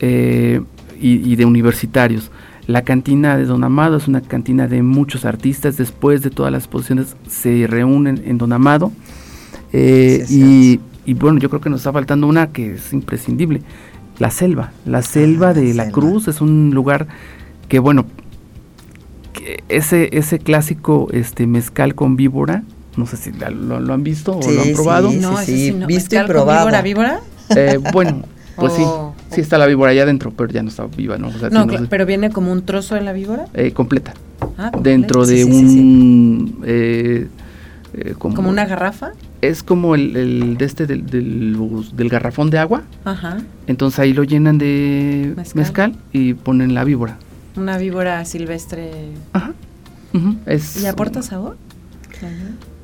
eh, 0.00 0.60
y, 1.00 1.36
de 1.36 1.44
universitarios. 1.44 2.30
La 2.66 2.82
cantina 2.82 3.36
de 3.36 3.44
Don 3.44 3.62
Amado 3.62 3.98
es 3.98 4.08
una 4.08 4.22
cantina 4.22 4.68
de 4.68 4.82
muchos 4.82 5.24
artistas. 5.24 5.76
Después 5.76 6.22
de 6.22 6.30
todas 6.30 6.52
las 6.52 6.64
exposiciones 6.64 7.16
se 7.28 7.66
reúnen 7.66 8.22
en 8.24 8.38
Don 8.38 8.52
Amado. 8.52 8.92
Eh, 9.72 10.24
y, 10.30 10.80
y 11.04 11.14
bueno, 11.14 11.38
yo 11.38 11.50
creo 11.50 11.60
que 11.60 11.68
nos 11.68 11.80
está 11.80 11.92
faltando 11.92 12.26
una 12.26 12.52
que 12.52 12.74
es 12.74 12.92
imprescindible 12.92 13.60
la 14.18 14.30
selva. 14.30 14.72
La 14.86 15.02
selva 15.02 15.48
ah, 15.48 15.54
de 15.54 15.74
la, 15.74 15.90
Cruz 15.90 16.28
es 16.28 16.40
un 16.40 16.70
lugar 16.72 17.06
que, 17.68 17.78
bueno, 17.78 18.06
ese, 19.68 20.16
ese 20.16 20.38
clásico 20.38 21.08
este 21.12 21.46
mezcal 21.46 21.94
con 21.94 22.16
víbora, 22.16 22.62
no 22.96 23.06
sé 23.06 23.16
si 23.16 23.32
lo, 23.32 23.92
han 23.92 24.04
visto 24.04 24.38
o 24.38 24.50
lo 24.50 24.62
han 24.62 24.72
probado. 24.72 25.10
Sí, 25.10 25.18
no, 25.18 25.36
sí, 25.38 25.72
sí. 25.72 25.72
visto 25.86 26.16
y 26.16 26.24
probado. 26.26 26.66
víbora, 26.66 26.82
víbora? 26.82 27.20
Eh, 27.54 27.78
bueno, 27.92 28.22
pues 28.56 28.72
sí, 28.74 28.82
oh, 28.84 29.14
sí 29.30 29.40
está 29.40 29.58
la 29.58 29.66
víbora 29.66 29.90
allá 29.90 30.04
adentro, 30.04 30.32
pero 30.34 30.50
ya 30.50 30.62
no 30.62 30.68
está 30.68 30.86
viva, 30.86 31.18
¿no? 31.18 31.30
no, 31.50 31.66
pero 31.88 32.06
viene 32.06 32.30
como 32.30 32.52
un 32.52 32.64
trozo 32.64 32.94
de 32.94 33.00
la 33.00 33.12
víbora. 33.12 33.46
Eh, 33.54 33.72
completa. 33.72 34.14
Ah, 34.56 34.70
dentro 34.80 35.26
de 35.26 35.44
un... 35.44 36.62
Eh, 36.64 37.26
eh, 37.94 38.14
como, 38.18 38.48
una 38.48 38.64
garrafa? 38.64 39.12
Es 39.48 39.62
como 39.62 39.94
el, 39.94 40.56
de 40.56 40.64
este 40.64 40.86
del, 40.86 41.06
del, 41.06 42.08
garrafón 42.08 42.50
de 42.50 42.58
agua. 42.58 42.82
Ajá. 43.04 43.38
Entonces 43.66 43.98
ahí 43.98 44.12
lo 44.12 44.24
llenan 44.24 44.58
de 44.58 45.34
mezcal. 45.54 45.96
y 46.12 46.34
ponen 46.34 46.74
la 46.74 46.84
víbora. 46.84 47.18
Una 47.56 47.78
víbora 47.78 48.24
silvestre. 48.24 48.90
Ajá. 49.32 49.52
¿Y 50.80 50.86
aporta 50.86 51.22
sabor? 51.22 51.56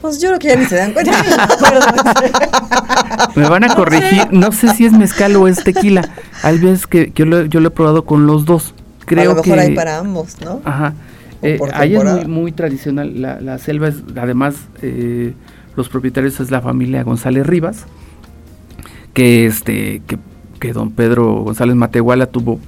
Pues 0.00 0.20
yo 0.20 0.28
creo 0.28 0.38
que 0.38 0.48
ya 0.48 0.56
ni 0.56 0.64
se 0.64 0.76
dan 0.76 0.92
cuenta. 0.92 1.12
Me 3.36 3.48
van 3.48 3.64
a 3.64 3.74
corregir. 3.74 4.28
No 4.32 4.50
sé 4.52 4.74
si 4.74 4.86
es 4.86 4.92
mezcal 4.92 5.36
o 5.36 5.46
es 5.46 5.62
tequila. 5.62 6.08
Hay 6.42 6.58
veces 6.58 6.86
que, 6.86 7.12
yo, 7.14 7.26
lo, 7.26 7.44
yo 7.44 7.60
lo 7.60 7.68
he 7.68 7.70
probado 7.70 8.04
con 8.04 8.26
los 8.26 8.46
dos. 8.46 8.74
Creo 9.04 9.32
a 9.32 9.34
lo 9.34 9.42
mejor 9.42 9.58
hay 9.58 9.74
para 9.74 9.98
ambos, 9.98 10.40
¿no? 10.40 10.62
Ajá. 10.64 10.94
Eh, 11.42 11.58
ahí 11.74 11.94
es 11.94 12.04
muy, 12.04 12.24
muy 12.26 12.52
tradicional. 12.52 13.20
La, 13.20 13.40
la, 13.40 13.58
selva 13.58 13.88
es, 13.88 13.96
además, 14.16 14.56
eh, 14.82 15.34
los 15.76 15.88
propietarios 15.88 16.40
es 16.40 16.50
la 16.50 16.60
familia 16.60 17.02
González 17.02 17.46
Rivas, 17.46 17.86
que 19.14 19.46
este, 19.46 20.02
que, 20.06 20.18
que 20.58 20.72
don 20.72 20.92
Pedro 20.92 21.42
González 21.42 21.76
Matehuala 21.76 22.26
tuvo 22.26 22.60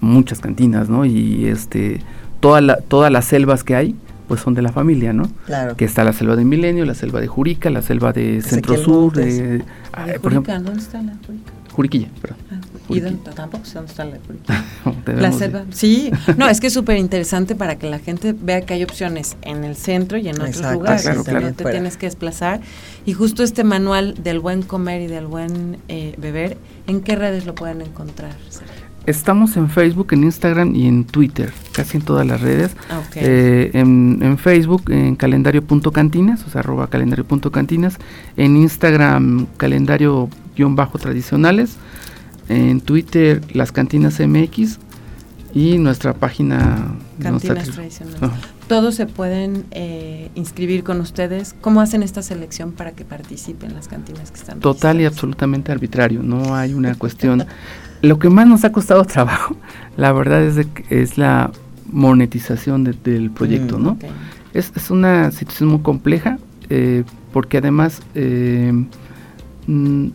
muchas 0.00 0.40
cantinas, 0.40 0.88
¿no? 0.88 1.04
Y 1.04 1.46
este, 1.46 2.00
toda 2.40 2.60
la, 2.60 2.76
todas 2.76 3.10
las 3.10 3.24
selvas 3.24 3.64
que 3.64 3.74
hay, 3.74 3.96
pues 4.28 4.40
son 4.40 4.54
de 4.54 4.62
la 4.62 4.72
familia, 4.72 5.12
¿no? 5.12 5.28
Claro. 5.46 5.76
Que 5.76 5.84
está 5.84 6.04
la 6.04 6.12
selva 6.12 6.36
de 6.36 6.44
Milenio, 6.44 6.84
la 6.84 6.94
selva 6.94 7.20
de 7.20 7.26
Jurica, 7.26 7.70
la 7.70 7.82
selva 7.82 8.12
de 8.12 8.40
Centro 8.42 8.76
Sur, 8.76 9.12
de, 9.12 9.62
ah, 9.92 10.06
por 10.22 10.32
ejemplo, 10.32 10.54
¿dónde 10.54 10.80
está 10.80 11.02
la 11.02 11.14
Jurica? 11.26 11.52
Juriquilla, 11.74 12.08
perdón. 12.22 12.38
Ah, 12.52 12.60
¿Y 12.88 13.00
dónde, 13.00 13.32
tampoco 13.32 13.64
sé 13.64 13.74
dónde 13.74 13.90
está 13.90 14.04
la 14.04 14.18
Juriquilla? 14.24 14.64
la 15.20 15.32
selva. 15.32 15.64
Sí, 15.70 16.12
no, 16.36 16.48
es 16.48 16.60
que 16.60 16.68
es 16.68 16.72
súper 16.74 16.98
interesante 16.98 17.56
para 17.56 17.76
que 17.78 17.90
la 17.90 17.98
gente 17.98 18.32
vea 18.32 18.60
que 18.60 18.74
hay 18.74 18.84
opciones 18.84 19.36
en 19.42 19.64
el 19.64 19.74
centro 19.74 20.16
y 20.16 20.28
en 20.28 20.40
otros 20.40 20.72
lugares. 20.72 21.02
Claro, 21.02 21.24
claro. 21.24 21.52
te 21.52 21.64
tienes 21.64 21.96
que 21.96 22.06
desplazar. 22.06 22.60
Y 23.04 23.12
justo 23.12 23.42
este 23.42 23.64
manual 23.64 24.14
del 24.22 24.38
buen 24.38 24.62
comer 24.62 25.02
y 25.02 25.08
del 25.08 25.26
buen 25.26 25.78
eh, 25.88 26.14
beber, 26.16 26.58
¿en 26.86 27.00
qué 27.00 27.16
redes 27.16 27.44
lo 27.44 27.56
pueden 27.56 27.80
encontrar, 27.80 28.36
Estamos 29.06 29.58
en 29.58 29.68
Facebook, 29.68 30.12
en 30.12 30.24
Instagram 30.24 30.74
y 30.74 30.86
en 30.86 31.04
Twitter, 31.04 31.52
casi 31.72 31.98
en 31.98 32.04
todas 32.04 32.26
las 32.26 32.40
redes. 32.40 32.74
Ah, 32.88 33.02
eh, 33.16 33.70
en, 33.74 34.20
en, 34.22 34.38
Facebook, 34.38 34.90
en 34.90 35.14
calendario.cantinas, 35.16 36.46
o 36.46 36.50
sea, 36.50 36.60
arroba 36.60 36.86
calendario.cantinas. 36.86 37.98
En 38.38 38.56
Instagram, 38.56 39.46
calendario-tradicionales. 40.54 41.76
En 42.48 42.80
Twitter, 42.80 43.42
las 43.52 43.72
cantinas 43.72 44.20
MX. 44.20 44.78
Y 45.54 45.78
nuestra 45.78 46.14
página. 46.14 46.96
Cantinas 47.20 47.70
Tradicionales. 47.70 48.20
Todos 48.66 48.96
se 48.96 49.06
pueden 49.06 49.64
eh, 49.70 50.30
inscribir 50.34 50.82
con 50.82 51.00
ustedes. 51.00 51.54
¿Cómo 51.60 51.80
hacen 51.80 52.02
esta 52.02 52.22
selección 52.22 52.72
para 52.72 52.92
que 52.92 53.04
participen 53.04 53.74
las 53.74 53.86
cantinas 53.86 54.32
que 54.32 54.38
están? 54.38 54.58
Total 54.58 55.00
y 55.00 55.04
absolutamente 55.04 55.70
arbitrario. 55.70 56.22
No 56.24 56.56
hay 56.56 56.74
una 56.74 56.96
cuestión. 56.96 57.44
Lo 58.02 58.18
que 58.18 58.30
más 58.30 58.48
nos 58.48 58.64
ha 58.64 58.72
costado 58.72 59.04
trabajo, 59.04 59.56
la 59.96 60.12
verdad 60.12 60.42
es, 60.42 60.56
de 60.56 60.64
que 60.64 61.02
es 61.02 61.18
la 61.18 61.52
monetización 61.86 62.82
del 62.82 63.30
proyecto, 63.30 63.78
mm, 63.78 63.82
¿no? 63.82 63.98
Es, 64.52 64.72
es, 64.74 64.90
una 64.90 65.30
situación 65.30 65.68
muy 65.68 65.80
compleja 65.80 66.38
eh, 66.70 67.04
porque 67.32 67.58
además 67.58 68.00
eh, 68.14 68.72
mm, 69.66 70.08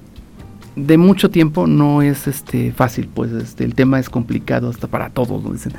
de 0.86 0.98
mucho 0.98 1.30
tiempo 1.30 1.68
no 1.68 2.02
es 2.02 2.28
este 2.28 2.72
fácil, 2.72 3.10
pues 3.14 3.32
este, 3.32 3.64
el 3.64 3.76
tema 3.76 4.00
es 4.00 4.10
complicado 4.10 4.70
hasta 4.70 4.88
para 4.88 5.10
todos. 5.10 5.52
Dicen. 5.52 5.74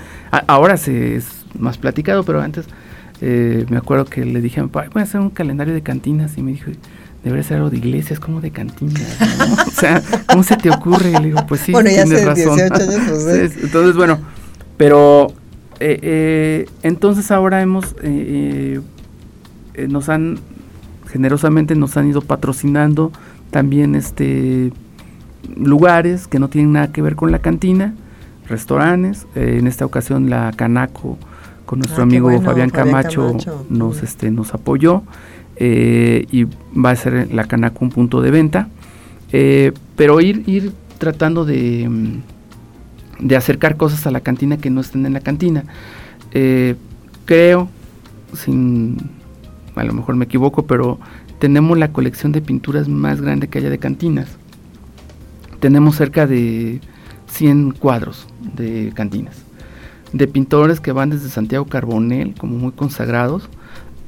ahora 0.47 0.77
se 0.77 1.17
es 1.17 1.45
más 1.59 1.79
platicado, 1.79 2.25
pero 2.25 2.41
antes 2.41 2.67
eh, 3.21 3.67
me 3.69 3.77
acuerdo 3.77 4.05
que 4.05 4.25
le 4.25 4.41
dije 4.41 4.61
a 4.61 4.63
mi 4.65 4.69
papá, 4.69 4.89
voy 4.93 5.01
a 5.01 5.05
hacer 5.05 5.21
un 5.21 5.31
calendario 5.31 5.75
de 5.75 5.83
cantinas 5.83 6.39
y 6.39 6.43
me 6.43 6.53
dijo, 6.53 6.71
debería 7.23 7.43
ser 7.43 7.59
algo 7.59 7.71
de 7.71 7.77
iglesias, 7.77 8.19
como 8.19 8.41
de 8.41 8.51
cantinas, 8.51 9.17
o 9.67 9.71
sea, 9.71 10.03
¿cómo 10.27 10.43
se 10.43 10.57
te 10.57 10.71
ocurre? 10.71 11.13
Le 11.13 11.27
digo, 11.27 11.45
pues 11.47 11.61
sí, 11.61 11.73
bueno, 11.73 11.91
ya 11.91 12.05
tienes 12.05 12.25
razón. 12.25 12.57
18 12.57 12.75
años, 12.75 13.09
pues, 13.09 13.57
Entonces, 13.63 13.97
bueno, 13.97 14.19
pero 14.77 15.35
eh, 15.81 15.99
eh, 16.03 16.67
entonces 16.83 17.31
ahora 17.31 17.63
hemos, 17.63 17.97
eh, 18.03 18.81
nos 19.89 20.11
han, 20.11 20.39
generosamente 21.11 21.75
nos 21.75 21.97
han 21.97 22.09
ido 22.09 22.21
patrocinando 22.21 23.13
también 23.51 23.95
este 23.95 24.73
lugares 25.57 26.27
que 26.27 26.39
no 26.39 26.49
tienen 26.49 26.73
nada 26.73 26.93
que 26.93 27.03
ver 27.03 27.17
con 27.17 27.33
la 27.33 27.39
cantina, 27.41 27.95
restaurantes, 28.49 29.27
en 29.35 29.67
esta 29.67 29.87
ocasión 29.87 30.29
la 30.29 30.53
Canaco 30.55 31.19
con 31.71 31.79
nuestro 31.79 32.03
Ah, 32.03 32.07
qué 32.09 32.17
amigo 32.17 32.25
bueno, 32.25 32.43
Fabián, 32.43 32.71
Fabián 32.71 32.91
Camacho, 32.91 33.27
Camacho. 33.29 33.67
nos 33.71 34.03
este 34.03 34.33
nos 34.33 34.55
apoyó 34.55 35.05
eh, 35.55 36.27
y 36.33 36.45
va 36.77 36.91
a 36.91 36.97
ser 36.97 37.33
la 37.33 37.45
Canaco 37.45 37.85
un 37.85 37.91
punto 37.91 38.21
de 38.21 38.33
venta. 38.33 38.69
Eh, 39.33 39.73
pero 39.95 40.21
ir 40.21 40.43
ir 40.49 40.73
tratando 40.99 41.45
de 41.45 41.89
mm, 41.89 42.23
de 43.21 43.37
acercar 43.37 43.77
cosas 43.77 44.05
a 44.07 44.11
la 44.11 44.21
cantina 44.21 44.57
que 44.57 44.69
no 44.69 44.81
estén 44.81 45.07
en 45.07 45.13
la 45.13 45.21
cantina. 45.21 45.65
Eh, 46.33 46.75
creo 47.25 47.69
sin 48.35 48.97
a 49.77 49.85
lo 49.85 49.93
mejor 49.93 50.17
me 50.17 50.25
equivoco 50.25 50.67
pero 50.67 50.99
tenemos 51.39 51.79
la 51.79 51.93
colección 51.93 52.33
de 52.33 52.41
pinturas 52.41 52.89
más 52.89 53.21
grande 53.21 53.47
que 53.47 53.59
haya 53.59 53.71
de 53.71 53.79
cantinas 53.79 54.29
tenemos 55.61 55.97
cerca 55.97 56.27
de 56.27 56.81
100 57.29 57.73
cuadros 57.73 58.27
de 58.57 58.93
cantinas 58.95 59.37
de 60.13 60.27
pintores 60.27 60.81
que 60.81 60.91
van 60.91 61.11
desde 61.11 61.29
Santiago 61.29 61.67
Carbonell, 61.67 62.35
como 62.35 62.57
muy 62.57 62.73
consagrados, 62.73 63.49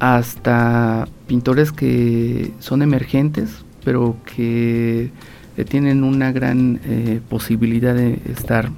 hasta 0.00 1.06
pintores 1.28 1.70
que 1.70 2.52
son 2.58 2.82
emergentes, 2.82 3.50
pero 3.84 4.16
que 4.34 5.12
eh, 5.56 5.64
tienen 5.64 6.02
una 6.02 6.32
gran 6.32 6.80
eh, 6.84 7.20
posibilidad 7.28 7.94
de 7.94 8.18
estar 8.28 8.70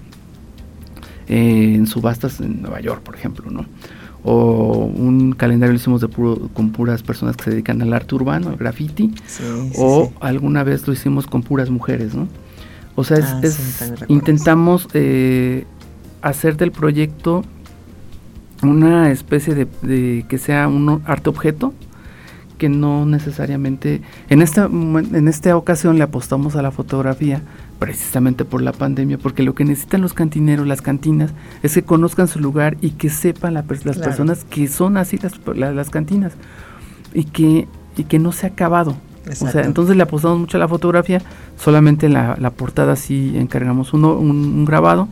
eh, 1.28 1.74
en 1.76 1.86
subastas 1.86 2.40
en 2.40 2.60
Nueva 2.60 2.80
York, 2.80 3.00
por 3.02 3.14
ejemplo, 3.14 3.50
¿no? 3.50 3.64
O 4.22 4.84
un 4.94 5.32
calendario 5.32 5.72
lo 5.72 5.76
hicimos 5.78 6.00
de 6.02 6.08
puro- 6.08 6.48
con 6.52 6.70
puras 6.72 7.02
personas 7.02 7.36
que 7.36 7.44
se 7.44 7.50
dedican 7.50 7.80
al 7.80 7.92
arte 7.94 8.14
urbano, 8.14 8.50
al 8.50 8.56
graffiti, 8.56 9.12
Sí, 9.26 9.42
sí, 9.72 9.72
o 9.78 10.06
sí. 10.06 10.10
alguna 10.20 10.62
vez 10.62 10.86
lo 10.86 10.92
hicimos 10.92 11.26
con 11.26 11.42
puras 11.42 11.70
mujeres, 11.70 12.14
¿no? 12.14 12.28
O 12.96 13.04
sea, 13.04 13.18
es- 13.18 13.24
Ah, 13.26 13.40
es- 13.42 13.54
sí, 13.54 13.84
intentamos 14.08 14.88
eh, 14.94 15.66
hacer 16.22 16.56
del 16.56 16.70
proyecto 16.72 17.44
una 18.62 19.10
especie 19.10 19.54
de, 19.54 19.66
de 19.82 20.24
que 20.28 20.38
sea 20.38 20.68
un 20.68 21.02
arte 21.06 21.28
objeto 21.28 21.74
que 22.56 22.68
no 22.68 23.04
necesariamente 23.04 24.00
en 24.30 24.40
esta 24.40 24.66
en 24.66 25.26
esta 25.28 25.56
ocasión 25.56 25.98
le 25.98 26.04
apostamos 26.04 26.54
a 26.54 26.62
la 26.62 26.70
fotografía 26.70 27.42
precisamente 27.80 28.44
por 28.44 28.62
la 28.62 28.72
pandemia 28.72 29.18
porque 29.18 29.42
lo 29.42 29.54
que 29.56 29.64
necesitan 29.64 30.00
los 30.00 30.14
cantineros 30.14 30.66
las 30.66 30.80
cantinas 30.80 31.32
es 31.64 31.74
que 31.74 31.82
conozcan 31.82 32.28
su 32.28 32.38
lugar 32.38 32.76
y 32.80 32.90
que 32.90 33.10
sepan 33.10 33.54
la 33.54 33.64
las 33.68 33.80
Claro. 33.82 34.00
personas 34.02 34.44
que 34.44 34.68
son 34.68 34.96
así 34.96 35.18
las, 35.18 35.32
la- 35.56 35.72
las 35.72 35.90
cantinas 35.90 36.32
y 37.12 37.24
que 37.24 37.66
y 37.96 38.04
que 38.04 38.18
no 38.20 38.30
se 38.32 38.46
ha 38.46 38.50
acabado 38.50 38.96
o 39.30 39.48
sea, 39.48 39.62
entonces 39.62 39.96
le 39.96 40.02
apostamos 40.02 40.38
mucho 40.38 40.56
a 40.56 40.60
la 40.60 40.68
fotografía, 40.68 41.20
solamente 41.58 42.08
la, 42.08 42.36
la 42.40 42.50
portada 42.50 42.96
sí 42.96 43.32
encargamos 43.36 43.92
uno, 43.92 44.14
un, 44.14 44.30
un 44.36 44.64
grabado 44.64 45.08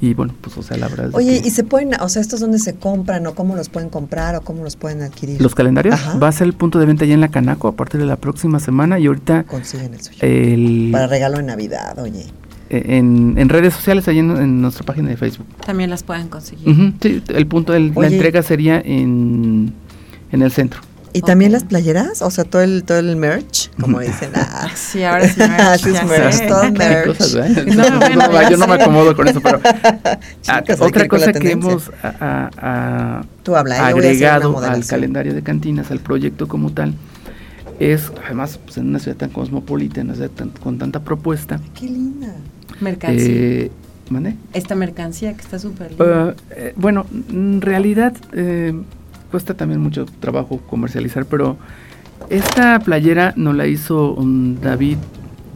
y 0.00 0.14
bueno, 0.14 0.32
pues 0.40 0.56
o 0.56 0.62
sea, 0.62 0.76
la 0.76 0.86
verdad 0.86 1.06
es 1.06 1.12
de 1.12 1.16
Oye, 1.18 1.42
que 1.42 1.48
¿y 1.48 1.50
se 1.50 1.64
pueden, 1.64 1.90
o 2.00 2.08
sea, 2.08 2.22
estos 2.22 2.38
dónde 2.40 2.58
se 2.60 2.74
compran 2.76 3.26
o 3.26 3.34
cómo 3.34 3.56
los 3.56 3.68
pueden 3.68 3.88
comprar 3.88 4.36
o 4.36 4.42
cómo 4.42 4.62
los 4.62 4.76
pueden 4.76 5.02
adquirir? 5.02 5.40
los 5.42 5.54
calendarios 5.56 5.94
Ajá. 5.96 6.18
va 6.18 6.28
a 6.28 6.32
ser 6.32 6.46
el 6.46 6.52
punto 6.52 6.78
de 6.78 6.86
venta 6.86 7.04
ya 7.04 7.14
en 7.14 7.20
la 7.20 7.28
Canaco 7.28 7.66
a 7.68 7.72
partir 7.72 7.98
de 8.00 8.06
la 8.06 8.16
próxima 8.16 8.60
semana 8.60 8.98
y 9.00 9.06
ahorita 9.06 9.42
Consiguen 9.44 9.94
el 9.94 10.00
suyo. 10.02 10.18
el, 10.20 10.90
Para 10.92 11.06
regalo 11.08 11.38
de 11.38 11.42
Navidad, 11.42 11.98
oye. 11.98 12.26
eh, 12.70 12.84
en, 12.98 13.34
en 13.38 13.48
redes 13.48 13.74
sociales, 13.74 14.06
ahí 14.06 14.18
en, 14.20 14.30
en 14.36 14.60
nuestra 14.62 14.84
página 14.84 15.08
de 15.08 15.16
Facebook. 15.16 15.46
También 15.66 15.90
las 15.90 16.04
pueden 16.04 16.28
conseguir. 16.28 16.94
Sí, 17.00 17.22
el 17.28 17.46
punto, 17.48 17.74
el- 17.74 17.88
la 17.88 17.94
Oye. 18.00 18.08
entrega 18.14 18.42
sería 18.42 18.78
en, 18.84 19.72
en 20.30 20.42
el 20.42 20.52
centro. 20.52 20.80
¿Y 21.18 21.22
también 21.22 21.52
las 21.52 21.64
playeras? 21.64 22.22
O 22.22 22.30
sea, 22.30 22.44
todo 22.44 22.62
el, 22.62 22.84
todo 22.84 22.98
el 22.98 23.16
merch, 23.16 23.70
como 23.80 23.98
dicen. 24.08 24.30
Ah, 24.34 24.68
Sí, 24.74 25.02
ahora 25.02 25.28
sí 25.28 25.40
merch, 25.40 25.80
Sí, 25.82 25.88
es 25.90 25.94
ya 25.94 26.04
merch, 26.04 26.32
sé. 26.34 26.46
todo 26.46 26.60
Hay 26.62 26.72
merch. 26.72 27.06
cosas, 27.18 27.34
¿verdad? 27.34 27.64
No, 27.66 27.90
No, 27.90 27.98
bueno, 27.98 28.28
no, 28.28 28.50
yo 28.50 28.56
no 28.56 28.66
me 28.66 28.74
acomodo 28.74 29.16
con 29.16 29.28
eso, 29.28 29.40
pero 29.40 29.60
ah, 29.64 30.18
Chicas, 30.42 30.80
otra 30.80 31.08
cosa 31.08 31.32
que 31.32 31.50
hemos 31.52 31.90
a- 32.02 32.14
a- 32.20 32.50
a- 33.18 33.24
Tú 33.42 33.56
habla, 33.56 33.76
¿eh? 33.76 33.80
a 33.80 33.86
agregado 33.88 34.58
al 34.58 34.84
calendario 34.86 35.34
de 35.34 35.42
cantinas, 35.42 35.90
al 35.90 36.00
proyecto 36.00 36.46
como 36.48 36.70
tal, 36.72 36.94
es 37.80 38.12
además 38.24 38.58
pues, 38.64 38.76
en 38.78 38.88
una 38.88 38.98
ciudad 38.98 39.16
tan 39.16 39.30
cosmopolita, 39.30 40.00
en 40.00 40.06
una 40.08 40.14
ciudad 40.16 40.30
tan- 40.30 40.50
con 40.50 40.78
tanta 40.78 41.00
propuesta. 41.00 41.60
Qué 41.78 41.86
linda. 41.86 42.34
Mercancía. 42.80 43.24
Eh, 43.28 43.70
¿mande? 44.10 44.36
Esta 44.52 44.74
mercancía 44.74 45.34
que 45.34 45.40
está 45.42 45.58
súper 45.58 45.90
linda. 45.90 46.26
Uh, 46.26 46.34
eh, 46.50 46.72
bueno, 46.76 47.06
en 47.30 47.60
realidad 47.60 48.14
eh, 48.32 48.72
cuesta 49.30 49.54
también 49.54 49.80
mucho 49.80 50.06
trabajo 50.20 50.60
comercializar, 50.68 51.24
pero 51.26 51.56
esta 52.30 52.78
playera 52.80 53.32
nos 53.36 53.54
la 53.54 53.66
hizo 53.66 54.12
un 54.14 54.60
David 54.60 54.96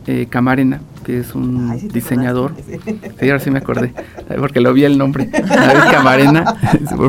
eh, 0.06 0.26
Camarena, 0.28 0.80
que 1.04 1.18
es 1.18 1.34
un 1.34 1.70
Ay, 1.70 1.80
sí 1.80 1.88
te 1.88 1.94
diseñador. 1.94 2.52
acordaste. 2.52 3.12
Sí, 3.20 3.28
ahora 3.30 3.40
sí 3.40 3.50
me 3.50 3.58
acordé, 3.58 3.92
porque 4.38 4.60
lo 4.60 4.72
vi 4.72 4.84
el 4.84 4.98
nombre. 4.98 5.26
David 5.32 5.90
Camarena, 5.92 6.54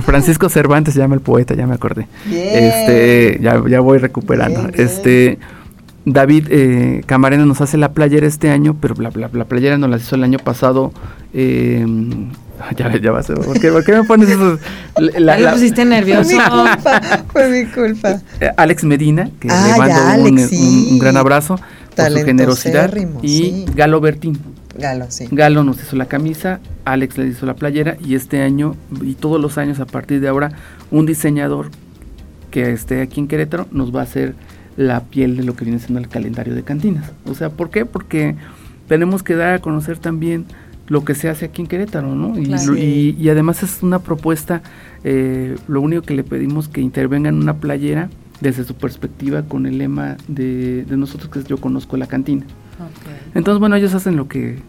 Francisco 0.02 0.50
Cervantes 0.50 0.94
se 0.94 1.00
llama 1.00 1.16
el 1.16 1.22
poeta, 1.22 1.54
ya 1.56 1.66
me 1.68 1.74
acordé. 1.76 2.08
Bien. 2.26 2.48
Este, 2.64 3.40
ya, 3.42 3.62
ya 3.68 3.80
voy 3.80 3.98
recuperando. 4.00 4.60
Bien, 4.62 4.72
bien. 4.74 4.88
Este, 4.88 5.40
David 6.06 6.48
eh, 6.50 7.02
Camarena 7.06 7.46
nos 7.46 7.62
hace 7.62 7.78
la 7.78 7.94
playera 7.94 8.28
este 8.28 8.50
año, 8.50 8.76
pero 8.80 8.96
la, 9.02 9.10
la- 9.16 9.30
la 9.32 9.46
playera 9.46 9.78
nos 9.78 9.90
la 9.90 9.98
hizo 9.98 10.16
el 10.16 10.24
año 10.24 10.40
pasado. 10.40 10.92
eh, 11.34 11.86
ya, 12.78 12.96
ya 12.98 13.12
va 13.12 13.20
a 13.20 13.24
ser. 13.24 13.36
¿Por 13.38 13.60
qué, 13.60 13.72
por 13.72 13.84
qué 13.84 13.92
me 13.94 14.04
pones 14.04 14.30
eso? 14.30 14.60
La- 15.20 15.38
la- 15.40 15.52
pusiste 15.54 15.82
Fue 15.82 15.86
nervioso. 15.86 16.30
mi 16.30 16.38
culpa, 16.38 17.02
fue 17.32 17.50
mi 17.50 17.66
culpa. 17.72 18.22
eh, 18.40 18.52
Alex 18.58 18.84
Medina, 18.84 19.30
que 19.40 19.48
Ah, 19.52 19.64
le 19.64 19.70
ya, 19.72 19.78
mando 19.78 19.96
un, 20.02 20.10
Alex, 20.10 20.42
un- 20.44 20.50
sí. 20.50 20.88
un 20.92 21.00
gran 21.00 21.18
abrazo 21.18 21.60
por 21.96 22.10
su 22.12 22.26
generosidad. 22.26 22.94
Y 23.22 23.28
sí. 23.28 23.66
Galo 23.76 24.00
Bertín. 24.02 24.38
Galo, 24.78 25.06
sí. 25.10 25.28
Galo 25.32 25.64
nos 25.64 25.80
hizo 25.82 25.96
la 25.96 26.06
camisa, 26.06 26.60
Alex 26.86 27.18
le 27.20 27.28
hizo 27.28 27.46
la 27.46 27.54
playera 27.54 27.96
y 28.04 28.16
este 28.16 28.42
año 28.42 28.76
y 29.02 29.14
todos 29.14 29.40
los 29.40 29.60
años 29.60 29.80
a 29.80 29.86
partir 29.86 30.20
de 30.20 30.28
ahora 30.28 30.52
un 30.90 31.06
diseñador 31.06 31.70
que 32.50 32.72
esté 32.72 33.02
aquí 33.02 33.20
en 33.20 33.28
Querétaro 33.28 33.68
nos 33.72 33.96
va 33.96 34.00
a 34.00 34.04
hacer 34.04 34.34
la 34.76 35.02
piel 35.02 35.38
de 35.38 35.44
lo 35.44 35.56
que 35.56 35.66
viene 35.66 35.80
siendo 35.80 36.00
el 36.00 36.08
calendario 36.08 36.56
de 36.56 36.64
cantinas. 36.64 37.12
O 37.30 37.36
sea, 37.36 37.52
¿por 37.52 37.70
qué? 37.70 37.86
Porque 37.86 38.36
tenemos 38.88 39.22
que 39.22 39.36
dar 39.36 39.54
a 39.54 39.60
conocer 39.60 40.00
también 40.00 40.46
lo 40.88 41.06
que 41.06 41.16
se 41.16 41.30
hace 41.30 41.46
aquí 41.46 41.62
en 41.62 41.68
Querétaro, 41.68 42.14
¿no? 42.16 42.38
Y, 42.38 42.46
Claro. 42.46 42.76
y- 42.76 43.16
y 43.20 43.30
además 43.30 43.64
es 43.64 43.82
una 43.84 44.00
propuesta, 44.00 44.62
eh, 45.04 45.56
lo 45.68 45.80
único 45.82 46.02
que 46.02 46.14
le 46.14 46.24
pedimos 46.24 46.68
que 46.68 46.82
intervenga 46.82 47.30
en 47.30 47.36
una 47.36 47.56
playera 47.56 48.10
desde 48.42 48.64
su 48.66 48.76
perspectiva 48.76 49.44
con 49.44 49.66
el 49.66 49.78
lema 49.78 50.18
de, 50.28 50.84
de 50.84 50.98
nosotros 50.98 51.30
que 51.32 51.40
es 51.40 51.46
yo 51.46 51.58
conozco 51.58 51.96
la 51.96 52.08
cantina. 52.08 52.46
Entonces, 53.34 53.60
bueno, 53.60 53.76
ellos 53.78 53.94
hacen 53.94 54.16
lo 54.18 54.28
que 54.28 54.60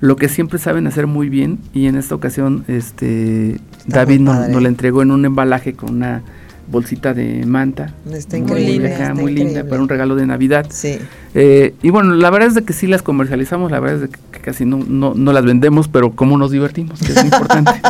lo 0.00 0.16
que 0.16 0.28
siempre 0.28 0.58
saben 0.58 0.86
hacer 0.86 1.06
muy 1.06 1.28
bien 1.30 1.58
y 1.72 1.86
en 1.86 1.94
esta 1.96 2.14
ocasión 2.14 2.64
este 2.68 3.52
Está 3.86 4.00
David 4.00 4.20
nos, 4.20 4.48
nos 4.48 4.62
la 4.62 4.68
entregó 4.68 5.00
en 5.02 5.10
un 5.12 5.24
embalaje 5.24 5.74
con 5.74 5.94
una 5.94 6.22
bolsita 6.66 7.14
de 7.14 7.44
manta. 7.46 7.92
Está 8.12 8.36
Muy 8.36 8.46
increíble. 8.46 8.72
linda, 8.72 8.88
acá, 8.88 9.02
está 9.02 9.14
muy 9.14 9.34
linda 9.34 9.64
para 9.64 9.82
un 9.82 9.88
regalo 9.88 10.16
de 10.16 10.26
Navidad. 10.26 10.66
Sí. 10.70 10.98
Eh, 11.34 11.74
y 11.82 11.90
bueno, 11.90 12.14
la 12.14 12.30
verdad 12.30 12.48
es 12.48 12.54
de 12.54 12.64
que 12.64 12.72
sí 12.72 12.86
las 12.86 13.02
comercializamos, 13.02 13.70
la 13.70 13.80
verdad 13.80 14.02
es 14.04 14.10
de 14.10 14.16
que, 14.30 14.40
casi 14.40 14.64
no, 14.64 14.78
no, 14.78 15.14
no 15.14 15.32
las 15.32 15.44
vendemos, 15.44 15.88
pero 15.88 16.12
cómo 16.12 16.36
nos 16.38 16.50
divertimos, 16.50 17.00
que 17.00 17.12
es 17.12 17.24
importante. 17.24 17.72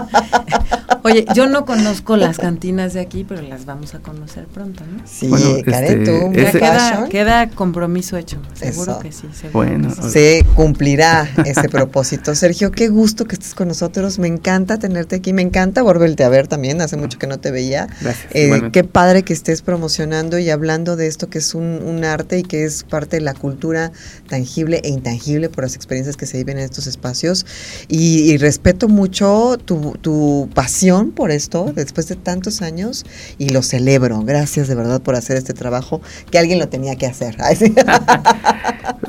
Oye, 1.05 1.27
yo 1.35 1.47
no 1.47 1.67
conozco 1.67 2.17
las 2.17 2.39
cantinas 2.39 2.95
de 2.95 3.01
aquí, 3.01 3.25
pero 3.29 3.43
las 3.43 3.67
vamos 3.67 3.95
a 3.95 3.99
conocer 3.99 4.47
pronto, 4.47 4.83
¿no? 4.91 5.03
Sí, 5.07 5.29
Bueno, 5.29 5.57
Karen, 5.65 6.01
este, 6.01 6.05
tú, 6.11 6.33
ese- 6.41 6.59
queda, 6.59 7.09
queda 7.11 7.51
compromiso 7.51 8.17
hecho. 8.17 8.39
Seguro 8.55 8.93
Eso. 8.93 9.01
que 9.01 9.13
sí. 9.13 9.29
seguro 9.39 9.53
Bueno, 9.53 9.89
que 9.95 10.03
sí. 10.03 10.11
se 10.11 10.47
cumplirá 10.57 11.29
ese 11.45 11.69
propósito. 11.69 12.35
Sergio, 12.35 12.71
qué 12.73 12.89
gusto 12.89 13.27
que 13.27 13.35
estés 13.35 13.55
con 13.55 13.69
nosotros. 13.69 14.19
Me 14.19 14.29
encanta 14.29 14.79
tenerte 14.79 15.17
aquí. 15.17 15.35
Me 15.35 15.43
encanta 15.43 15.83
volverte 15.83 16.25
a 16.25 16.31
ver 16.31 16.49
también. 16.49 16.81
Hace 16.81 16.97
mucho 16.97 17.19
que 17.19 17.27
no 17.27 17.39
te 17.39 17.51
veía. 17.51 17.87
Gracias. 18.01 18.27
Eh, 18.31 18.71
qué 18.73 18.83
padre 18.85 19.25
que 19.25 19.35
estés 19.35 19.61
promocionando 19.61 20.39
y 20.39 20.49
hablando 20.49 20.97
de 20.97 21.07
esto 21.07 21.29
que 21.29 21.37
es 21.37 21.55
un, 21.55 21.83
un 21.85 22.05
arte 22.05 22.39
y 22.39 22.43
que 22.45 22.65
es 22.65 22.83
parte 22.83 23.17
de 23.17 23.23
la 23.23 23.35
cultura 23.35 23.93
tangible 24.27 24.81
e 24.83 24.89
intangible 24.89 25.51
por 25.51 25.65
las 25.65 25.77
experiencias 25.77 26.17
que 26.17 26.25
se 26.25 26.39
viven 26.39 26.57
en 26.57 26.65
estos 26.65 26.87
espacios. 26.87 27.45
Y, 27.89 28.33
y 28.33 28.39
respeto 28.39 28.89
mucho 28.89 29.59
tu, 29.63 29.93
tu 30.01 30.49
pasión 30.55 30.94
por 31.15 31.31
esto 31.31 31.73
después 31.75 32.09
de 32.09 32.17
tantos 32.17 32.63
años 32.63 33.05
y 33.39 33.51
lo 33.51 33.63
celebro. 33.63 34.21
Gracias 34.23 34.69
de 34.69 34.75
verdad 34.75 35.03
por 35.03 35.15
hacer 35.17 35.37
este 35.37 35.53
trabajo 35.53 36.01
que 36.31 36.39
alguien 36.39 36.59
lo 36.59 36.69
tenía 36.69 36.97
que 36.97 37.07
hacer. 37.07 37.37
Ay, 37.41 37.57
sí. 37.57 37.75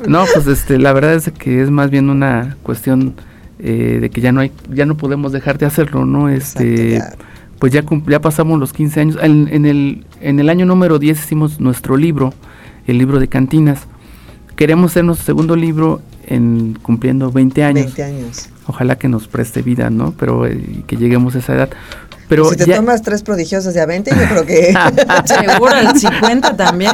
No, 0.08 0.24
pues 0.32 0.46
este, 0.46 0.78
la 0.78 0.92
verdad 0.92 1.14
es 1.14 1.30
que 1.32 1.62
es 1.62 1.70
más 1.70 1.90
bien 1.90 2.10
una 2.10 2.56
cuestión 2.62 3.14
eh, 3.58 3.98
de 4.00 4.10
que 4.10 4.20
ya 4.20 4.32
no 4.32 4.40
hay, 4.40 4.52
ya 4.72 4.86
no 4.86 4.96
podemos 4.96 5.32
dejar 5.32 5.58
de 5.58 5.66
hacerlo, 5.66 6.04
¿no? 6.04 6.28
Este, 6.28 6.96
Exacto, 6.96 7.24
pues 7.58 7.72
ya, 7.72 7.82
cum- 7.82 8.04
ya 8.08 8.20
pasamos 8.20 8.58
los 8.60 8.72
15 8.72 9.00
años. 9.00 9.18
En, 9.22 9.48
en 9.50 9.64
el, 9.66 10.04
en 10.20 10.38
el 10.40 10.48
año 10.48 10.66
número 10.66 10.98
10 10.98 11.18
hicimos 11.18 11.60
nuestro 11.60 11.96
libro 11.96 12.34
el 12.86 12.98
libro 12.98 13.18
de 13.18 13.28
cantinas. 13.28 13.80
Queremos 14.56 14.92
hacer 14.92 15.04
nuestro 15.04 15.26
segundo 15.26 15.56
libro 15.56 16.00
en 16.26 16.78
cumpliendo 16.82 17.30
20 17.30 17.64
años. 17.64 17.84
20 17.96 18.02
años. 18.04 18.48
Ojalá 18.66 18.96
que 18.96 19.08
nos 19.08 19.28
preste 19.28 19.62
vida, 19.62 19.90
¿no? 19.90 20.12
Pero 20.18 20.46
eh, 20.46 20.84
que 20.86 20.96
lleguemos 20.96 21.34
a 21.34 21.38
esa 21.38 21.54
edad. 21.54 21.70
Pero 22.28 22.50
si 22.50 22.56
te 22.56 22.66
tomas 22.66 23.02
tres 23.02 23.22
prodigiosos 23.22 23.72
de 23.74 23.80
a 23.80 23.86
20, 23.86 24.10
yo 24.10 24.28
creo 24.28 24.46
que... 24.46 24.74
Seguro, 25.24 25.74
el 25.76 25.98
50 25.98 26.56
también. 26.56 26.92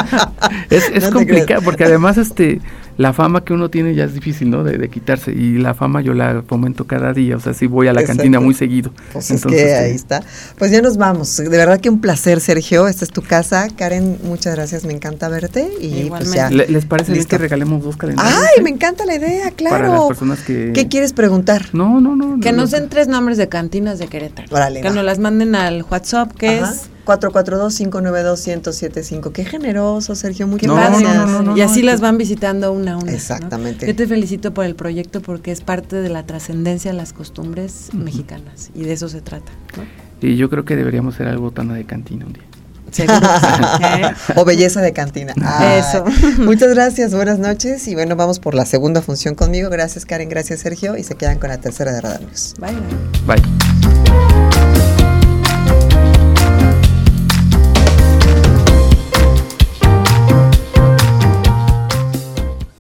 es, 0.70 0.90
es 0.92 1.08
complicado, 1.10 1.62
porque 1.62 1.84
además 1.84 2.18
este 2.18 2.60
la 2.96 3.12
fama 3.12 3.44
que 3.44 3.52
uno 3.52 3.68
tiene 3.68 3.94
ya 3.94 4.04
es 4.04 4.14
difícil, 4.14 4.50
¿no? 4.50 4.64
De, 4.64 4.88
quitarse. 4.88 5.32
Y 5.32 5.58
la 5.58 5.74
fama 5.74 6.00
yo 6.00 6.14
la 6.14 6.42
fomento 6.46 6.86
cada 6.86 7.12
día. 7.12 7.36
O 7.36 7.40
sea, 7.40 7.52
sí 7.52 7.66
voy 7.66 7.88
a 7.88 7.92
la 7.92 8.04
cantina 8.04 8.40
muy 8.40 8.54
seguido. 8.54 8.90
Pues 9.12 9.30
es 9.30 9.44
que 9.44 9.74
ahí 9.74 9.92
está. 9.92 10.22
Pues 10.58 10.70
ya 10.70 10.80
nos 10.80 10.96
vamos. 10.96 11.36
De 11.36 11.48
verdad 11.48 11.80
que 11.80 11.90
un 11.90 12.00
placer, 12.00 12.40
Sergio. 12.40 12.88
Esta 12.88 13.04
es 13.04 13.10
tu 13.10 13.22
casa. 13.22 13.68
Karen, 13.76 14.18
muchas 14.24 14.54
gracias. 14.54 14.84
Me 14.84 14.94
encanta 14.94 15.28
verte. 15.28 15.68
Y 15.80 16.08
pues 16.08 16.32
ya. 16.32 16.48
¿Les 16.50 16.86
parece 16.86 17.12
bien 17.12 17.24
que 17.24 17.38
regalemos 17.38 17.82
dos 17.82 17.96
calendarios? 17.96 18.34
¡Ay, 18.34 18.62
me 18.62 18.70
encanta 18.70 19.04
la 19.04 19.16
idea! 19.16 19.50
Claro. 19.50 19.76
Para 19.76 19.88
las 19.88 20.06
personas 20.08 20.40
que. 20.40 20.72
¿Qué 20.72 20.88
quieres 20.88 21.12
preguntar? 21.12 21.66
No, 21.74 22.00
no, 22.00 22.16
no. 22.16 22.40
Que 22.40 22.52
nos 22.52 22.70
den 22.70 22.88
tres 22.88 23.08
nombres 23.08 23.36
de 23.38 23.48
cantinas 23.48 23.98
de 23.98 24.06
Querétaro. 24.08 24.48
que 24.48 24.90
nos 24.90 25.04
las 25.04 25.18
manden 25.18 25.54
al 25.54 25.84
WhatsApp, 25.90 26.32
que 26.32 26.60
es 26.60 26.90
442-592-1075. 27.06 29.32
Qué 29.32 29.44
generoso, 29.44 30.14
Sergio. 30.14 30.46
Muchas 30.46 30.70
gracias. 30.70 31.56
y 31.56 31.60
así 31.62 31.82
las 31.82 32.00
van 32.00 32.18
visitando 32.18 32.72
una 32.72 32.94
a 32.94 32.96
una. 32.98 33.12
Exactamente. 33.12 33.86
Yo 33.86 33.94
te 33.94 34.06
felicito 34.06 34.52
por 34.52 34.64
el 34.64 34.74
proyecto 34.74 35.22
porque 35.22 35.52
es 35.52 35.60
parte 35.60 35.96
de 35.96 36.08
la 36.08 36.26
trascendencia 36.26 36.90
de 36.90 36.96
las 36.96 37.12
costumbres 37.12 37.90
mexicanas 37.94 38.70
y 38.74 38.82
de 38.82 38.92
eso 38.92 39.08
se 39.08 39.22
trata. 39.22 39.52
Y 40.20 40.36
yo 40.36 40.50
creo 40.50 40.64
que 40.64 40.74
deberíamos 40.76 41.14
ser 41.14 41.28
algo 41.28 41.52
tan 41.52 41.72
de 41.72 41.84
cantina 41.84 42.26
un 42.26 42.32
día. 42.32 42.42
o 44.36 44.44
belleza 44.44 44.80
de 44.80 44.92
cantina. 44.92 45.34
Eso. 45.76 46.04
Muchas 46.38 46.74
gracias, 46.74 47.14
buenas 47.14 47.38
noches. 47.38 47.86
Y 47.88 47.94
bueno, 47.94 48.16
vamos 48.16 48.38
por 48.38 48.54
la 48.54 48.64
segunda 48.64 49.02
función 49.02 49.34
conmigo. 49.34 49.70
Gracias, 49.70 50.06
Karen. 50.06 50.28
Gracias, 50.28 50.60
Sergio. 50.60 50.96
Y 50.96 51.02
se 51.02 51.14
quedan 51.14 51.38
con 51.38 51.50
la 51.50 51.58
tercera 51.58 51.92
de 51.92 52.00
Radar 52.00 52.20
Bye. 52.58 52.76
Bye. 53.26 53.65